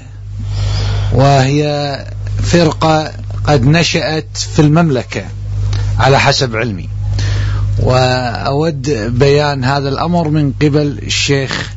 [1.12, 1.98] وهي
[2.42, 3.12] فرقة
[3.44, 5.24] قد نشأت في المملكة
[5.98, 6.88] على حسب علمي.
[7.78, 11.72] وأود بيان هذا الأمر من قبل الشيخ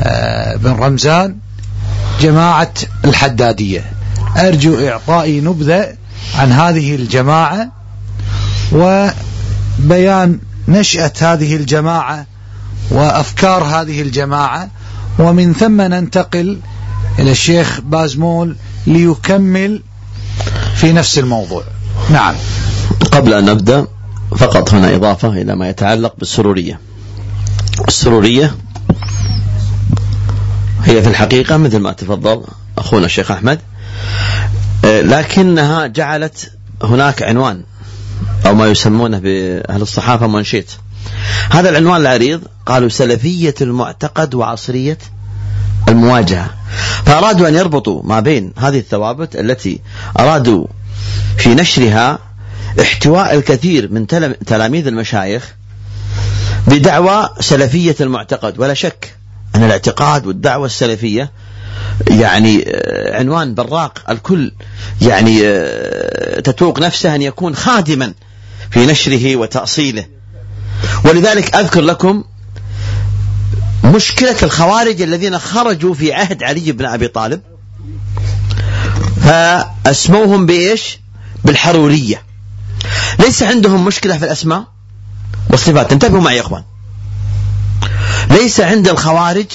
[0.00, 1.36] آه، بن رمزان.
[2.20, 2.72] جماعة
[3.04, 3.84] الحدادية.
[4.36, 5.94] أرجو إعطائي نبذة
[6.34, 7.72] عن هذه الجماعة
[8.72, 10.38] وبيان
[10.68, 12.26] نشأة هذه الجماعة
[12.90, 14.68] وأفكار هذه الجماعة
[15.18, 16.58] ومن ثم ننتقل
[17.18, 19.82] إلى الشيخ بازمول ليكمل
[20.74, 21.62] في نفس الموضوع.
[22.10, 22.34] نعم.
[23.12, 23.86] قبل أن نبدأ
[24.36, 26.80] فقط هنا إضافة إلى ما يتعلق بالسرورية.
[27.88, 28.54] السرورية
[30.84, 32.44] هي في الحقيقة مثل ما تفضل
[32.78, 33.60] أخونا الشيخ أحمد.
[34.84, 36.52] آه، لكنها جعلت
[36.82, 37.62] هناك عنوان
[38.46, 40.70] أو ما يسمونه بأهل الصحافة منشيت.
[41.50, 44.98] هذا العنوان العريض قالوا سلفية المعتقد وعصرية
[45.88, 46.50] المواجهة.
[47.06, 49.80] فأرادوا أن يربطوا ما بين هذه الثوابت التي
[50.18, 50.66] أرادوا
[51.36, 52.18] في نشرها
[52.80, 54.06] احتواء الكثير من
[54.46, 55.54] تلاميذ المشايخ
[56.66, 58.58] بدعوى سلفية المعتقد.
[58.58, 59.17] ولا شك
[59.58, 61.32] أن الاعتقاد والدعوة السلفية
[62.10, 64.52] يعني آه، عنوان براق الكل
[65.02, 68.14] يعني آه، تتوق نفسه أن يكون خادما
[68.70, 70.06] في نشره وتأصيله.
[71.04, 72.24] ولذلك أذكر لكم
[73.84, 77.40] مشكلة الخوارج الذين خرجوا في عهد علي بن أبي طالب
[79.22, 80.98] فأسموهم بإيش؟
[81.44, 82.22] بالحرورية.
[83.18, 84.64] ليس عندهم مشكلة في الأسماء
[85.50, 85.92] والصفات.
[85.92, 86.62] انتبهوا معي يا إخوان.
[88.30, 89.46] ليس عند الخوارج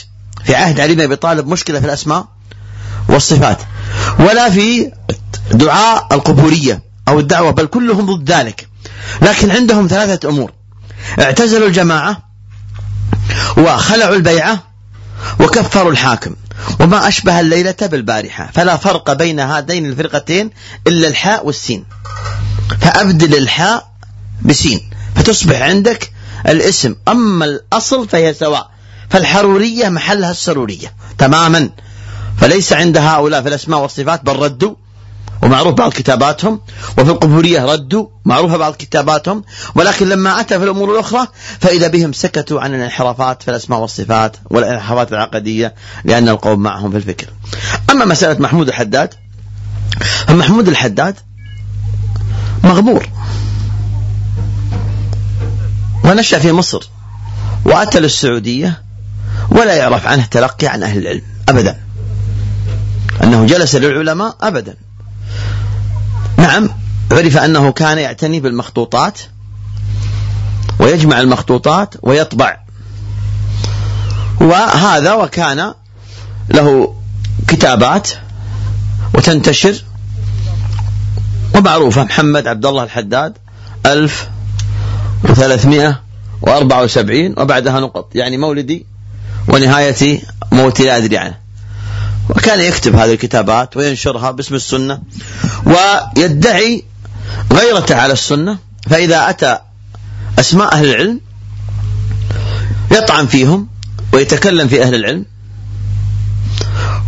[0.45, 2.27] في عهد علي بن أبي طالب مشكلة في الأسماء
[3.09, 3.57] والصفات
[4.19, 4.91] ولا في
[5.51, 8.67] دعاء القبورية أو الدعوة بل كلهم ضد ذلك.
[9.21, 10.51] لكن عندهم ثلاثة أمور.
[11.19, 12.17] اعتزلوا الجماعة
[13.57, 14.63] وخلعوا البيعة
[15.39, 16.35] وكفروا الحاكم
[16.79, 18.49] وما أشبه الليلة بالبارحة.
[18.53, 20.49] فلا فرق بين هاتين الفرقتين
[20.87, 21.85] إلا الحاء والسين.
[22.81, 23.93] فأبدل الحاء
[24.41, 26.12] بسين فتصبح عندك
[26.47, 26.95] الاسم.
[27.07, 28.69] أما الأصل فهي سواء.
[29.09, 30.93] فالحرورية محلها السرورية.
[31.17, 31.69] تماما.
[32.37, 34.75] فليس عند هؤلاء في الأسماء والصفات بل ردوا
[35.43, 36.61] ومعروف بعض كتاباتهم
[36.97, 39.43] وفي القبورية ردوا معروفة بعض كتاباتهم
[39.75, 41.27] ولكن لما أتى في الأمور الأخرى
[41.59, 47.27] فإذا بهم سكتوا عن الانحرافات في الأسماء والصفات والانحرافات العقدية لأن القوم معهم في الفكر.
[47.89, 49.13] أما مسألة محمود الحداد
[50.27, 51.15] فمحمود الحداد
[52.63, 53.09] مغمور.
[56.03, 56.89] ونشأ في مصر
[57.65, 58.81] وأتى للسعودية
[59.49, 61.79] ولا يعرف عنه تلقي عن أهل العلم أبدا.
[63.23, 64.75] أنه جلس للعلماء أبدا.
[66.37, 66.69] نعم
[67.11, 69.19] عرف أنه كان يعتني بالمخطوطات
[70.79, 72.57] ويجمع المخطوطات ويطبع.
[74.41, 75.73] وهذا وكان
[76.49, 76.95] له
[77.47, 78.09] كتابات
[79.13, 79.83] وتنتشر.
[81.55, 83.37] ومعروفة محمد عبد الله الحداد
[83.85, 84.29] ألف
[85.23, 86.01] وثلاثمائة
[86.41, 88.15] وأربعة وسبعين وبعدها نقط.
[88.15, 88.85] يعني مولدي
[89.47, 90.21] ونهاية
[90.51, 91.37] موتي لا أدري عنه.
[92.29, 95.01] وكان يكتب هذه الكتابات وينشرها باسم السنة
[95.65, 96.83] ويدعي
[97.53, 98.57] غيرته على السنة.
[98.89, 99.59] فإذا أتى
[100.39, 101.19] أسماء أهل العلم
[102.91, 103.67] يطعن فيهم
[104.13, 105.25] ويتكلم في أهل العلم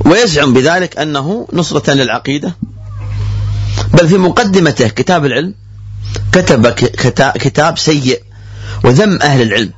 [0.06, 2.56] ويزعم بذلك أنه نصرة للعقيدة.
[3.94, 5.54] بل في مقدمته كتاب العلم
[6.32, 6.68] كتب
[7.38, 8.24] كتاب سيء
[8.84, 9.74] وذم أهل العلم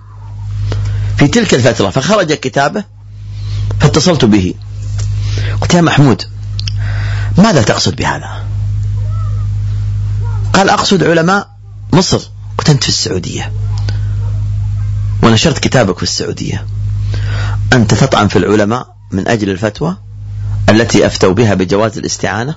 [1.18, 2.84] في تلك الفترة فخرج كتابه
[3.80, 4.54] فاتصلت به.
[5.62, 6.24] قلت يا محمود
[7.38, 8.46] ماذا تقصد بهذا؟
[10.54, 11.50] قال أقصد علماء
[11.94, 12.30] مصر.
[12.58, 13.52] قلت أنت في السعودية.
[15.24, 16.66] ونشرت كتابك في السعودية.
[17.74, 19.98] أنت تطعن في العلماء من أجل الفتوى
[20.70, 22.56] التي أفتوا بها بجواز الاستعانة؟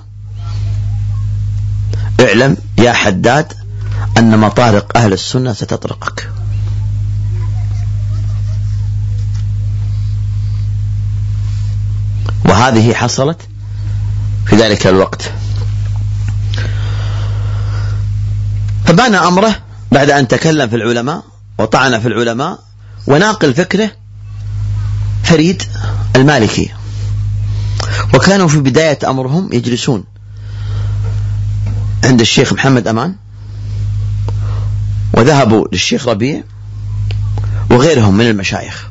[2.19, 3.53] اعلم يا حداد
[4.17, 6.29] أن مطارق أهل السنة ستطرقك.
[12.45, 13.41] وهذه حصلت
[14.45, 15.31] في ذلك الوقت.
[18.85, 19.55] فبان أمره
[19.91, 21.23] بعد أن تكلم في العلماء
[21.57, 22.59] وطعن في العلماء
[23.07, 23.91] وناقل فكره
[25.23, 25.63] فريد
[26.15, 26.71] المالكي.
[28.13, 30.03] وكانوا في بداية أمرهم يجلسون
[32.03, 33.15] عند الشيخ محمد أمان.
[35.21, 36.43] وذهبوا للشيخ ربيع
[37.71, 38.89] وغيرهم من المشايخ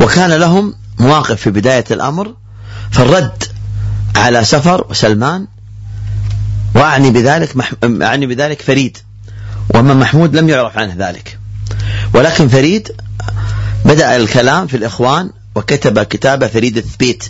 [0.00, 2.34] وكان لهم مواقف في بداية الأمر
[2.90, 3.44] فالرد
[4.16, 5.46] على سفر وسلمان
[6.74, 7.54] وأعني بذلك.
[8.02, 8.98] أعني بذلك فريد
[9.74, 11.38] وأما محمود لم يعرف عنه ذلك
[12.14, 12.92] ولكن فريد
[13.84, 17.24] بدأ الكلام في الإخوان وكتب كتاب فريد الثبيت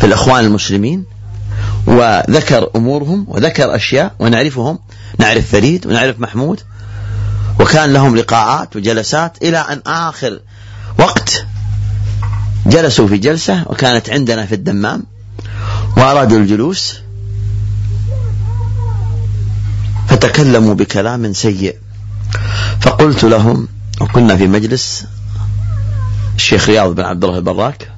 [0.00, 1.04] في الإخوان المسلمين
[1.86, 4.78] وذكر أمورهم وذكر أشياء ونعرفهم
[5.18, 6.60] نعرف فريد ونعرف محمود
[7.60, 10.40] وكان لهم لقاءات وجلسات إلى أن آخر
[10.98, 11.46] وقت
[12.66, 15.02] جلسوا في جلسة وكانت عندنا في الدمام
[15.96, 16.98] وأرادوا الجلوس
[20.08, 21.76] فتكلموا بكلام سيء.
[22.80, 23.68] فقلت لهم
[24.00, 25.04] وكنا في مجلس
[26.36, 27.90] الشيخ رياض بن عبد الله البراك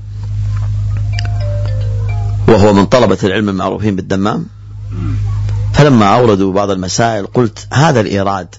[2.49, 4.47] وهو من طلبة العلم المعروفين بالدمام.
[5.75, 8.55] فلما أوردوا بعض المسائل قلت هذا الإيراد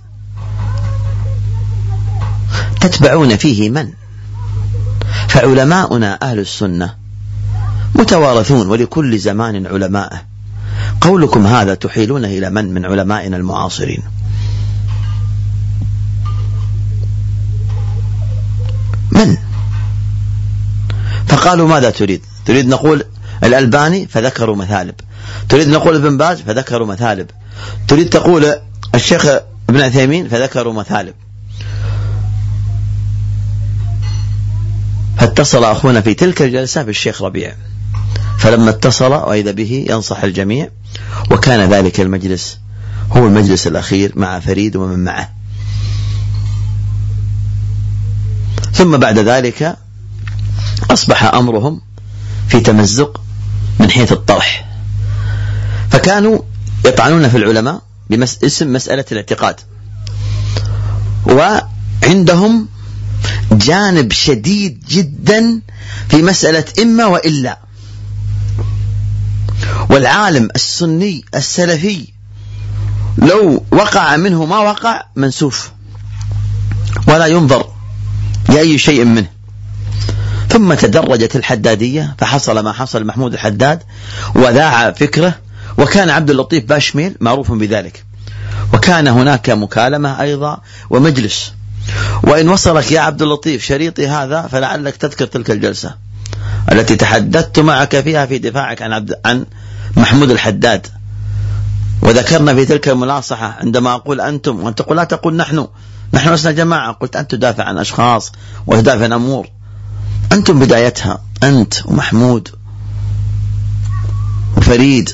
[2.88, 3.90] تتبعون فيه من؟
[5.28, 6.96] فعلماؤنا أهل السنة
[7.96, 10.22] متوارثون ولكل زمان علماءه
[11.02, 14.04] قولكم هذا تحيلونه إلى من من علمائنا المعاصرين؟
[19.12, 19.38] من؟
[21.28, 23.04] فقالوا ماذا تريد؟ تريد نقول
[23.44, 24.96] الألباني فذكروا مثالب.
[25.50, 27.28] تريد نقول ابن باز فذكروا مثالب.
[27.88, 28.56] تريد تقول
[28.96, 29.26] الشيخ
[29.70, 31.14] ابن عثيمين فذكروا مثالب.
[35.18, 37.56] فاتصل أخونا في تلك الجلسة بالشيخ ربيع.
[38.38, 40.70] فلما اتصل وإذا به ينصح الجميع
[41.32, 42.60] وكان ذلك المجلس
[43.12, 45.30] هو المجلس الأخير مع فريد ومن معه.
[48.74, 49.78] ثم بعد ذلك
[50.92, 51.82] أصبح أمرهم
[52.48, 53.22] في تمزق
[53.80, 54.66] من حيث الطرح.
[55.90, 56.40] فكانوا
[56.86, 59.56] يطعنون في العلماء باسم مسألة الاعتقاد.
[61.26, 62.68] وعندهم
[63.52, 65.62] جانب شديد جدا
[66.10, 67.60] في مسألة إما وإلا.
[69.90, 72.08] والعالم السني السلفي
[73.18, 75.72] لو وقع منه ما وقع منسوف
[77.08, 77.70] ولا ينظر
[78.50, 79.28] لأي شيء منه.
[80.50, 83.84] ثم تدرجت الحدادية فحصل ما حصل محمود الحداد
[84.36, 85.36] وذاع فكره
[85.78, 88.06] وكان عبد اللطيف باشميل معروف بذلك.
[88.74, 91.54] وكان هناك مكالمة أيضا ومجلس
[92.24, 95.96] وإن وصلك يا عبد اللطيف شريطي هذا فلعلك تذكر تلك الجلسة
[96.72, 99.46] التي تحدثت معك فيها في دفاعك عن عبد عن
[99.98, 100.88] محمود الحداد.
[102.02, 105.68] وذكرنا في تلك الملاصحة عندما أقول أنتم وأنت تقول لا تقول نحن.
[106.14, 106.92] نحن لسنا جماعة.
[106.92, 108.32] قلت أنت تدافع عن أشخاص
[108.68, 109.48] وتدافع عن أمور.
[110.32, 111.22] أنتم بدايتها.
[111.44, 112.50] أنت ومحمود
[114.58, 115.10] وفريد.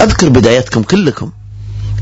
[0.00, 1.30] أذكر بدايتكم كلكم.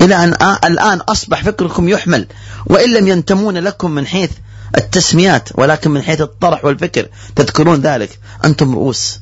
[0.01, 2.27] إلى أن الآن أصبح فكركم يحمل
[2.67, 4.31] وإن لم ينتمون لكم من حيث
[4.77, 8.19] التسميات ولكن من حيث الطرح والفكر تذكرون ذلك.
[8.45, 9.19] أنتم رؤوس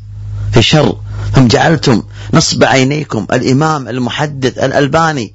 [0.53, 0.97] في شر.
[1.37, 2.03] هم جعلتم
[2.35, 5.35] نصب عينيكم الإمام المحدث الألباني.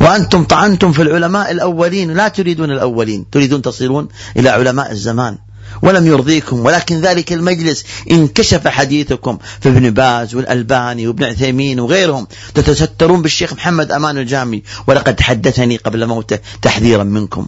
[0.00, 3.30] وأنتم طعنتم في العلماء الأولين لا تريدون الأولين.
[3.30, 5.38] تريدون تصيرون إلى علماء الزمان.
[5.82, 9.38] ولم يرضيكم ولكن ذلك المجلس انكشف حديثكم.
[9.60, 16.06] في ابن باز والألباني وابن عثيمين وغيرهم تتسترون بالشيخ محمد أمان الجامي ولقد حدثني قبل
[16.06, 17.46] موته تحذيرا منكم.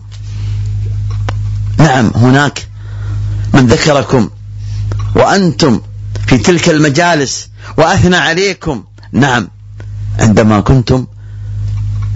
[1.78, 2.68] نعم هناك
[3.54, 4.30] من ذكركم
[5.16, 5.80] وأنتم
[6.26, 8.84] في تلك المجالس وأثنى عليكم.
[9.12, 9.48] نعم
[10.18, 11.06] عندما كنتم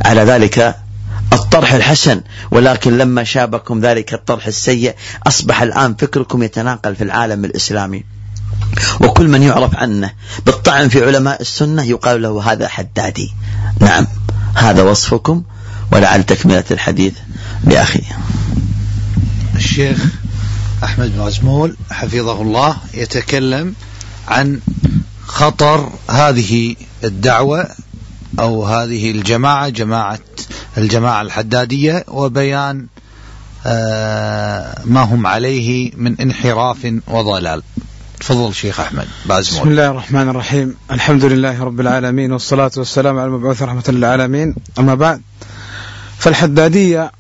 [0.05, 0.77] على ذلك
[1.33, 4.95] الطرح الحسن ولكن لما شابكم ذلك الطرح السيء
[5.27, 8.05] أصبح الآن فكركم يتناقل في العالم الإسلامي.
[9.01, 10.11] وكل من يعرف عنه
[10.47, 13.33] بالطعن في علماء السنة يقال له هذا حدادي.
[13.81, 14.07] نعم
[14.55, 15.43] هذا وصفكم
[15.93, 17.15] ولعل تكملة الحديث
[17.65, 18.03] لأخي
[19.55, 20.05] الشيخ
[20.85, 23.75] أحمد مزمول حفظه الله يتكلم
[24.29, 24.61] عن
[25.27, 27.69] خطر هذه الدعوة
[28.39, 30.19] أو هذه الجماعة جماعة
[30.77, 32.87] الجماعة الحدادية وبيان
[33.67, 37.63] آه، ما هم عليه من انحراف وضلال.
[38.21, 40.75] تفضل شيخ أحمد بازمول بسم الله الرحمن الرحيم.
[40.91, 44.55] الحمد لله رب العالمين والصلاة والسلام على المبعوث رحمة للعالمين.
[44.79, 45.23] أما بعد
[46.19, 47.13] فالحدادية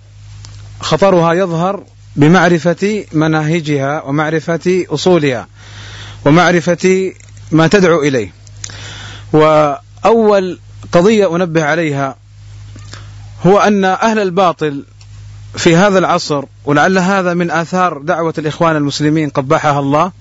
[0.81, 1.85] خطرها يظهر
[2.17, 5.47] بمعرفة مناهجها ومعرفة أصولها
[6.25, 7.13] ومعرفة
[7.53, 8.33] ما تدعو إليه.
[9.33, 10.59] وأول
[10.93, 12.17] قضية أنبه عليها
[13.47, 14.85] هو أن أهل الباطل
[15.57, 20.13] في هذا العصر ولعل هذا من آثار دعوة الإخوان المسلمين قبحها الله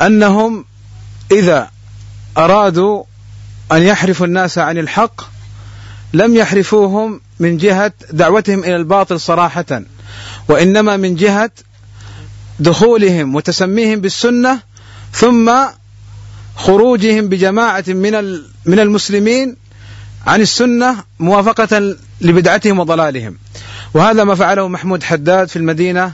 [0.00, 0.64] أنهم
[1.32, 1.70] إذا
[2.38, 3.04] أرادوا
[3.72, 5.20] أن يحرفوا الناس عن الحق
[6.12, 9.82] لم يحرفوهم من جهة دعوتهم إلى الباطل صراحة
[10.48, 11.50] وإنما من جهة
[12.60, 14.60] دخولهم وتسميهم بالسنة
[15.12, 15.52] ثم
[16.56, 19.56] خروجهم بجماعة من من المسلمين
[20.26, 23.38] عن السنة موافقة لبدعتهم وضلالهم.
[23.94, 26.12] وهذا ما فعله محمود حداد في المدينة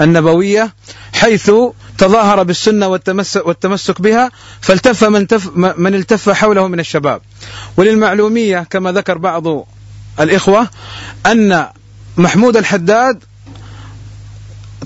[0.00, 0.74] النبوية
[1.12, 1.50] حيث
[1.98, 4.30] تظاهر بالسنة والتمسك, والتمسك بها
[4.60, 7.20] فالتف من, تف من التف حوله من الشباب.
[7.76, 9.66] وللمعلومية كما ذكر بعض
[10.20, 10.68] الإخوة
[11.26, 11.66] أن
[12.16, 13.24] محمود الحداد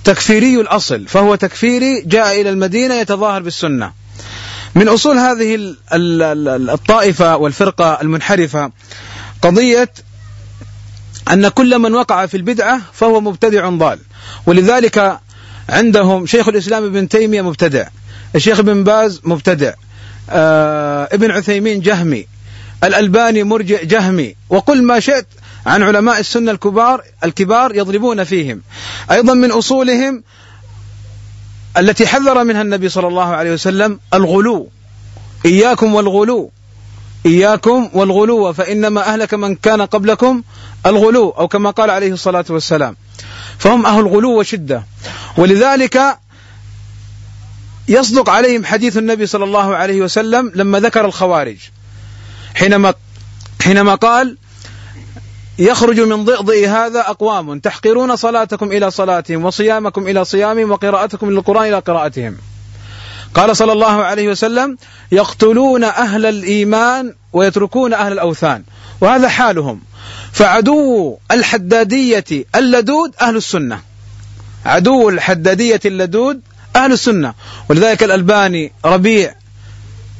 [0.05, 3.93] تكفيري الأصل فهو تكفيري جاء إلى المدينة يتظاهر بالسنة.
[4.75, 5.75] من أصول هذه
[6.73, 8.71] الطائفة والفرقة المنحرفة
[9.43, 9.91] قضية
[11.33, 13.99] أن كل من وقع في البدعة فهو مبتدع ضال.
[14.47, 15.19] ولذلك
[15.69, 17.87] عندهم شيخ الإسلام ابن تيمية مبتدع
[18.35, 19.73] الشيخ ابن باز مبتدع
[20.31, 22.27] آه ابن عثيمين جهمي
[22.85, 25.27] الألباني مرجع جهمي وقل ما شئت
[25.67, 28.63] عن علماء السنة الكبار الكبار يضربون فيهم.
[29.11, 30.23] أيضا من أصولهم
[31.79, 34.69] التي حذر منها النبي صلى الله عليه وسلم الغلو.
[35.47, 36.51] إياكم والغلو.
[37.27, 40.43] إياكم والغلو فإنما أهلك من كان قبلكم
[40.87, 42.97] الغلو أو كما قال عليه الصلاة والسلام.
[43.59, 44.85] فهم أهل غلو وشدة.
[45.37, 46.19] ولذلك
[47.89, 51.57] يصدق عليهم حديث النبي صلى الله عليه وسلم لما ذكر الخوارج.
[52.55, 52.95] حينما
[53.63, 54.37] حينما قال
[55.59, 61.79] يخرج من ضئضئ هذا أقوام تحقرون صلاتكم إلى صلاتهم وصيامكم إلى صيامهم وقراءتكم للقرآن إلى
[61.79, 62.37] قراءتهم.
[63.35, 64.79] قال صلى الله عليه وسلم
[65.13, 68.63] يقتلون أهل الإيمان ويتركون أهل الأوثان.
[69.01, 69.81] وهذا حالهم.
[70.33, 72.25] فعدو الحدادية
[72.55, 73.81] اللدود أهل السنة.
[74.67, 76.41] عدو الحدادية اللدود
[76.77, 77.35] أهل السنة.
[77.69, 79.35] ولذلك الألباني ربيع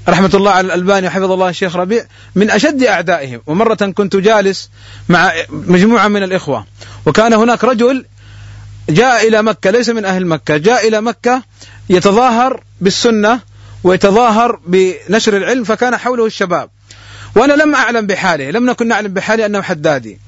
[0.09, 2.05] رحمة الله على الألباني وحفظ الله الشيخ ربيع
[2.35, 3.41] من أشد أعدائهم.
[3.47, 4.71] ومرة كنت جالس
[5.09, 6.67] مع مجموعة من الإخوة.
[7.07, 8.05] وكان هناك رجل
[8.89, 11.43] جاء إلى مكة ليس من أهل مكة جاء إلى مكة
[11.91, 13.41] يتظاهر بالسنة
[13.85, 16.71] ويتظاهر بنشر العلم فكان حوله الشباب.
[17.37, 20.19] وأنا لم أعلم بحاله لم نكن نعلم بحاله أنه حدادي.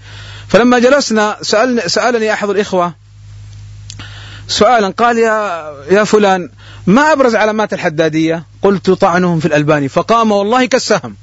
[0.48, 2.94] فلما جلسنا سألني, سألني أحد الإخوة
[4.48, 6.50] سؤالا قال يا يا فلان
[6.86, 11.16] ما أبرز علامات الحدادية؟ قلت طعنهم في الألباني فقام والله كالسهم.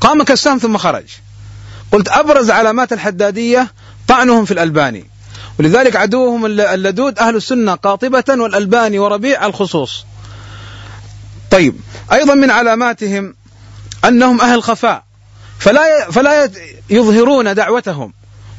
[0.00, 1.04] قام كالسهم ثم خرج.
[1.92, 3.72] قلت أبرز علامات الحدادية
[4.08, 5.13] طعنهم في الألباني.
[5.60, 10.06] ولذلك عدوهم اللدود أهل السنة قاطبة والألباني وربيع الخصوص.
[11.50, 11.76] طيب
[12.12, 13.34] أيضا من علاماتهم
[14.04, 15.04] أنهم أهل خفاء
[15.58, 16.50] فلا فلا
[16.90, 18.12] يظهرون دعوتهم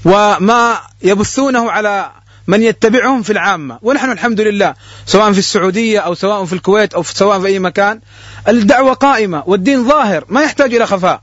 [0.05, 2.11] وما يبثونه على
[2.47, 3.80] من يتبعهم في العامة.
[3.81, 4.73] ونحن الحمد لله
[5.05, 7.99] سواء في السعودية أو سواء في الكويت أو سواء في أي مكان
[8.47, 11.22] الدعوة قائمة والدين ظاهر ما يحتاج إلى خفاء.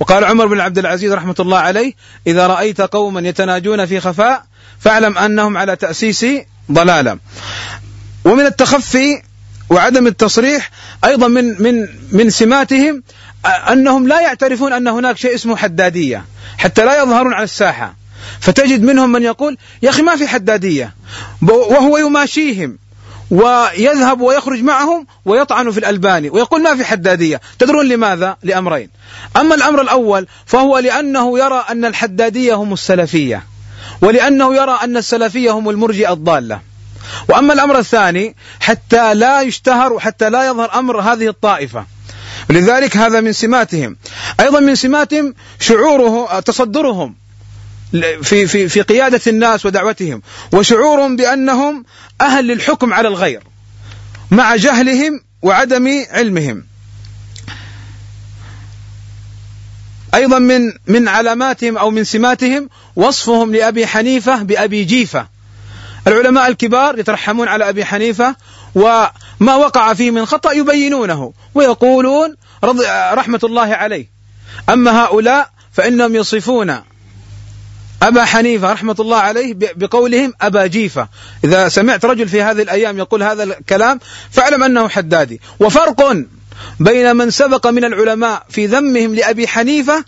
[0.00, 1.94] وقال عمر بن عبد العزيز رحمة الله عليه
[2.26, 4.44] إذا رأيت قوما يتناجون في خفاء
[4.80, 6.26] فاعلم أنهم على تأسيس
[6.72, 7.18] ضلالة.
[8.24, 9.22] ومن التخفي
[9.70, 10.70] وعدم التصريح
[11.04, 13.02] أيضا من من من سماتهم
[13.72, 16.24] أنهم لا يعترفون أن هناك شيء اسمه حدادية
[16.58, 17.94] حتى لا يظهرون على الساحة.
[18.40, 20.94] فتجد منهم من يقول يا أخي ما في حدادية.
[21.42, 22.78] وهو يماشيهم
[23.30, 27.40] ويذهب ويخرج معهم ويطعن في الألباني ويقول ما في حدادية.
[27.58, 28.90] تدرون لماذا؟ لأمرين.
[29.36, 33.42] أما الأمر الأول فهو لأنه يرى أن الحدادية هم السلفية.
[34.00, 36.60] ولأنه يرى أن السلفية هم المرجئة الضالة.
[37.28, 41.86] وأما الأمر الثاني حتى لا يشتهر وحتى لا يظهر أمر هذه الطائفة.
[42.50, 43.96] لذلك هذا من سماتهم.
[44.40, 47.14] أيضا من سماتهم شعوره تصدرهم
[48.22, 50.22] في في في قيادة الناس ودعوتهم
[50.52, 51.84] وشعورهم بأنهم
[52.20, 53.42] أهل للحكم على الغير
[54.30, 56.67] مع جهلهم وعدم علمهم.
[60.14, 65.26] أيضا من من علاماتهم أو من سماتهم وصفهم لأبي حنيفة بأبي جيفة.
[66.06, 68.36] العلماء الكبار يترحمون على أبي حنيفة
[68.74, 72.34] وما وقع فيه من خطأ يبينونه ويقولون
[73.12, 74.10] رحمة الله عليه.
[74.68, 76.80] أما هؤلاء فإنهم يصفون
[78.02, 81.08] أبا حنيفة رحمة الله عليه بقولهم أبا جيفة.
[81.44, 85.40] إذا سمعت رجل في هذه الأيام يقول هذا الكلام فاعلم أنه حدادي.
[85.60, 86.16] وفرق
[86.80, 90.04] بين من سبق من العلماء في ذمهم لأبي حنيفة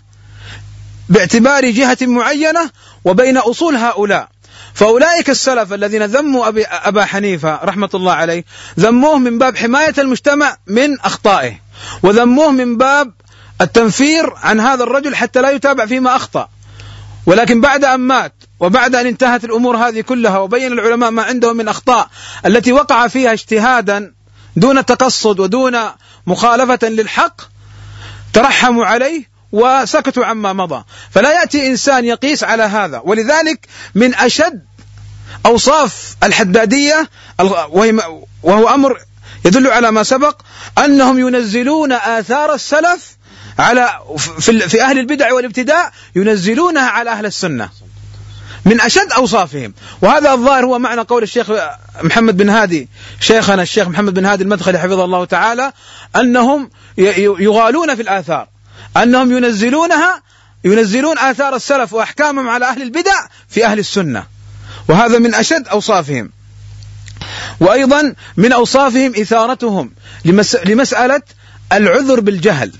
[1.09, 2.69] باعتبار جهة معينة
[3.05, 4.29] وبين أصول هؤلاء.
[4.73, 8.43] فأولئك السلف الذين ذموا أبي أبا حنيفة رحمة الله عليه
[8.79, 11.59] ذموه من باب حماية المجتمع من أخطائه
[12.03, 13.13] وذموه من باب
[13.61, 16.49] التنفير عن هذا الرجل حتى لا يتابع فيما أخطأ.
[17.25, 21.67] ولكن بعد أن مات وبعد أن انتهت الأمور هذه كلها وبين العلماء ما عندهم من
[21.67, 22.09] أخطاء
[22.45, 24.13] التي وقع فيها اجتهادا
[24.55, 25.77] دون تقصد ودون
[26.27, 27.41] مخالفة للحق
[28.33, 30.83] ترحموا عليه وسكتوا عما مضى.
[31.11, 33.01] فلا يأتي إنسان يقيس على هذا.
[33.03, 34.61] ولذلك من أشد
[35.45, 37.09] أوصاف الحدادية
[38.43, 38.99] وهو أمر
[39.45, 40.41] يدل على ما سبق
[40.77, 43.17] أنهم ينزلون آثار السلف
[43.59, 43.99] على
[44.39, 47.69] في أهل البدع والابتداء ينزلونها على أهل السنة.
[48.65, 49.73] من أشد أوصافهم.
[50.01, 51.51] وهذا الظاهر هو معنى قول الشيخ
[52.03, 52.89] محمد بن هادي
[53.19, 55.73] شيخنا الشيخ محمد بن هادي المدخلي حفظه الله تعالى
[56.15, 56.69] أنهم
[57.39, 58.47] يغالون في الآثار.
[58.97, 60.21] أنهم ينزلونها
[60.63, 64.25] ينزلون آثار السلف وأحكامهم على أهل البدع في أهل السنة.
[64.87, 66.31] وهذا من أشد أوصافهم.
[67.59, 69.91] وأيضا من أوصافهم إثارتهم
[70.65, 71.21] لمسألة
[71.73, 72.71] العذر بالجهل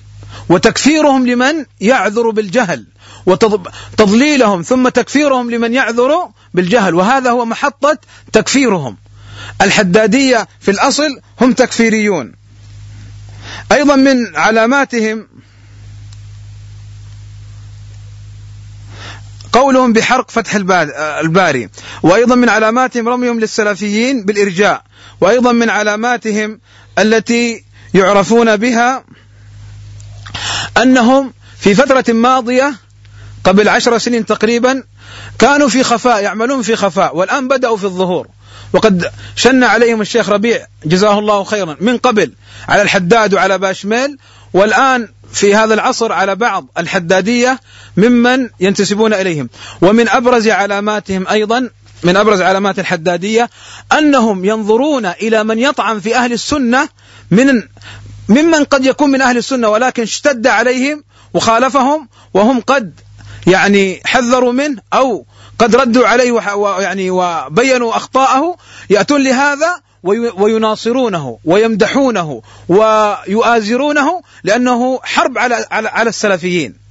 [0.49, 2.85] وتكفيرهم لمن يعذر بالجهل.
[3.25, 6.95] وتضليلهم ثم تكفيرهم لمن يعذر بالجهل.
[6.95, 7.97] وهذا هو محطة
[8.33, 8.97] تكفيرهم.
[9.61, 12.33] الحدادية في الأصل هم تكفيريون.
[13.71, 15.27] أيضا من علاماتهم
[19.51, 20.55] قولهم بحرق فتح
[20.95, 21.69] الباري.
[22.03, 24.83] وأيضا من علاماتهم رميهم للسلفيين بالإرجاء.
[25.21, 26.59] وأيضا من علاماتهم
[26.99, 29.03] التي يعرفون بها
[30.77, 32.75] أنهم في فترة ماضية
[33.43, 34.83] قبل عشر سنين تقريبا
[35.39, 38.27] كانوا في خفاء يعملون في خفاء والآن بدأوا في الظهور.
[38.73, 42.33] وقد شن عليهم الشيخ ربيع جزاه الله خيرا من قبل
[42.67, 44.17] على الحداد وعلى باشميل
[44.53, 47.59] والآن في هذا العصر على بعض الحدادية
[47.97, 49.49] ممن ينتسبون إليهم.
[49.81, 51.69] ومن أبرز علاماتهم أيضا
[52.03, 53.49] من أبرز علامات الحدادية
[53.97, 56.89] أنهم ينظرون إلى من يطعن في أهل السنة
[57.31, 57.63] من
[58.29, 61.03] ممن قد يكون من أهل السنة ولكن اشتد عليهم
[61.33, 62.93] وخالفهم وهم قد
[63.47, 65.25] يعني حذروا منه أو
[65.59, 68.57] قد ردوا عليه ويعني وبينوا أخطاءه
[68.89, 69.81] يأتون لهذا
[70.37, 76.81] ويناصرونه ويمدحونه ويؤازرونه لأنه حرب على على السلفيين.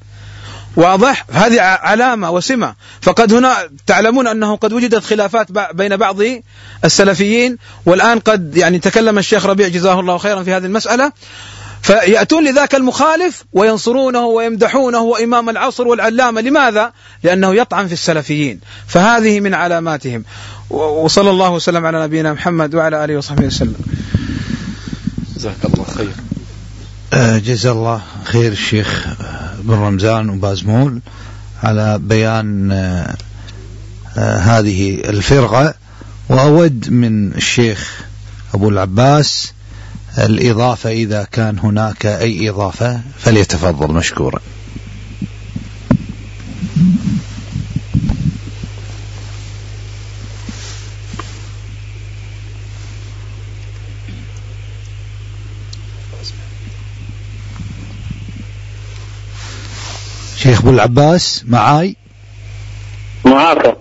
[0.76, 2.74] واضح؟ هذه علامة وسمة.
[3.00, 3.56] فقد هنا
[3.86, 6.16] تعلمون أنه قد وجدت خلافات بين بعض
[6.84, 7.58] السلفيين.
[7.86, 11.12] والآن قد يعني تكلم الشيخ ربيع جزاه الله خيرا في هذه المسألة.
[11.82, 16.40] فيأتون لذاك المخالف وينصرونه ويمدحونه وإمام العصر والعلامة.
[16.40, 16.92] لماذا؟
[17.22, 18.60] لأنه يطعن في السلفيين.
[18.86, 20.24] فهذه من علاماتهم.
[20.70, 23.74] وصلى الله وسلم على نبينا محمد وعلى آله وصحبه وسلم.
[25.36, 26.12] جزاك الله خير.
[27.12, 29.06] آه، جزا الله خير الشيخ
[29.58, 31.00] بن رمزان وبازمول
[31.62, 33.14] على بيان آه،
[34.18, 35.74] آه، هذه الفرقة.
[36.28, 38.00] وأود من الشيخ
[38.54, 39.52] أبو العباس
[40.18, 44.40] الإضافة إذا كان هناك أي إضافة فليتفضل مشكورا.
[60.36, 61.96] شيخ أبو العباس معاي؟
[63.24, 63.76] معاك.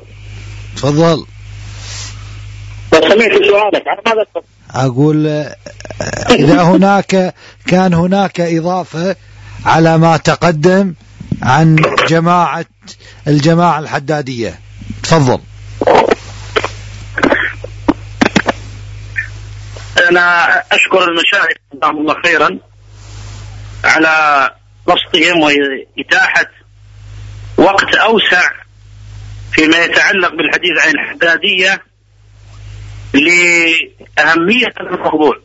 [0.75, 1.25] تفضل.
[2.91, 3.87] سمعت سؤالك.
[3.87, 4.25] عن ماذا
[4.71, 5.27] أقول
[6.29, 7.33] إذا هناك
[7.67, 9.15] كان هناك إضافة
[9.65, 10.93] على ما تقدم
[11.41, 11.75] عن
[12.07, 12.65] جماعة
[13.27, 14.59] الجماعة الحدادية.
[15.03, 15.39] تفضل.
[20.09, 22.59] أنا أشكر المشاهد جزاهم الله خيرا
[23.83, 24.49] على
[24.87, 26.51] بسطهم وإتاحة
[27.57, 28.51] وقت أوسع
[29.51, 31.88] فيما يتعلق بالحديث عن الحدادية.
[33.13, 35.39] لأهمية الموضوع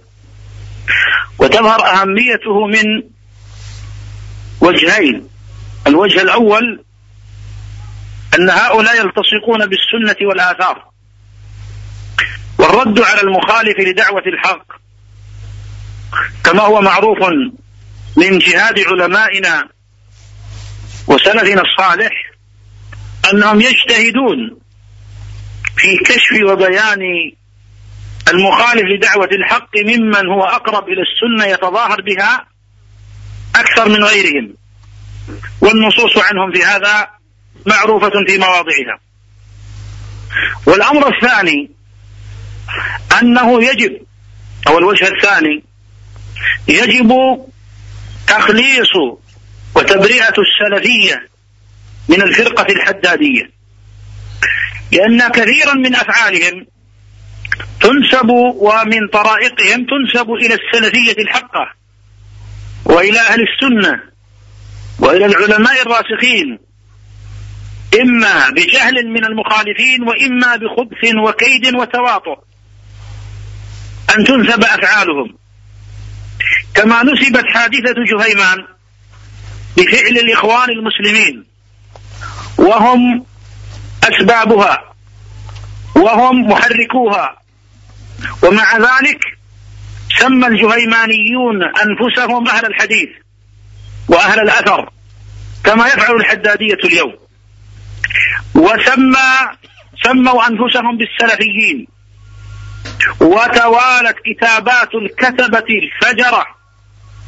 [1.39, 3.03] وتظهر أهميته من
[4.61, 5.29] وجهين.
[5.87, 6.85] الوجه الأول
[8.35, 10.85] أن هؤلاء يلتصقون بالسنة والآثار.
[12.59, 14.67] والرد على المخالف لدعوة الحق
[16.45, 17.19] كما هو معروف
[18.17, 19.69] من جهاد علمائنا
[21.07, 22.13] وسلفنا الصالح
[23.33, 24.59] أنهم يجتهدون
[25.77, 27.01] في كشف وبيان
[28.29, 32.47] المخالف لدعوة الحق ممن هو أقرب إلى السنة يتظاهر بها
[33.57, 34.55] أكثر من غيرهم.
[35.61, 37.09] والنصوص عنهم في هذا
[37.67, 38.99] معروفة في مواضعها.
[40.67, 41.71] والأمر الثاني
[43.21, 44.01] أنه يجب
[44.67, 45.65] أو الوجه الثاني
[46.69, 47.13] يجب
[48.27, 48.97] تخليص
[49.75, 51.29] وتبرئة السلفية
[52.09, 53.51] من الفرقة الحدادية.
[54.93, 56.67] لأن كثيرا من أفعالهم
[57.81, 61.67] تنسب ومن طرائقهم تنسب إلى السلفية الحقة
[62.85, 64.01] وإلى أهل السنة
[64.99, 66.59] وإلى العلماء الراسخين
[68.03, 72.39] إما بجهل من المخالفين وإما بخبث وكيد وتواطؤ.
[74.19, 75.37] أن تنسب أفعالهم.
[76.75, 78.65] كما نسبت حادثة جهيمان
[79.77, 81.45] بفعل الإخوان المسلمين.
[82.59, 83.27] وهم
[84.03, 84.95] أسبابها.
[85.97, 87.44] وهم محركوها.
[88.43, 89.21] ومع ذلك
[90.19, 93.09] سمى الجهيمانيون أنفسهم أهل الحديث
[94.09, 94.91] وأهل الأثر
[95.65, 97.15] كما يفعل الحدادية اليوم.
[98.55, 99.31] وسمى
[100.05, 101.87] سموا أنفسهم بالسلفيين.
[103.21, 106.47] وتوالت كتابات الكتبة الفجرة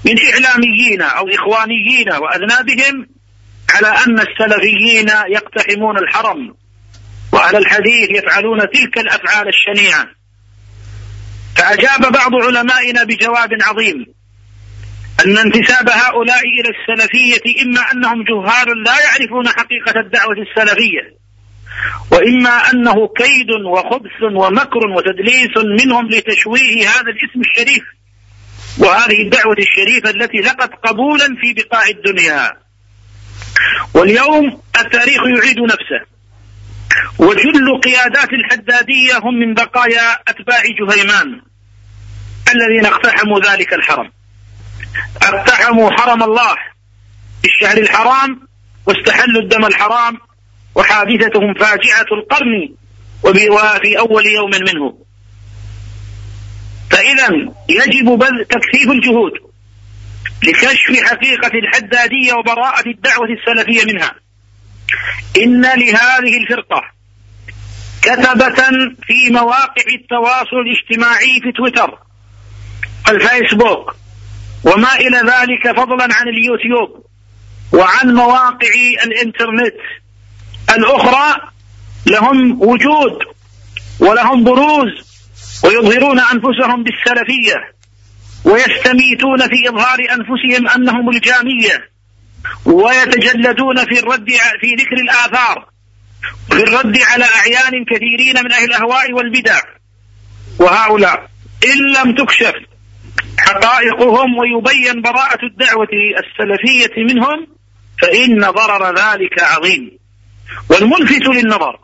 [0.04, 3.06] من إعلاميين أو إخوانيين وأذنابهم
[3.70, 6.54] على أن السلفيين يقتحمون الحرم
[7.32, 10.06] وأهل الحديث يفعلون تلك الأفعال الشنيعة.
[11.56, 14.06] فأجاب بعض علمائنا بجواب عظيم
[15.26, 21.16] أن انتساب هؤلاء إلى السلفية إما أنهم جهال لا يعرفون حقيقة الدعوة السلفية
[22.12, 27.84] وإما أنه كيد وخبث ومكر وتدليس منهم لتشويه هذا الاسم الشريف
[28.78, 32.52] وهذه الدعوة الشريفة التي لقت قبولا في بقاع الدنيا.
[33.94, 36.15] واليوم التاريخ يعيد نفسه.
[37.18, 41.42] وجل قيادات الحدادية هم من بقايا أتباع جهيمان
[42.54, 44.10] الذين اقتحموا ذلك الحرم.
[45.22, 46.54] اقتحموا حرم الله
[47.42, 48.48] في الشهر الحرام
[48.86, 50.18] واستحلوا الدم الحرام
[50.74, 52.74] وحادثتهم فاجعة القرن
[53.24, 55.06] وفي أول يوم منه.
[56.90, 57.28] فإذا
[57.68, 59.32] يجب بذل تكثيف الجهود
[60.42, 64.25] لكشف حقيقة الحدادية وبراءة الدعوة السلفية منها.
[65.36, 66.82] إن لهذه الفرقة
[68.02, 68.62] كتبة
[69.06, 71.98] في مواقع التواصل الاجتماعي في تويتر
[73.08, 73.96] الفيسبوك
[74.64, 77.06] وما إلى ذلك فضلا عن اليوتيوب
[77.72, 79.74] وعن مواقع الإنترنت.
[80.76, 81.50] الأخرى
[82.06, 83.18] لهم وجود
[84.00, 85.06] ولهم بروز
[85.64, 87.76] ويظهرون أنفسهم بالسلفية
[88.44, 91.95] ويستميتون في إظهار أنفسهم أنهم الجامية.
[92.64, 95.68] ويتجلدون في الرد في ذكر الآثار
[96.50, 99.60] في الرد على أعيان كثيرين من أهل الأهواء والبدع.
[100.58, 101.30] وهؤلاء
[101.64, 102.54] إن لم تكشف
[103.38, 107.46] حقائقهم ويبين براءة الدعوة السلفية منهم
[108.02, 109.98] فإن ضرر ذلك عظيم.
[110.70, 111.78] والملفت للنظر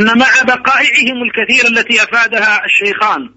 [0.00, 3.30] أن مع بقائعهم الكثير التي أفادها الشيخان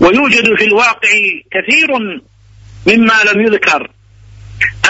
[0.00, 1.10] ويوجد في الواقع
[1.52, 1.88] كثير
[2.86, 3.90] مما لم يذكر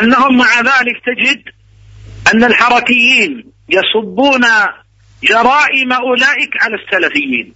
[0.03, 1.43] أنهم مع ذلك تجد
[2.35, 4.47] أن الحركيين يصبون
[5.23, 7.55] جرائم أولئك على السلفيين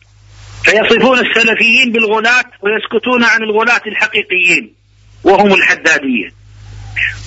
[0.64, 4.74] فيصفون السلفيين بالغلاة ويسكتون عن الغلاة الحقيقيين
[5.24, 6.28] وهم الحدادية.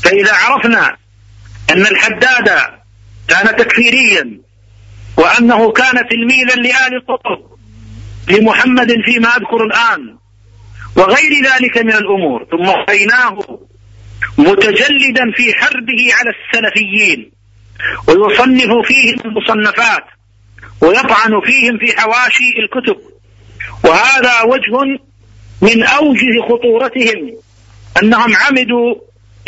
[0.04, 0.98] فإذا عرفنا
[1.72, 2.50] أن الحداد
[3.28, 4.42] كان تكفيريا
[5.18, 7.58] وأنه كان تلميذا لآل قطب
[8.30, 10.18] لمحمد فيما أذكر الآن
[10.96, 13.60] وغير ذلك من الأمور ثم رأيناه
[14.38, 17.32] متجلدا في حربه على السلفيين
[18.08, 20.04] ويصنف فيهم المصنفات
[20.82, 22.98] ويطعن فيهم في حواشي الكتب.
[23.84, 25.00] وهذا وجه
[25.62, 27.36] من أوجه خطورتهم
[28.04, 28.96] أنهم عمدوا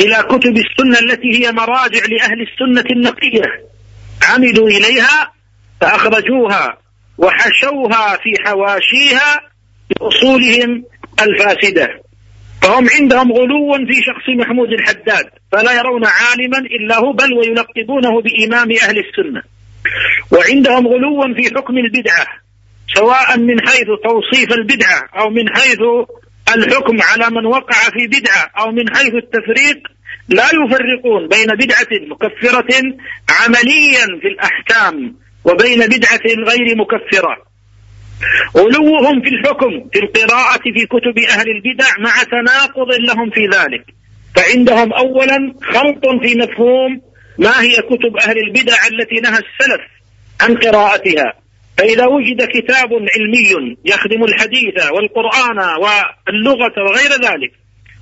[0.00, 3.42] إلى كتب السنة التي هي مراجع لأهل السنة النقية.
[4.28, 5.32] عمدوا إليها
[5.80, 6.78] فأخرجوها
[7.18, 9.40] وحشوها في حواشيها
[9.90, 10.84] بأصولهم
[11.22, 12.09] الفاسدة.
[12.62, 18.68] فهم عندهم غلو في شخص محمود الحداد فلا يرون عالما إلا هو بل ويلقبونه بإمام
[18.82, 19.42] أهل السنة.
[20.32, 22.26] وعندهم غلو في حكم البدعة
[22.94, 25.80] سواء من حيث توصيف البدعة أو من حيث
[26.56, 29.78] الحكم على من وقع في بدعة أو من حيث التفريق
[30.28, 32.82] لا يفرقون بين بدعة مكفرة
[33.28, 37.49] عمليا في الأحكام وبين بدعة غير مكفرة.
[38.56, 43.84] غلوهم في الحكم في القراءة في كتب أهل البدع مع تناقض لهم في ذلك.
[44.36, 47.00] فعندهم أولا خلط في مفهوم
[47.38, 49.82] ما هي كتب أهل البدع التي نهى السلف
[50.40, 51.40] عن قراءتها.
[51.78, 57.52] فإذا وجد كتاب علمي يخدم الحديث والقرآن واللغة وغير ذلك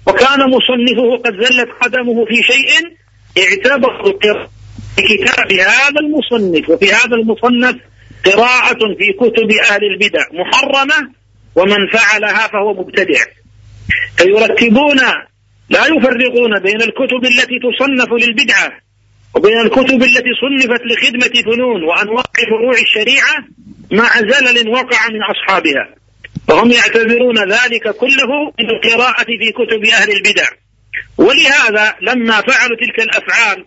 [0.07, 2.71] وكان مصنفه قد زلت قدمه في شيء
[3.39, 4.49] اعتبر القراءة
[4.97, 7.77] في كتاب هذا المصنف وفي هذا المصنف
[8.25, 11.13] قراءة في كتب أهل البدع محرمة
[11.55, 13.21] ومن فعلها فهو مبتدع.
[14.17, 14.99] فيرتبون
[15.71, 18.73] لا يفرقون بين الكتب التي تصنف للبدعة
[19.35, 23.37] وبين الكتب التي صنفت لخدمة فنون وأنواع فروع الشريعة
[23.93, 25.95] مع زلل وقع من أصحابها.
[26.49, 30.47] فهم يعتبرون ذلك كله من القراءة في كتب أهل البدع.
[31.19, 33.65] ولهذا لما فعلوا تلك الأفعال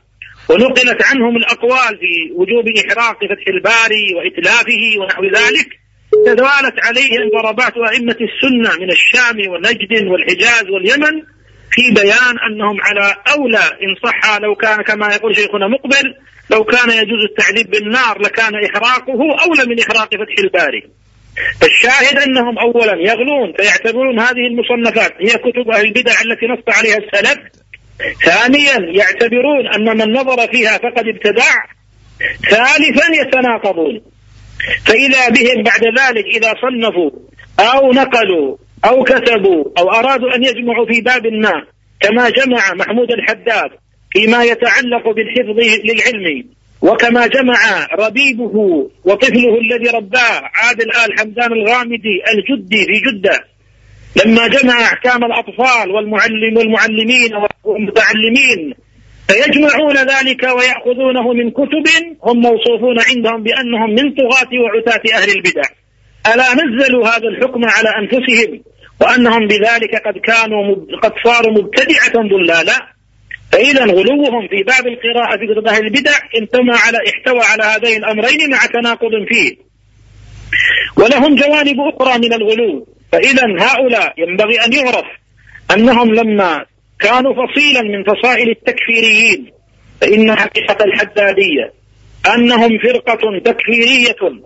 [0.51, 5.67] ونقلت عنهم الأقوال في وجوب إحراق فتح الباري وإتلافه ونحو ذلك
[6.25, 11.23] تدوالت عليهم ضربات أئمة السنة من الشام ونجد والحجاز واليمن
[11.71, 16.15] في بيان أنهم على أولى إن صح لو كان كما يقول شيخنا مقبل
[16.51, 20.83] لو كان يجوز التعذيب بالنار لكان إحراقه أولى من إحراق فتح الباري.
[21.63, 27.60] الشاهد أنهم أولا يغلون فيعتبرون هذه المصنفات هي كتب أهل البدع التي نص عليها السلف
[28.25, 31.51] ثانيا يعتبرون أن من نظر فيها فقد ابتدع.
[32.49, 34.01] ثالثا يتناقضون.
[34.85, 37.11] فإذا بهم بعد ذلك إذا صنفوا
[37.59, 41.65] أو نقلوا أو كتبوا أو أرادوا أن يجمعوا في باب ما
[41.99, 43.69] كما جمع محمود الحداد
[44.11, 46.45] فيما يتعلق بالحفظ للعلم
[46.81, 48.55] وكما جمع ربيبه
[49.05, 53.50] وطفله الذي رباه عادل آل حمدان الغامدي الجدي في جدة.
[54.15, 57.31] لما جمع أحكام الأطفال والمعلم والمعلمين
[57.63, 58.73] والمتعلمين
[59.27, 61.87] فيجمعون ذلك ويأخذونه من كتب
[62.23, 65.61] هم موصوفون عندهم بأنهم من طغاة وعتاة أهل البدع.
[66.33, 68.61] ألا نزلوا هذا الحكم على أنفسهم
[69.01, 72.91] وأنهم بذلك قد كانوا قد صاروا مبتدعة ضلالا؟
[73.51, 76.11] فإذا غلوهم في باب القراءة في كتب أهل البدع
[76.41, 79.57] انتمى على احتوى على هذين الأمرين مع تناقض فيه.
[80.97, 82.87] ولهم جوانب أخرى من الغلو.
[83.11, 85.05] فإذا هؤلاء ينبغي أن يعرف
[85.75, 86.65] أنهم لما
[86.99, 89.51] كانوا فصيلا من فصائل التكفيريين
[90.01, 91.73] فإن حقيقة الحدادية
[92.35, 94.41] أنهم فرقة تكفيرية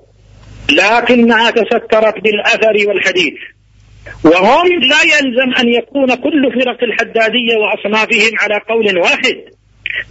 [0.71, 3.33] لكنها تسترت بالأثر والحديث.
[4.25, 9.35] وهم لا يلزم أن يكون كل فرق الحدادية وأصنافهم على قول واحد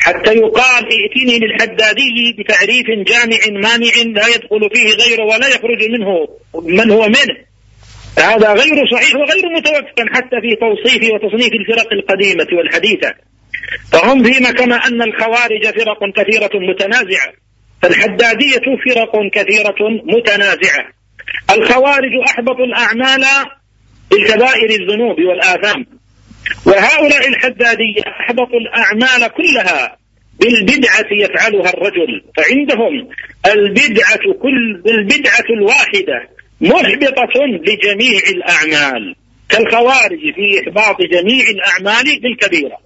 [0.00, 6.28] حتى يقال ائتني للحدادي بتعريف جامع مانع لا يدخل فيه غيره ولا يخرج منه
[6.62, 7.53] من هو منه.
[8.18, 13.14] هذا غير صحيح وغير متوفق حتى في توصيف وتصنيف الفرق القديمة والحديثة.
[13.92, 17.32] فهم فيما كما أن الخوارج فرق كثيرة متنازعة.
[17.82, 19.76] فالحدادية فرق كثيرة
[20.16, 20.84] متنازعة.
[21.50, 23.24] الخوارج أحبطوا الأعمال
[24.10, 25.86] بالكبائر الذنوب والآثام.
[26.66, 29.96] وهؤلاء الحدادية أحبطوا الأعمال كلها
[30.40, 32.24] بالبدعة يفعلها الرجل.
[32.36, 33.08] فعندهم
[33.46, 36.33] البدعة كل البدعة الواحدة.
[36.64, 39.14] محبطة لجميع الأعمال
[39.48, 42.78] كالخوارج في إحباط جميع الأعمال بالكبيرة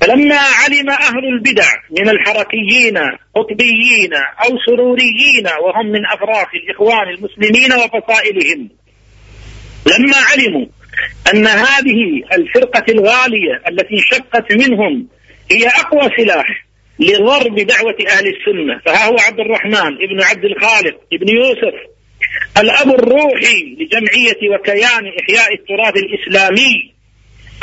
[0.00, 2.98] فلما علم أهل البدع من الحركيين
[3.34, 4.14] قطبيين
[4.44, 8.68] أو سروريين وهم من أفراخ الإخوان المسلمين وفصائلهم
[9.86, 10.66] لما علموا
[11.34, 15.06] أن هذه الفرقة الغالية التي شقت منهم
[15.50, 16.66] هي أقوى سلاح
[16.98, 21.74] لضرب دعوة أهل السنة فها هو عبد الرحمن ابن عبد الخالق ابن يوسف
[22.58, 26.92] الأب الروحي لجمعية وكيان إحياء التراث الإسلامي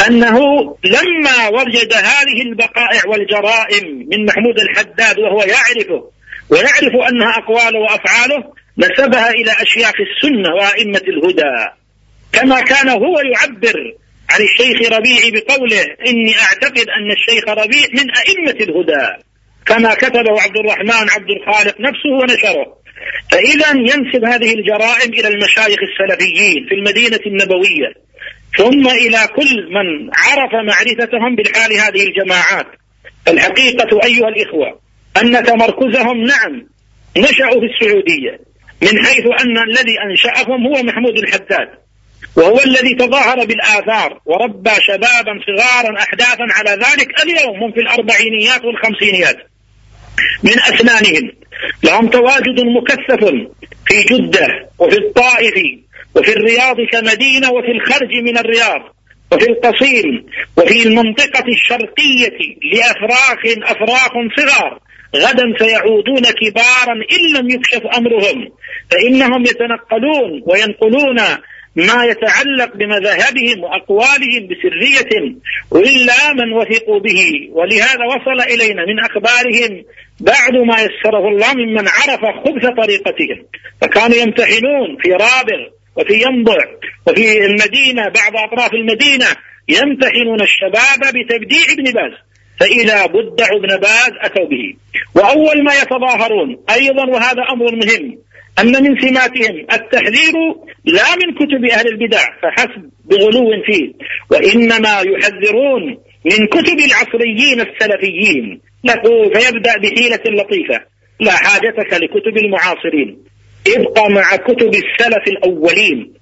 [0.07, 0.39] أنه
[0.83, 6.09] لما وجد هذه البقائع والجرائم من محمود الحداد وهو يعرفه
[6.49, 8.43] ويعرف أنها أقواله وأفعاله
[8.77, 11.69] نسبها إلى أشياخ السنة وأئمة الهدى.
[12.33, 13.93] كما كان هو يعبر
[14.29, 19.23] عن الشيخ ربيع بقوله إني أعتقد أن الشيخ ربيع من أئمة الهدى.
[19.65, 22.78] كما كتبه عبد الرحمن عبد الخالق نفسه ونشره.
[23.31, 27.93] فإذا ينسب هذه الجرائم إلى المشايخ السلفيين في المدينة النبوية
[28.57, 32.67] ثم إلى كل من عرف معرفتهم بالحال هذه الجماعات.
[33.27, 34.79] الحقيقة أيها الإخوة
[35.21, 36.67] أن تمركزهم نعم
[37.17, 38.39] نشأوا في السعودية
[38.81, 41.69] من حيث أن الذي أنشأهم هو محمود الحداد
[42.37, 49.37] وهو الذي تظاهر بالآثار وربى شبابا صغارا أحداثا على ذلك اليوم هم في الأربعينيات والخمسينيات.
[50.43, 51.31] من أسنانهم.
[51.83, 53.25] لهم تواجد مكثف
[53.85, 54.47] في جدة
[54.79, 55.53] وفي الطائف
[56.15, 58.81] وفي الرياض كمدينة وفي الخرج من الرياض
[59.31, 60.25] وفي القصيم
[60.57, 62.39] وفي المنطقة الشرقية
[62.73, 64.79] لأفراخ أفراخ صغار.
[65.15, 68.49] غدا سيعودون كبارا إن لم يكشف أمرهم.
[68.91, 71.19] فإنهم يتنقلون وينقلون
[71.75, 75.35] ما يتعلق بمذاهبهم وأقوالهم بسرية
[75.75, 79.83] إلا من وثقوا به ولهذا وصل إلينا من أخبارهم
[80.19, 83.45] بعد ما يسره الله ممن عرف خبث طريقتهم.
[83.81, 85.61] فكانوا يمتحنون في رابغ
[85.97, 86.57] وفي ينبع
[87.07, 89.25] وفي المدينة بعض أطراف المدينة
[89.69, 92.13] يمتحنون الشباب بتبديع ابن باز.
[92.59, 94.73] فإذا بدعوا ابن باز أتوا به.
[95.15, 98.17] وأول ما يتظاهرون أيضا وهذا أمر مهم
[98.59, 100.33] أن من سماتهم التحذير
[100.85, 103.93] لا من كتب أهل البدع فحسب بغلو فيه.
[104.31, 105.83] وإنما يحذرون
[106.25, 108.61] من كتب العصريين السلفيين.
[109.33, 110.85] فيبدأ بحيلة لطيفة.
[111.19, 113.23] لا حاجتك لكتب المعاصرين.
[113.67, 116.13] ابقى مع كتب السلف الأولين.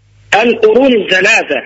[0.43, 1.59] القرون الثلاثة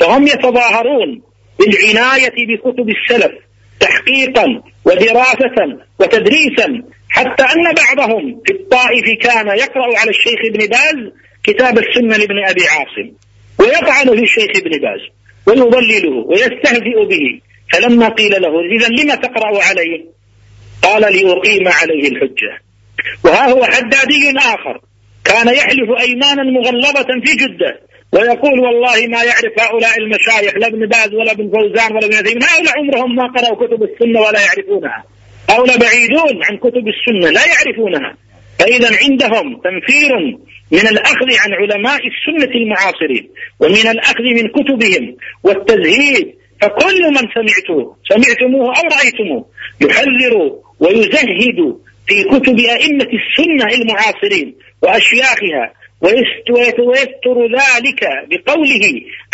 [0.00, 1.22] فهم يتظاهرون
[1.58, 3.32] بالعناية بكتب السلف
[3.80, 4.46] تحقيقا
[4.84, 6.82] ودراسة وتدريسا.
[7.10, 11.12] حتى أن بعضهم في الطائف كان يقرأ على الشيخ ابن باز
[11.44, 13.12] كتاب السنة لابن أبي عاصم.
[13.60, 15.00] ويطعن في الشيخ ابن باز.
[15.46, 17.40] ويضلله ويستهزئ به.
[17.72, 20.17] فلما قيل له إذا لما تقرأ عليه؟
[20.88, 22.52] قال لأقيم عليه الحجة.
[23.24, 24.80] وها هو حدادي آخر.
[25.24, 27.80] كان يحلف أيمانا مغلظة في جدة.
[28.12, 32.42] ويقول والله ما يعرف هؤلاء المشايخ لا ابن باز ولا ابن فوزان ولا ابن عثيمين.
[32.42, 35.04] هؤلاء عمرهم ما قرأوا كتب السنة ولا يعرفونها.
[35.50, 38.16] هؤلاء بعيدون عن كتب السنة لا يعرفونها.
[38.58, 40.12] فإذا عندهم تنفير
[40.72, 46.38] من الأخذ عن علماء السنة المعاصرين ومن الأخذ من كتبهم والتزهيد.
[46.62, 49.46] فكل من سمعته سمعتموه أو رأيتموه
[49.80, 50.34] يحذر
[50.80, 51.76] ويزهد
[52.06, 58.00] في كتب أئمة السنة المعاصرين وأشياخها ويستر ذلك
[58.30, 58.84] بقوله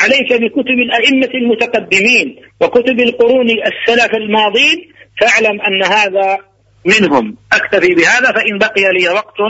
[0.01, 6.39] عليك بكتب الأئمة المتقدمين وكتب القرون السلف الماضين فاعلم أن هذا
[6.85, 7.37] منهم.
[7.53, 9.41] أكتفي بهذا فإن بقي لي وقت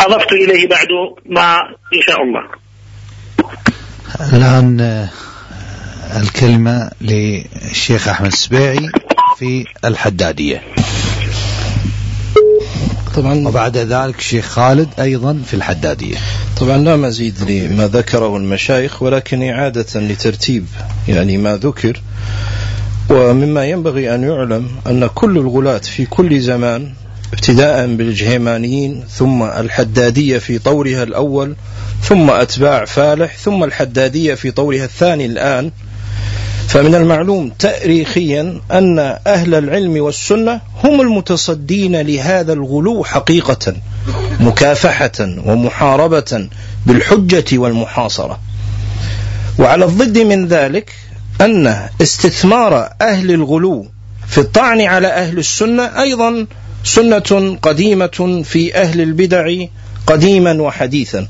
[0.00, 0.88] أضفت إليه بعد
[1.26, 1.58] ما
[1.94, 2.42] إن شاء الله.
[4.32, 5.08] الآن
[6.16, 8.88] الكلمة للشيخ أحمد السبيعي
[9.38, 10.62] في الحدادية.
[13.14, 16.16] طبعا وبعد ذلك الشيخ خالد أيضا في الحدادية.
[16.60, 20.66] طبعا لا مزيد لما ذكره المشايخ ولكن إعادة لترتيب
[21.08, 22.00] يعني ما ذكر.
[23.10, 26.92] ومما ينبغي أن يعلم أن كل الغلاة في كل زمان
[27.32, 31.56] ابتداء بالجهيمانيين ثم الحدادية في طورها الأول
[32.02, 35.70] ثم أتباع فالح ثم الحدادية في طورها الثاني الآن
[36.70, 43.74] فمن المعلوم تاريخيا أن أهل العلم والسنة هم المتصدين لهذا الغلو حقيقة
[44.40, 46.48] مكافحة ومحاربة
[46.86, 48.40] بالحجة والمحاصرة.
[49.58, 50.92] وعلى الضد من ذلك
[51.40, 53.86] أن استثمار أهل الغلو
[54.26, 56.46] في الطعن على أهل السنة أيضا
[56.84, 59.64] سنة قديمة في أهل البدع
[60.06, 61.26] قديما وحديثا.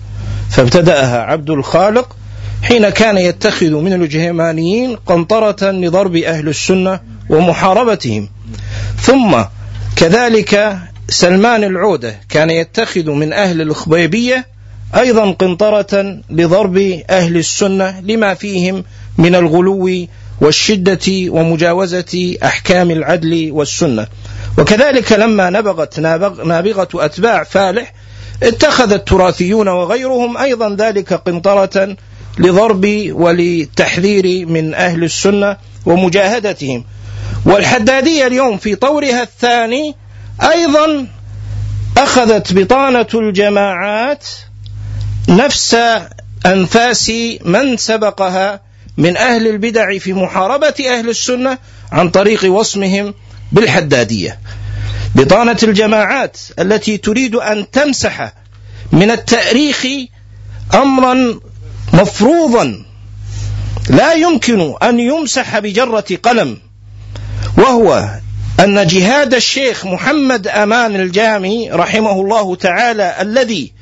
[0.50, 2.16] فابتدأها عبد الخالق
[2.62, 7.00] حين كان يتخذ من الجهمانيين قنطرة لضرب أهل السنة
[7.30, 8.28] ومحاربتهم.
[9.00, 9.36] ثم
[9.96, 10.78] كذلك
[11.08, 14.46] سلمان العودة كان يتخذ من أهل الخبيبية
[14.96, 16.76] أيضا قنطرة لضرب
[17.10, 18.84] أهل السنة لما فيهم
[19.18, 20.06] من الغلو
[20.40, 24.06] والشدة ومجاوزة أحكام العدل والسنة.
[24.58, 26.00] وكذلك لما نبغت
[26.44, 27.92] نابغة أتباع فالح
[28.42, 31.96] اتخذ التراثيون وغيرهم أيضا ذلك قنطرة
[32.40, 35.56] لضرب ولتحذير من أهل السنة
[35.86, 36.84] ومجاهدتهم.
[37.46, 39.94] والحدادية اليوم في طورها الثاني
[40.42, 41.06] أيضا
[41.96, 44.26] أخذت بطانة الجماعات
[45.28, 45.76] نفس
[46.46, 47.12] أنفاس
[47.44, 48.60] من سبقها
[48.96, 51.58] من أهل البدع في محاربة أهل السنة
[51.92, 53.14] عن طريق وصمهم
[53.52, 54.38] بالحدادية.
[55.14, 58.32] بطانة الجماعات التي تريد أن تمسح
[58.92, 59.86] من التأريخ
[60.74, 61.40] أمرا
[61.92, 62.84] مفروضا
[63.90, 66.58] لا يمكن أن يمسح بجرة قلم
[67.58, 68.08] وهو
[68.60, 73.72] أن جهاد الشيخ محمد أمان الجامي رحمه الله تعالى الذي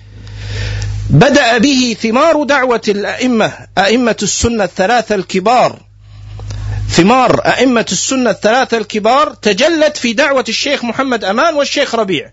[1.10, 5.78] بدأ به ثمار دعوة الأئمة أئمة السنة الثلاثة الكبار
[6.90, 12.32] ثمار أئمة السنة الثلاثة الكبار تجلت في دعوة الشيخ محمد أمان والشيخ ربيع.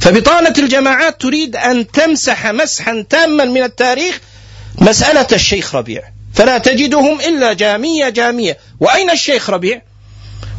[0.00, 4.20] فبطانة الجماعات تريد أن تمسح مسحا تاما من التاريخ
[4.78, 6.02] مسألة الشيخ ربيع.
[6.34, 8.58] فلا تجدهم إلا جامية جامية.
[8.80, 9.82] وأين الشيخ ربيع؟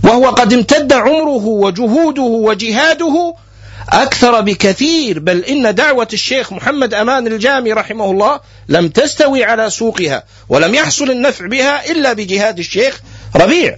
[0.04, 3.36] وهو قد امتد عمره وجهوده وجهاده
[3.90, 5.20] أكثر بكثير.
[5.20, 11.12] بل إن دعوة الشيخ محمد أمان الجامي رحمه الله لم تستوي على سوقها ولم يحصل
[11.12, 13.02] النفع بها إلا بجهاد الشيخ
[13.36, 13.78] ربيع.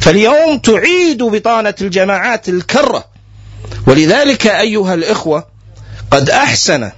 [0.00, 3.04] فاليوم تعيد بطانة الجماعات الكرة.
[3.86, 5.46] ولذلك أيها الإخوة
[6.10, 6.90] قد أحسن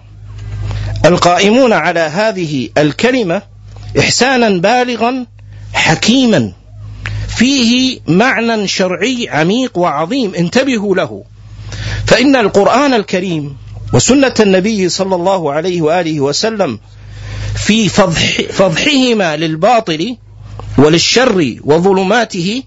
[1.05, 3.43] القائمون على هذه الكلمة
[3.99, 5.27] إحسانا بالغا
[5.73, 6.53] حكيما
[7.29, 11.25] فيه معنى شرعي عميق وعظيم انتبهوا له.
[12.07, 13.57] فإن القرآن الكريم
[13.93, 16.79] وسنة النبي صلى الله عليه وآله وسلم
[17.67, 20.17] في فضح فضحهما للباطل
[20.79, 22.63] وللشر وظلماته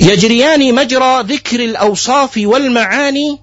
[0.00, 3.38] يجريان مجرى ذكر الأوصاف والمعاني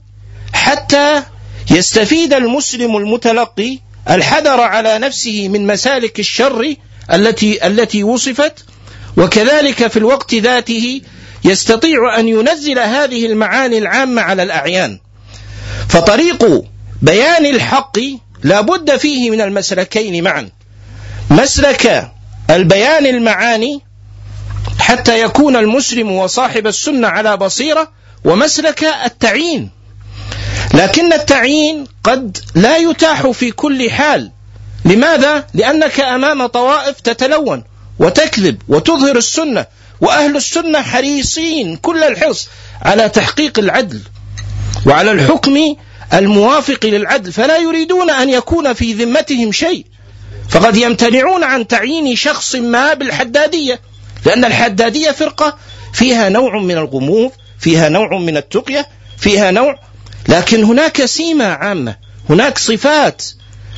[0.53, 1.23] حتى
[1.71, 6.75] يستفيد المسلم المتلقي الحذر على نفسه من مسالك الشر
[7.13, 8.65] التي التي وصفت
[9.17, 11.01] وكذلك في الوقت ذاته
[11.45, 14.99] يستطيع أن ينزل هذه المعاني العامة على الأعيان.
[15.89, 16.63] فطريق
[17.01, 17.99] بيان الحق
[18.43, 20.49] لا بد فيه من المسلكين معا.
[21.29, 22.11] مسلك
[22.49, 23.81] البيان المعاني
[24.79, 27.91] حتى يكون المسلم وصاحب السنة على بصيرة
[28.25, 29.69] ومسلك التعيين.
[30.73, 34.31] لكن التعيين قد لا يتاح في كل حال
[34.85, 37.63] لماذا؟ لأنك أمام طوائف تتلون
[37.99, 39.65] وتكذب وتظهر السنة
[40.01, 42.47] وأهل السنة حريصين كل الحرص
[42.81, 43.99] على تحقيق العدل
[44.85, 45.75] وعلى الحكم
[46.13, 49.85] الموافق للعدل فلا يريدون أن يكون في ذمتهم شيء
[50.49, 53.79] فقد يمتنعون عن تعيين شخص ما بالحدادية
[54.25, 55.57] لأن الحدادية فرقة
[55.93, 58.87] فيها نوع من الغموض فيها نوع من التقية
[59.17, 59.79] فيها نوع
[60.27, 61.95] لكن هناك سيمة عامة
[62.29, 63.23] هناك صفات.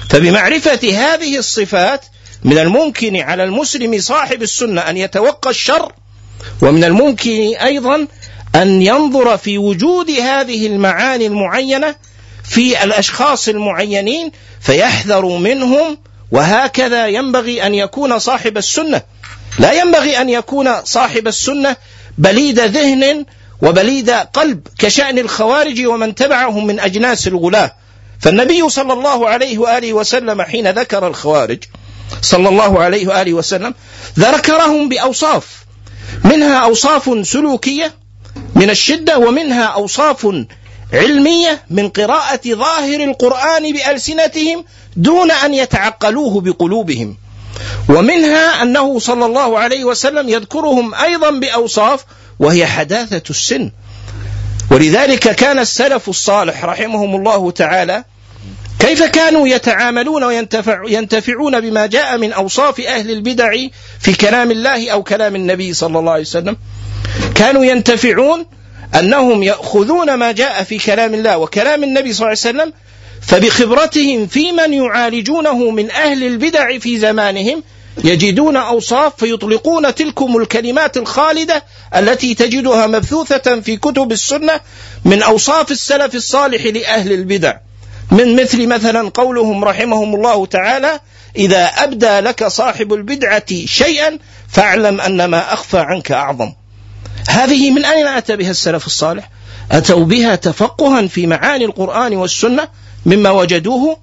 [0.10, 2.06] فبمعرفة هذه الصفات
[2.44, 5.92] من الممكن على المسلم صاحب السنة أن يتوقى الشر
[6.62, 8.08] ومن الممكن أيضا
[8.56, 11.96] أن ينظر في وجود هذه المعاني المعينة
[12.44, 14.32] في الأشخاص المعينين
[14.62, 15.98] فيحذر منهم
[16.32, 19.02] وهكذا ينبغي أن يكون صاحب السنة.
[19.60, 21.76] لا ينبغي أن يكون صاحب السنة
[22.18, 23.26] بليد ذهن
[23.62, 27.76] وبليد قلب كشأن الخوارج ومن تبعهم من أجناس الغلاة.
[28.22, 31.64] فالنبي صلى الله عليه وآله وسلم حين ذكر الخوارج
[32.22, 33.74] صلى الله عليه وآله وسلم
[34.20, 35.66] ذكرهم بأوصاف.
[36.24, 37.94] منها أوصاف سلوكية
[38.56, 40.28] من الشدة ومنها أوصاف
[40.94, 44.66] علمية من قراءة ظاهر القرآن بألسنتهم
[44.96, 47.18] دون أن يتعقلوه بقلوبهم.
[47.90, 52.06] ومنها أنه صلى الله عليه وسلم يذكرهم أيضا بأوصاف
[52.40, 53.72] وهي حداثة السن.
[54.72, 58.04] ولذلك كان السلف الصالح رحمهم الله تعالى
[58.80, 63.52] كيف كانوا يتعاملون وينتفعون بما جاء من أوصاف أهل البدع
[64.00, 66.58] في كلام الله أو كلام النبي صلى الله عليه وسلم؟
[67.36, 68.46] كانوا ينتفعون
[69.00, 72.74] أنهم يأخذون ما جاء في كلام الله وكلام النبي صلى الله عليه وسلم
[73.22, 77.64] فبخبرتهم في من يعالجونه من أهل البدع في زمانهم
[78.04, 81.64] يجدون أوصاف فيطلقون تلكم الكلمات الخالدة
[81.96, 84.60] التي تجدها مبثوثة في كتب السنة
[85.06, 87.54] من أوصاف السلف الصالح لأهل البدع.
[88.12, 91.00] من مثل مثلا قولهم رحمهم الله تعالى
[91.36, 96.54] إذا أبدى لك صاحب البدعة شيئا فاعلم أن ما أخفى عنك أعظم.
[97.30, 99.30] هذه من أين أتى بها السلف الصالح؟
[99.72, 102.68] أتوا بها تفقها في معاني القرآن والسنة
[103.06, 103.98] مما وجدوه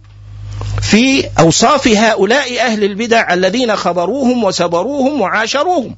[0.82, 5.96] في أوصاف هؤلاء أهل البدع الذين خبروهم وسبروهم وعاشروهم.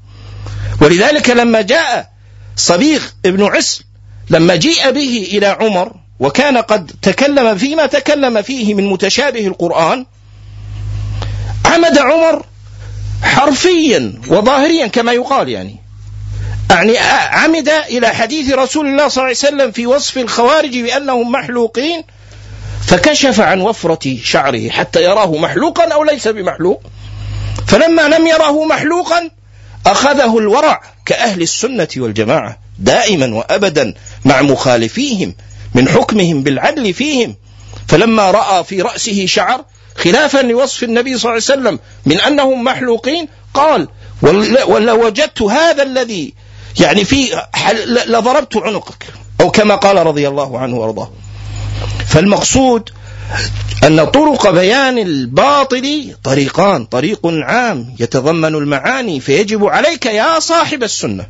[0.80, 2.10] ولذلك لما جاء
[2.56, 3.84] صبيغ ابن عسل
[4.30, 10.06] لما جيء به إلى عمر وكان قد تكلم فيما تكلم فيه من متشابه القرآن
[11.64, 12.46] عمد عمر
[13.22, 15.76] حرفيا وظاهريا كما يقال يعني.
[16.70, 16.98] يعني
[17.30, 22.02] عمد إلى حديث رسول الله صلى الله عليه وسلم في وصف الخوارج بأنهم محلوقين
[22.86, 26.82] فكشف عن وفرة شعره حتى يراه محلوقا أو ليس بمحلوق.
[27.66, 29.30] فلما لم يره محلوقا
[29.86, 33.94] أخذه الورع كأهل السنة والجماعة دائما وأبدا
[34.24, 35.34] مع مخالفيهم
[35.74, 37.34] من حكمهم بالعدل فيهم.
[37.88, 39.64] فلما رأى في رأسه شعر
[39.96, 43.88] خلافا لوصف النبي صلى الله عليه وسلم من أنهم محلوقين قال
[44.68, 46.34] ولو وجدت هذا الذي
[46.80, 47.42] يعني في
[48.06, 49.04] لضربت عنقك.
[49.40, 51.10] أو كما قال رضي الله عنه وأرضاه.
[52.06, 52.90] فالمقصود
[53.84, 61.26] أن طرق بيان الباطل طريقان طريق عام يتضمن المعاني فيجب عليك يا صاحب السنة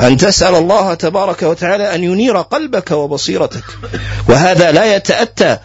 [0.00, 3.64] أن تسأل الله تبارك وتعالى أن ينير قلبك وبصيرتك.
[4.28, 5.58] وهذا لا يتأتى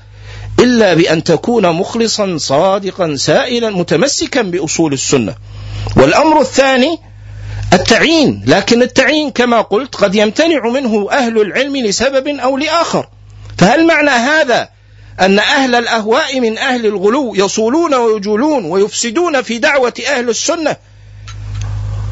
[0.59, 5.35] إلا بأن تكون مخلصا صادقا سائلا متمسكا بأصول السنة.
[5.95, 6.99] والأمر الثاني
[7.73, 13.07] التعيين لكن التعيين كما قلت قد يمتنع منه أهل العلم لسبب أو لآخر.
[13.57, 14.69] فهل معنى هذا
[15.21, 20.75] أن أهل الأهواء من أهل الغلو يصولون ويجولون ويفسدون في دعوة أهل السنة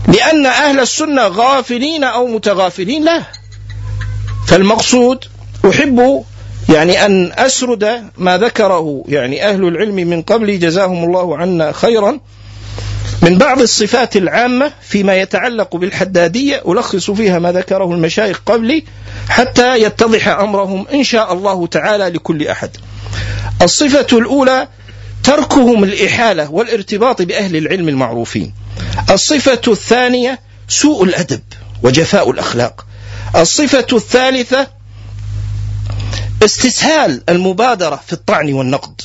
[0.07, 3.23] لأن أهل السنة غافلين أو متغافلين؟ لا.
[4.47, 5.26] فالمقصود
[5.69, 6.23] أحب
[6.69, 12.19] يعني أن أسرد ما ذكره يعني أهل العلم من قبل جزاهم الله عنا خيرا
[13.22, 16.63] من بعض الصفات العامة فيما يتعلق بالحدادية.
[16.68, 18.84] ألخص فيها ما ذكره المشايخ قبلي.
[19.31, 22.77] حتى يتضح أمرهم إن شاء الله تعالى لكل أحد.
[23.61, 24.67] الصفة الأولى
[25.23, 28.53] تركهم الإحالة والارتباط بأهل العلم المعروفين.
[29.09, 31.41] الصفة الثانية سوء الأدب
[31.83, 32.85] وجفاء الأخلاق.
[33.35, 34.67] الصفة الثالثة
[36.45, 39.01] استسهال المبادرة في الطعن والنقد.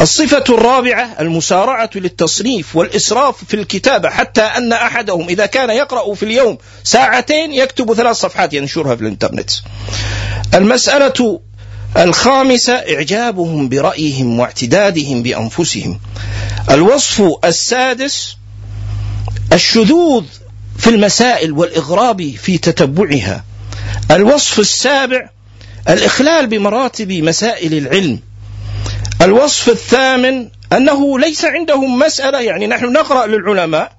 [0.00, 6.58] الصفة الرابعة المسارعة للتصنيف والإسراف في الكتابة حتى أن أحدهم إذا كان يقرأ في اليوم
[6.84, 9.50] ساعتين يكتب ثلاث صفحات ينشرها في الإنترنت.
[10.54, 11.40] المسألة
[11.96, 16.00] الخامسة إعجابهم برأيهم واعتدادهم بأنفسهم.
[16.70, 18.36] الوصف السادس
[19.52, 20.24] الشذوذ
[20.78, 23.44] في المسائل والإغراب في تتبعها.
[24.10, 25.28] الوصف السابع
[25.88, 28.20] الإخلال بمراتب مسائل العلم.
[29.22, 33.92] الوصف الثامن أنه ليس عندهم مسألة يعني نحن نقرأ للعلماء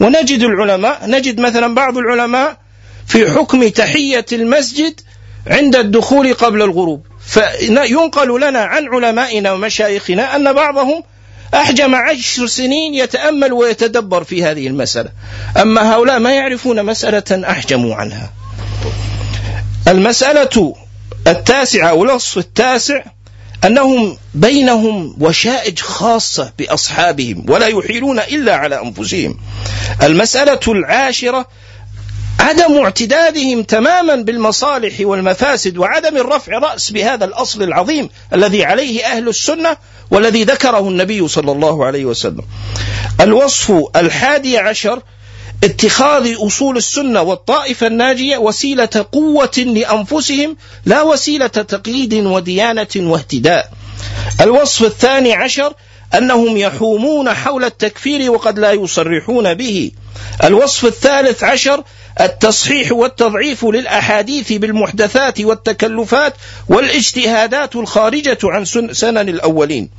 [0.00, 2.56] ونجد العلماء نجد مثلا بعض العلماء
[3.06, 5.00] في حكم تحية المسجد
[5.46, 7.06] عند الدخول قبل الغروب.
[7.26, 11.02] فينقل لنا عن علمائنا ومشايخنا أن بعضهم
[11.54, 15.10] أحجم عشر سنين يتأمل ويتدبر في هذه المسألة.
[15.56, 18.32] أما هؤلاء ما يعرفون مسألة أحجموا عنها.
[19.88, 20.74] المسألة
[21.26, 23.04] التاسعة أو الوصف التاسع
[23.64, 29.38] أنهم بينهم وشائج خاصة بأصحابهم ولا يحيلون إلا على أنفسهم.
[30.02, 31.46] المسألة العاشرة
[32.40, 39.76] عدم اعتدادهم تماما بالمصالح والمفاسد وعدم الرفع رأس بهذا الأصل العظيم الذي عليه أهل السنة
[40.10, 42.42] والذي ذكره النبي صلى الله عليه وسلم.
[43.20, 45.02] الوصف الحادي عشر
[45.64, 53.70] اتخاذ أصول السنة والطائفة الناجية وسيلة قوة لأنفسهم لا وسيلة تقليد وديانة واهتداء.
[54.40, 55.72] الوصف الثاني عشر
[56.14, 59.90] أنهم يحومون حول التكفير وقد لا يصرحون به.
[60.44, 61.82] الوصف الثالث عشر
[62.20, 66.34] التصحيح والتضعيف للأحاديث بالمحدثات والتكلفات
[66.68, 69.90] والاجتهادات الخارجة عن سنن الأولين.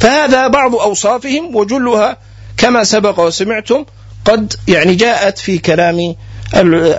[0.00, 2.16] فهذا بعض أوصافهم وجلها
[2.56, 3.84] كما سبق وسمعتم
[4.24, 6.14] قد يعني جاءت في كلام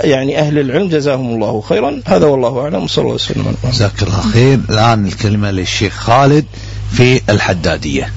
[0.04, 2.02] يعني أهل العلم جزاهم الله خيرا.
[2.06, 2.88] هذا والله أعلم.
[2.88, 3.56] صلى الله عليه وسلم.
[3.72, 4.60] جزاك الله خير.
[4.70, 6.46] الآن الكلمة للشيخ خالد
[6.92, 8.14] في الحدادية.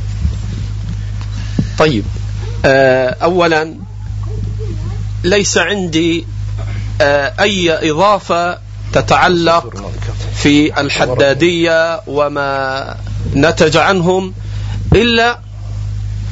[1.78, 2.04] طيب.
[2.64, 3.74] آه، أولا
[5.24, 6.26] ليس عندي
[7.00, 8.58] آه، أي إضافة
[8.92, 9.92] تتعلق
[10.34, 12.96] في الحدادية وما
[13.34, 14.34] نتج عنهم
[14.94, 15.38] إلا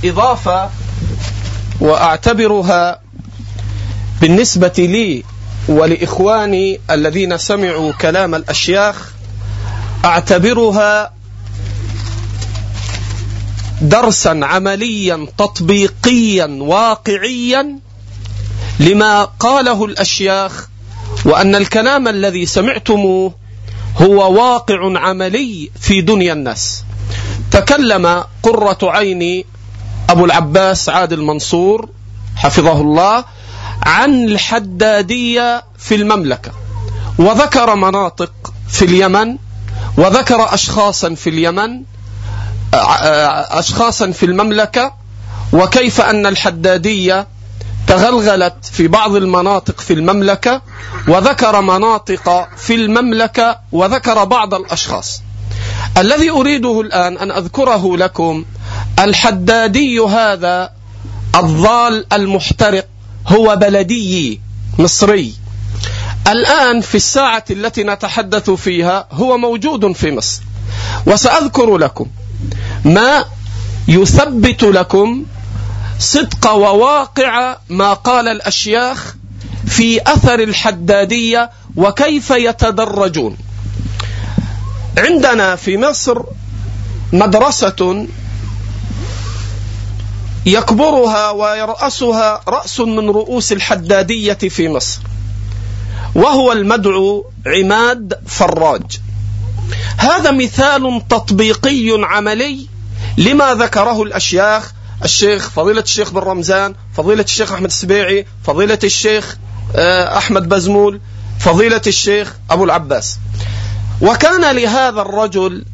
[0.05, 0.71] إضافة
[1.81, 3.01] وأعتبرها
[4.21, 5.25] بالنسبة لي
[5.69, 9.13] ولإخواني الذين سمعوا كلام الأشياخ
[10.05, 11.13] أعتبرها
[13.83, 17.79] درسا عمليا تطبيقيا واقعيا
[18.81, 20.69] لما قاله الأشياخ
[21.25, 23.35] وأن الكلام الذي سمعتموه
[23.97, 26.85] هو واقع عملي في دنيا الناس.
[27.51, 29.47] تكلم قرة عيني
[30.11, 31.89] أبو العباس عادل منصور
[32.37, 33.25] حفظه الله
[33.83, 36.51] عن الحدادية في المملكة
[37.19, 38.33] وذكر مناطق
[38.69, 39.37] في اليمن
[39.99, 41.83] وذكر أشخاصا في اليمن
[43.51, 44.93] أشخاصا في المملكة
[45.53, 47.27] وكيف أن الحدادية
[47.87, 50.63] تغلغلت في بعض المناطق في المملكة
[51.09, 55.23] وذكر مناطق في المملكة وذكر بعض الأشخاص.
[55.99, 58.45] الذي أريده الآن أن أذكره لكم
[58.99, 60.73] الحدادي هذا
[61.35, 62.87] الضال المحترق
[63.29, 64.41] هو بلدي
[64.79, 65.35] مصري.
[66.27, 70.43] الآن في الساعة التي نتحدث فيها هو موجود في مصر.
[71.07, 72.07] وسأذكر لكم
[72.85, 73.25] ما
[73.89, 75.25] يثبت لكم
[75.99, 79.15] صدق وواقع ما قال الأشياخ
[79.67, 83.37] في أثر الحدادية وكيف يتدرجون.
[84.99, 86.23] عندنا في مصر
[87.13, 88.07] مدرسة
[90.47, 95.01] يكبرها ويرأسها رأس من رؤوس الحدادية في مصر.
[96.15, 99.01] وهو المدعو عماد فراج.
[99.97, 102.67] هذا مثال تطبيقي عملي
[103.19, 104.73] لما ذكره الأشياخ
[105.05, 109.37] الشيخ فضيلة الشيخ بن رمزان فضيلة الشيخ أحمد السبيعي فضيلة الشيخ
[109.77, 111.01] آه، أحمد بزمول
[111.39, 113.19] فضيلة الشيخ أبو العباس.
[114.03, 115.65] وكان لهذا الرجل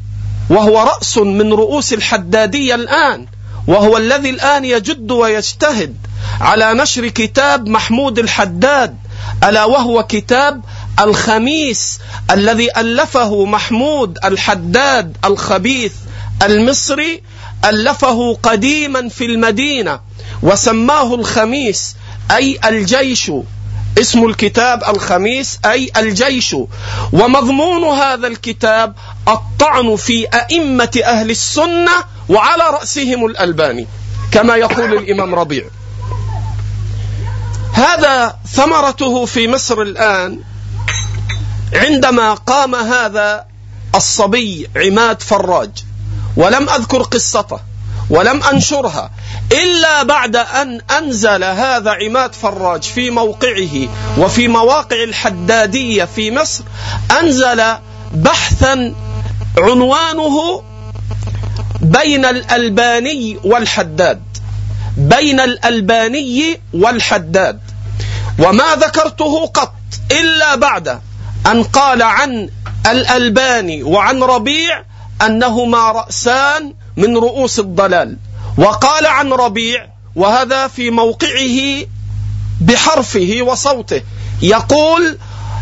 [0.49, 3.27] وهو رأس من رؤوس الحدادية الآن
[3.67, 5.97] وهو الذي الآن يجد ويجتهد
[6.41, 8.97] على نشر كتاب محمود الحداد
[9.43, 10.61] ألا وهو كتاب
[10.99, 11.99] الخميس
[12.31, 15.93] الذي ألفه محمود الحداد الخبيث
[16.43, 17.23] المصري
[17.65, 19.99] ألفه قديما في المدينة
[20.43, 21.95] وسماه الخميس
[22.31, 23.31] أي الجيش.
[23.99, 26.55] اسم الكتاب الخميس أي الجيش.
[27.13, 28.95] ومضمون هذا الكتاب
[29.27, 31.91] الطعن في أئمة أهل السنة
[32.29, 33.87] وعلى رأسهم الألباني
[34.31, 35.65] كما يقول الإمام ربيع.
[37.73, 40.39] هذا ثمرته في مصر الآن
[41.73, 43.45] عندما قام هذا
[43.95, 45.69] الصبي عماد فراج.
[46.37, 47.59] ولم أذكر قصته.
[48.09, 49.11] ولم أنشرها
[49.51, 56.63] إلا بعد أن أنزل هذا عماد فراج في موقعه وفي مواقع الحدادية في مصر
[57.19, 57.63] أنزل
[58.13, 58.95] بحثا
[59.57, 60.63] عنوانه
[61.81, 64.21] بين الألباني والحداد
[64.97, 67.59] بين الألباني والحداد.
[68.39, 69.73] وما ذكرته قط
[70.11, 70.99] إلا بعد
[71.47, 72.49] أن قال عن
[72.91, 74.83] الألباني وعن ربيع
[75.25, 78.17] أنهما رأسان من رؤوس الضلال.
[78.57, 81.85] وقال عن ربيع وهذا في موقعه
[82.61, 84.01] بحرفه وصوته.
[84.41, 85.17] يقول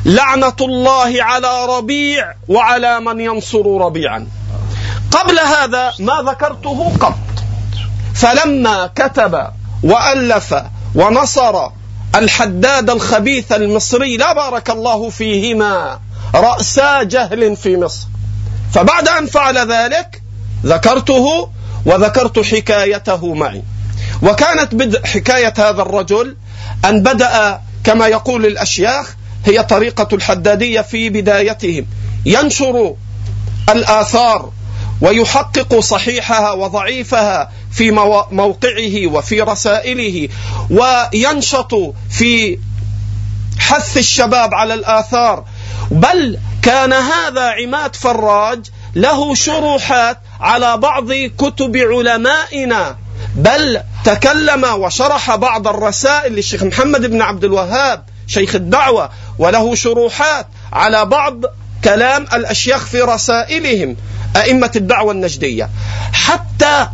[0.05, 4.27] لعنة الله على ربيع وعلى من ينصر ربيعا.
[5.11, 7.17] قبل هذا ما ذكرته قط.
[8.15, 9.47] فلما كتب
[9.83, 10.55] وألف
[10.95, 11.69] ونصر
[12.15, 15.99] الحداد الخبيث المصري لا بارك الله فيهما
[16.35, 18.07] رأسا جهل في مصر.
[18.73, 20.20] فبعد أن فعل ذلك
[20.65, 21.49] ذكرته
[21.85, 23.63] وذكرت حكايته معي.
[24.21, 26.38] وكانت بدء حكاية هذا الرجل
[26.85, 29.15] أن بدأ كما يقول الأشياخ
[29.45, 31.85] هي طريقة الحدادية في بدايتهم.
[32.25, 32.95] ينشر
[33.69, 34.51] الآثار
[35.01, 37.91] ويحقق صحيحها وضعيفها في
[38.31, 40.29] موقعه وفي رسائله
[40.69, 41.73] وينشط
[42.09, 42.59] في
[43.59, 45.45] حث الشباب على الآثار.
[45.91, 48.65] بل كان هذا عماد فراج
[48.95, 52.97] له شروحات على بعض كتب علمائنا
[53.35, 59.09] بل تكلم وشرح بعض الرسائل للشيخ محمد بن عبد الوهاب شيخ الدعوة
[59.39, 61.35] وله شروحات على بعض
[61.84, 63.95] كلام الأشياخ في رسائلهم
[64.35, 65.69] أئمة الدعوة النجدية.
[66.13, 66.88] حتى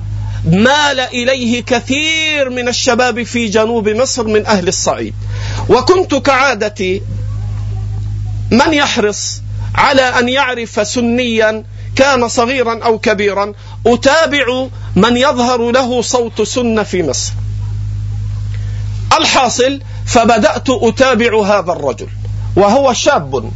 [0.46, 5.14] مال إليه كثير من الشباب في جنوب مصر من أهل الصعيد.
[5.70, 7.02] وكنت كعادتي
[8.52, 9.42] من يحرص
[9.76, 11.64] على أن يعرف سنيا
[11.98, 13.54] كان صغيرا أو كبيرا
[13.88, 17.34] أتابع من يظهر له صوت سنة في مصر.
[19.20, 22.08] الحاصل فبدأت أتابع هذا الرجل
[22.56, 23.52] وهو شاب.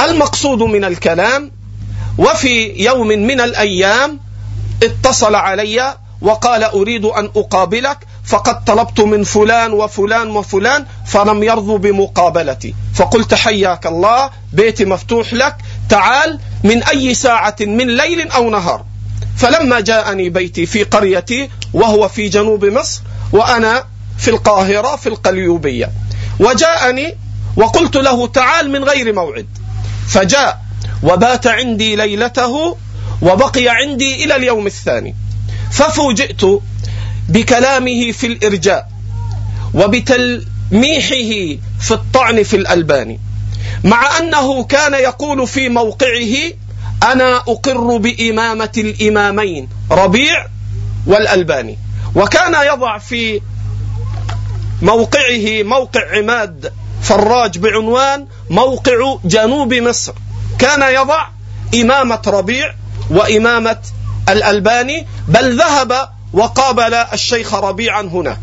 [0.00, 1.50] المقصود من الكلام
[2.18, 4.20] وفي يوم من الأيام
[4.82, 12.74] اتصل علي وقال أريد أن أقابلك فقد طلبت من فلان وفلان وفلان فلم يرضوا بمقابلتي.
[12.94, 15.56] فقلت حياك الله بيتي مفتوح لك
[15.90, 18.84] تعال من أي ساعة من ليل أو نهار.
[19.36, 23.00] فلما جاءني بيتي في قريتي وهو في جنوب مصر
[23.32, 23.84] وأنا
[24.18, 25.90] في القاهرة في القليوبية.
[26.40, 27.16] وجاءني
[27.56, 29.46] وقلت له تعال من غير موعد.
[30.08, 30.62] فجاء
[31.02, 32.76] وبات عندي ليلته
[33.22, 35.14] وبقي عندي إلى اليوم الثاني.
[35.72, 36.40] ففوجئت
[37.28, 38.88] بكلامه في الإرجاء
[39.74, 43.20] وبتلميحه في الطعن في الألباني.
[43.84, 46.52] مع أنه كان يقول في موقعه
[47.12, 50.46] أنا أقر بإمامة الإمامين ربيع
[51.06, 51.78] والألباني.
[52.14, 53.40] وكان يضع في
[54.82, 56.72] موقعه موقع عماد
[57.02, 60.12] فراج بعنوان موقع جنوب مصر.
[60.58, 61.26] كان يضع
[61.74, 62.74] إمامة ربيع
[63.10, 63.78] وإمامة
[64.28, 68.40] الألباني بل ذهب وقابل الشيخ ربيعا هناك.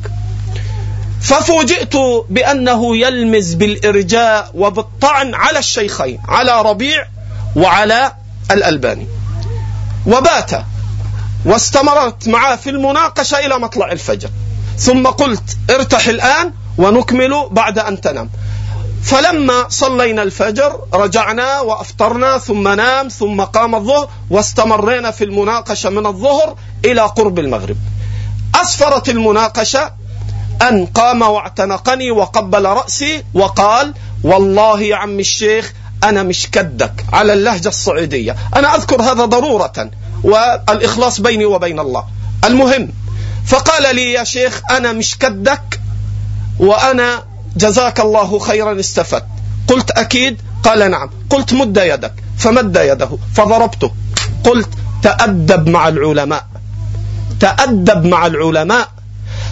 [1.21, 1.95] ففوجئت
[2.29, 7.07] بأنه يلمز بالإرجاء وبالطعن على الشيخين على ربيع
[7.55, 8.11] وعلى
[8.51, 9.07] الألباني.
[10.05, 10.51] وبات
[11.45, 14.29] واستمرت معه في المناقشة إلى مطلع الفجر.
[14.77, 18.29] ثم قلت ارتح الآن ونكمل بعد أن تنام.
[19.03, 26.55] فلما صلينا الفجر رجعنا وأفطرنا ثم نام ثم قام الظهر واستمرينا في المناقشة من الظهر
[26.85, 27.77] إلى قرب المغرب.
[28.55, 29.91] أسفرت المناقشة
[30.61, 33.93] أن قام واعتنقني وقبل رأسي وقال:
[34.23, 35.73] والله يا عم الشيخ
[36.03, 39.89] أنا مش كدك على اللهجة الصعيدية، أنا أذكر هذا ضرورة
[40.23, 42.03] والإخلاص بيني وبين الله.
[42.45, 42.89] المهم
[43.45, 45.79] فقال لي يا شيخ أنا مش كدك
[46.59, 47.23] وأنا
[47.57, 49.25] جزاك الله خيرا استفدت.
[49.67, 51.09] قلت أكيد؟ قال نعم.
[51.29, 52.13] قلت مد يدك.
[52.37, 53.09] فمد يده.
[53.35, 53.91] فضربته.
[54.43, 54.69] قلت
[55.03, 56.45] تأدب مع العلماء.
[57.39, 58.89] تأدب مع العلماء.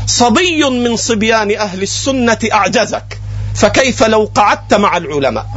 [0.08, 3.20] صبي من صبيان أهل السنة أعجزك.
[3.56, 5.48] فكيف لو قعدت مع العلماء؟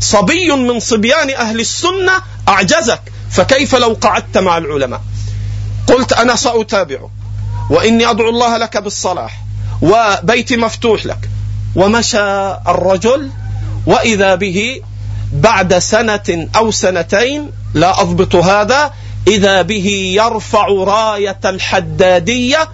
[0.00, 2.12] صبي من صبيان أهل السنة
[2.48, 3.00] أعجزك.
[3.30, 5.00] فكيف لو قعدت مع العلماء؟
[5.86, 7.10] قلت أنا سأتابعه
[7.70, 9.40] وإني أدعو الله لك بالصلاح
[9.82, 11.30] وبيتي مفتوح لك.
[11.76, 13.30] ومشى الرجل
[13.86, 14.80] وإذا به
[15.32, 18.92] بعد سنة أو سنتين لا أضبط هذا
[19.26, 19.86] إذا به
[20.16, 22.68] يرفع راية الحدادية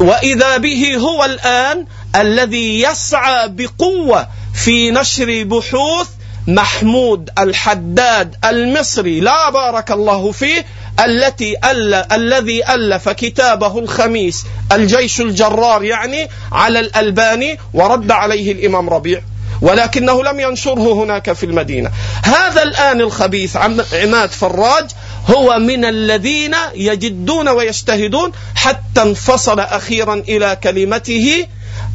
[0.00, 1.86] وإذا به هو الآن
[2.16, 6.08] الذي يسعى بقوة في نشر بحوث
[6.46, 10.64] محمود الحداد المصري لا بارك الله فيه
[11.04, 11.94] التي أل...
[11.94, 19.22] الذي ألف كتابه الخميس الجيش الجرار يعني على الألباني ورد عليه الإمام ربيع.
[19.60, 21.90] ولكنه لم ينشره هناك في المدينة.
[22.22, 23.56] هذا الآن الخبيث
[23.92, 24.90] عماد فراج
[25.30, 31.46] هو من الذين يجدون ويجتهدون حتى انفصل أخيرا إلى كلمته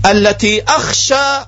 [0.06, 1.46] التي أخشى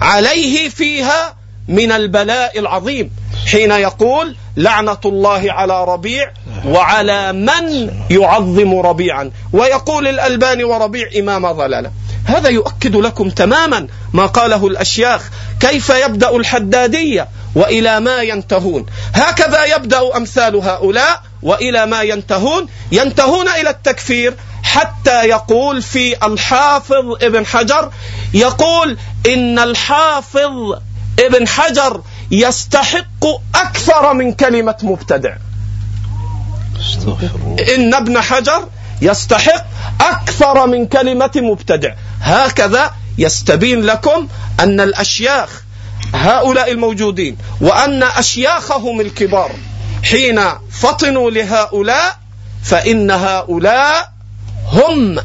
[0.00, 1.36] عليه فيها
[1.68, 3.10] من البلاء العظيم.
[3.46, 6.32] حين يقول لعنة الله على ربيع
[6.66, 9.30] وعلى من يعظم ربيعا.
[9.52, 11.90] ويقول الألباني وربيع إمام ضلالة.
[12.24, 15.30] هذا يؤكد لكم تماما ما قاله الأشياخ.
[15.60, 18.86] كيف يبدأ الحدادية؟ وإلى ما ينتهون.
[19.14, 22.68] هكذا يبدأ أمثال هؤلاء وإلى ما ينتهون.
[22.92, 27.90] ينتهون إلى التكفير حتى يقول في الحافظ ابن حجر
[28.34, 30.78] يقول إن الحافظ
[31.20, 33.24] ابن حجر يستحق
[33.54, 35.36] أكثر من كلمة مبتدع.
[37.74, 38.68] إن ابن حجر
[39.02, 39.64] يستحق
[40.00, 41.94] أكثر من كلمة مبتدع.
[42.20, 44.28] هكذا يستبين لكم
[44.60, 45.61] أن الأشياخ
[46.12, 49.50] هؤلاء الموجودين وأن أشياخهم الكبار
[50.02, 50.40] حين
[50.70, 52.18] فطنوا لهؤلاء
[52.62, 54.12] فإن هؤلاء
[54.66, 55.18] هم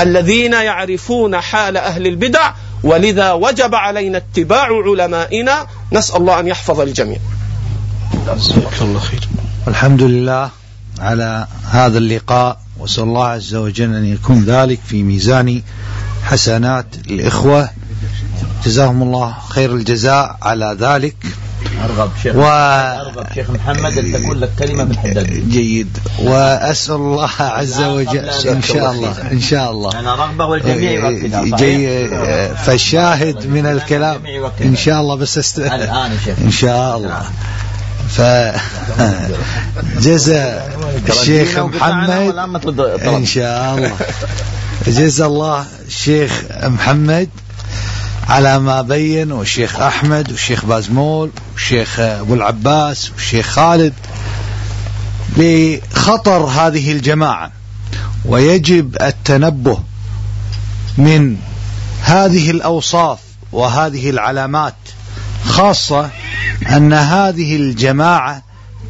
[0.00, 2.52] الذين يعرفون حال أهل البدع
[2.82, 5.66] ولذا وجب علينا اتباع علمائنا.
[5.92, 7.18] نسأل الله أن يحفظ الجميع.
[8.80, 9.28] الله خير.
[9.68, 10.50] الحمد لله
[10.98, 15.62] على هذا اللقاء وسأل الله عز وجل أن يكون ذلك في ميزان
[16.24, 17.70] حسنات الإخوة.
[18.64, 21.16] جزاهم الله خير الجزاء على ذلك.
[21.84, 22.42] أرغب شيخ و...
[22.42, 25.48] أرغب شيخ محمد أن تقول لك كلمة من حداد.
[25.48, 25.98] جيد.
[26.18, 30.00] وأسأل الله عز وجل إن شاء الله إن شاء الله.
[30.00, 32.08] أنا رغبة والجميع يوقفها جي...
[32.54, 34.22] فالشاهد من الكلام.
[34.64, 35.58] إن شاء الله بس است...
[35.58, 36.38] الآن شيخ.
[36.38, 37.22] إن شاء الله.
[38.08, 38.20] ف
[40.00, 40.68] جزا
[41.08, 42.10] الشيخ محمد.
[43.04, 43.92] إن شاء الله.
[44.86, 47.28] جزا الله الشيخ محمد.
[48.28, 53.94] على ما بين والشيخ أحمد والشيخ بازمول والشيخ أبو العباس والشيخ خالد
[55.36, 57.52] بخطر هذه الجماعة.
[58.24, 59.78] ويجب التنبه
[60.98, 61.36] من
[62.02, 63.18] هذه الأوصاف
[63.52, 64.74] وهذه العلامات
[65.44, 66.10] خاصة
[66.68, 68.42] أن هذه الجماعة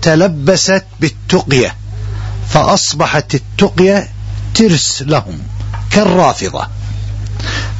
[0.02, 1.74] تلبست بالتقية
[2.48, 4.08] فأصبحت التقية
[4.54, 5.38] ترس لهم
[5.90, 6.77] كالرافضة.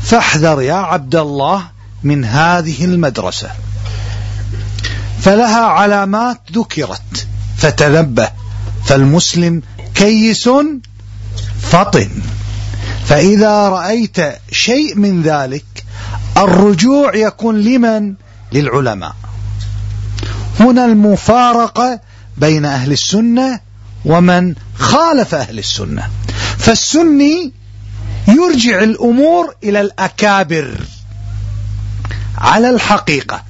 [0.09, 1.69] فاحذر يا عبد الله
[2.03, 3.51] من هذه المدرسة.
[5.21, 8.29] فلها علامات ذكرت فتنبه.
[8.85, 9.63] فالمسلم
[9.95, 10.49] كيس
[11.63, 12.09] فطن.
[13.05, 14.17] فإذا رأيت
[14.53, 15.85] شيء من ذلك
[16.37, 18.15] الرجوع يكون لمن؟
[18.53, 19.15] للعلماء.
[20.61, 22.01] هنا المفارقة
[22.37, 23.61] بين أهل السنة
[24.05, 26.09] ومن خالف أهل السنة.
[26.59, 27.58] فالسني
[28.29, 30.75] يرجع الأمور إلى الأكابر.
[32.39, 33.43] على الحقيقة.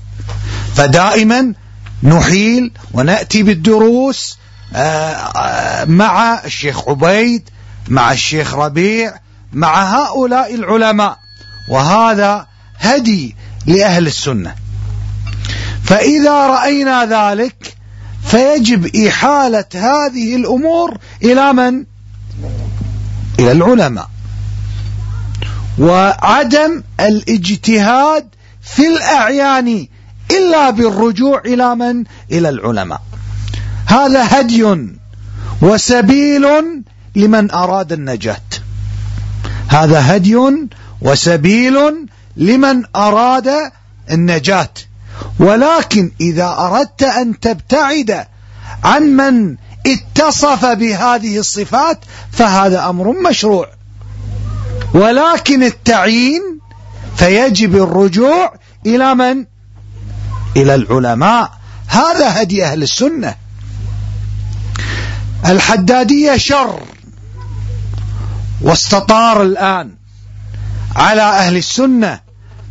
[0.75, 1.55] فدائما
[2.03, 4.39] نحيل ونأتي بالدروس
[4.75, 7.49] آه، آه، مع الشيخ عبيد
[7.89, 9.15] مع الشيخ ربيع
[9.53, 11.19] مع هؤلاء العلماء.
[11.71, 12.47] وهذا
[12.79, 14.55] هدي لأهل السنة.
[15.85, 17.75] فإذا رأينا ذلك
[18.27, 21.85] فيجب إحالة هذه الأمور إلى من؟
[23.39, 24.11] إلى العلماء.
[25.81, 28.29] وعدم الاجتهاد
[28.63, 29.87] في الأعيان
[30.31, 33.03] إلا بالرجوع إلى من؟ إلى العلماء.
[33.87, 34.77] هذا هدي
[35.63, 36.47] وسبيل
[37.17, 38.41] لمن أراد النجاة.
[39.69, 40.37] هذا هدي
[41.01, 41.77] وسبيل
[42.37, 43.51] لمن أراد
[44.11, 44.71] النجاة.
[45.41, 48.27] ولكن إذا أردت أن تبتعد
[48.85, 51.99] عن من اتصف بهذه الصفات
[52.33, 53.78] فهذا أمر مشروع.
[54.95, 56.59] ولكن التعيين
[57.17, 58.55] فيجب الرجوع
[58.87, 59.45] إلى من؟
[60.57, 61.53] إلى العلماء.
[61.87, 63.35] هذا هدي أهل السنة.
[65.47, 66.83] الحدادية شر
[68.63, 69.95] واستطار الآن
[70.97, 72.21] على أهل السنة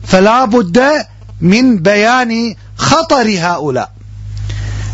[0.08, 1.06] فلا بد
[1.42, 3.92] من بيان خطر هؤلاء.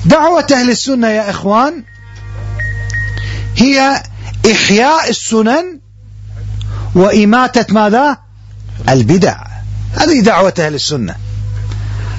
[0.05, 1.83] دعوة أهل السنة يا إخوان
[3.57, 4.03] هي
[4.51, 5.79] إحياء السنن
[6.95, 8.17] وإماتة ماذا؟
[8.89, 9.37] البدع.
[9.93, 11.15] هذه دعوة أهل السنة.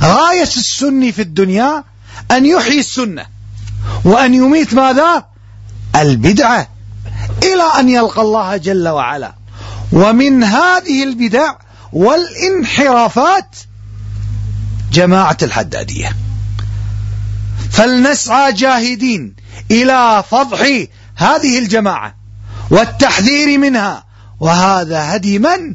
[0.03, 1.85] غاية السني في الدنيا
[2.31, 3.27] أن يحيي السنة
[4.05, 5.25] وأن يميت ماذا؟
[5.97, 6.69] البدعة
[7.43, 9.35] إلى أن يلقى الله جل وعلا.
[9.93, 11.55] ومن هذه البدع
[11.93, 13.57] والانحرافات
[14.93, 16.17] جماعة الحدادية.
[17.70, 19.36] فلنسعى جاهدين
[19.70, 20.86] إلى فضح
[21.17, 22.15] هذه الجماعة
[22.70, 24.05] والتحذير منها
[24.41, 25.75] وهذا هدي من؟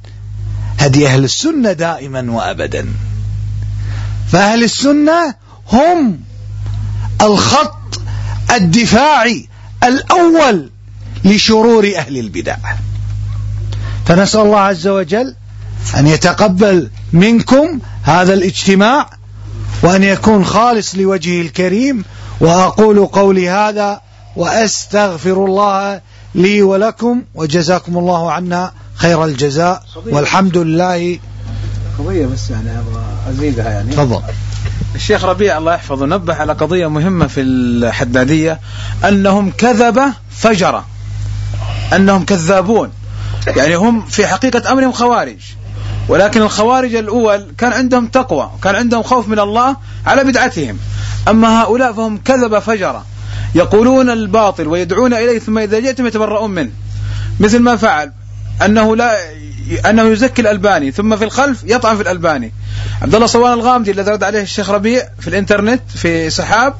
[0.79, 2.87] هدي أهل السنة دائما وأبدا.
[4.31, 5.35] فأهل السنة
[5.71, 6.19] هم
[7.21, 8.01] الخط
[8.51, 9.47] الدفاعي
[9.83, 10.69] الأول
[11.25, 12.57] لشرور أهل البدع.
[14.05, 15.35] فنسأل الله عز وجل
[15.97, 19.09] أن يتقبل منكم هذا الاجتماع
[19.83, 22.03] وأن يكون خالص لوجهه الكريم.
[22.39, 24.01] وأقول قولي هذا
[24.35, 26.01] وأستغفر الله
[26.35, 31.19] لي ولكم وجزاكم الله عنا خير الجزاء والحمد لله.
[31.99, 33.91] قضية بس يعني أبغى أزيدها يعني.
[33.91, 34.21] تفضل.
[34.95, 38.59] الشيخ ربيع الله يحفظه نبه على قضية مهمة في الحدادية.
[39.07, 40.85] أنهم كذبة فجرة.
[41.95, 42.89] أنهم كذابون.
[43.47, 45.39] يعني هم في حقيقة أمرهم خوارج.
[46.07, 49.75] ولكن الخوارج الأول كان عندهم تقوى كان عندهم خوف من الله
[50.05, 50.77] على بدعتهم.
[51.27, 53.05] أما هؤلاء فهم كذب فجرة.
[53.55, 56.71] يقولون الباطل ويدعون إليه ثم إذا جئتم يتبرؤون منه.
[57.39, 58.11] مثل ما فعل
[58.65, 59.17] أنه لا
[59.89, 62.53] أنه يزكي الألباني ثم في الخلف يطعن في الألباني.
[63.01, 66.73] عبد الله صوان الغامدي الذي رد عليه الشيخ ربيع في الإنترنت في سحاب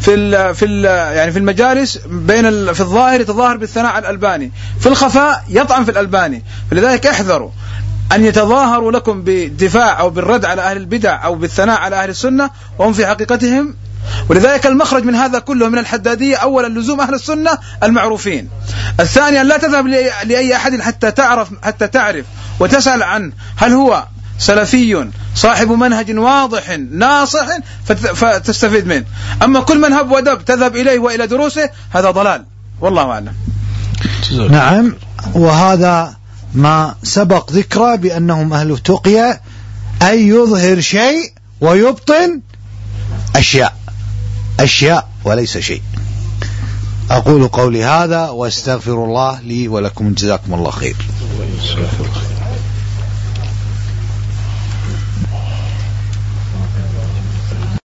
[0.00, 0.84] في ال في ال
[1.16, 4.52] يعني في المجالس بين في الظاهر يتظاهر بالثناء على الألباني.
[4.80, 6.42] في الخفاء يطعن في الألباني.
[6.70, 7.50] فلذلك احذروا
[8.14, 12.92] أن يتظاهروا لكم بالدفاع أو بالرد على أهل البدع أو بالثناء على أهل السنة وهم
[12.92, 13.74] في حقيقتهم
[14.28, 17.50] ولذلك المخرج من هذا كله من الحدادية أولا لزوم أهل السنة
[17.82, 18.48] المعروفين.
[19.00, 19.86] الثاني أن لا تذهب
[20.24, 22.26] لأي أحد حتى تعرف حتى تعرف
[22.60, 23.32] وتسأل عنه.
[23.56, 24.04] هل هو
[24.38, 27.46] سلفي صاحب منهج واضح ناصح؟
[28.14, 29.04] فتستفيد منه.
[29.42, 32.44] أما كل من هب ودب تذهب إليه وإلى دروسه هذا ضلال.
[32.80, 33.34] والله أعلم.
[34.50, 34.94] نعم.
[35.34, 36.16] وهذا
[36.54, 39.40] ما سبق ذكره بأنهم أهل تقية
[40.02, 42.40] أي يظهر شيء ويبطن
[43.36, 43.81] أشياء.
[44.60, 45.82] أشياء وليس شيء.
[47.10, 50.96] أقول قولي هذا وأستغفر الله لي ولكم جزاكم الله خير.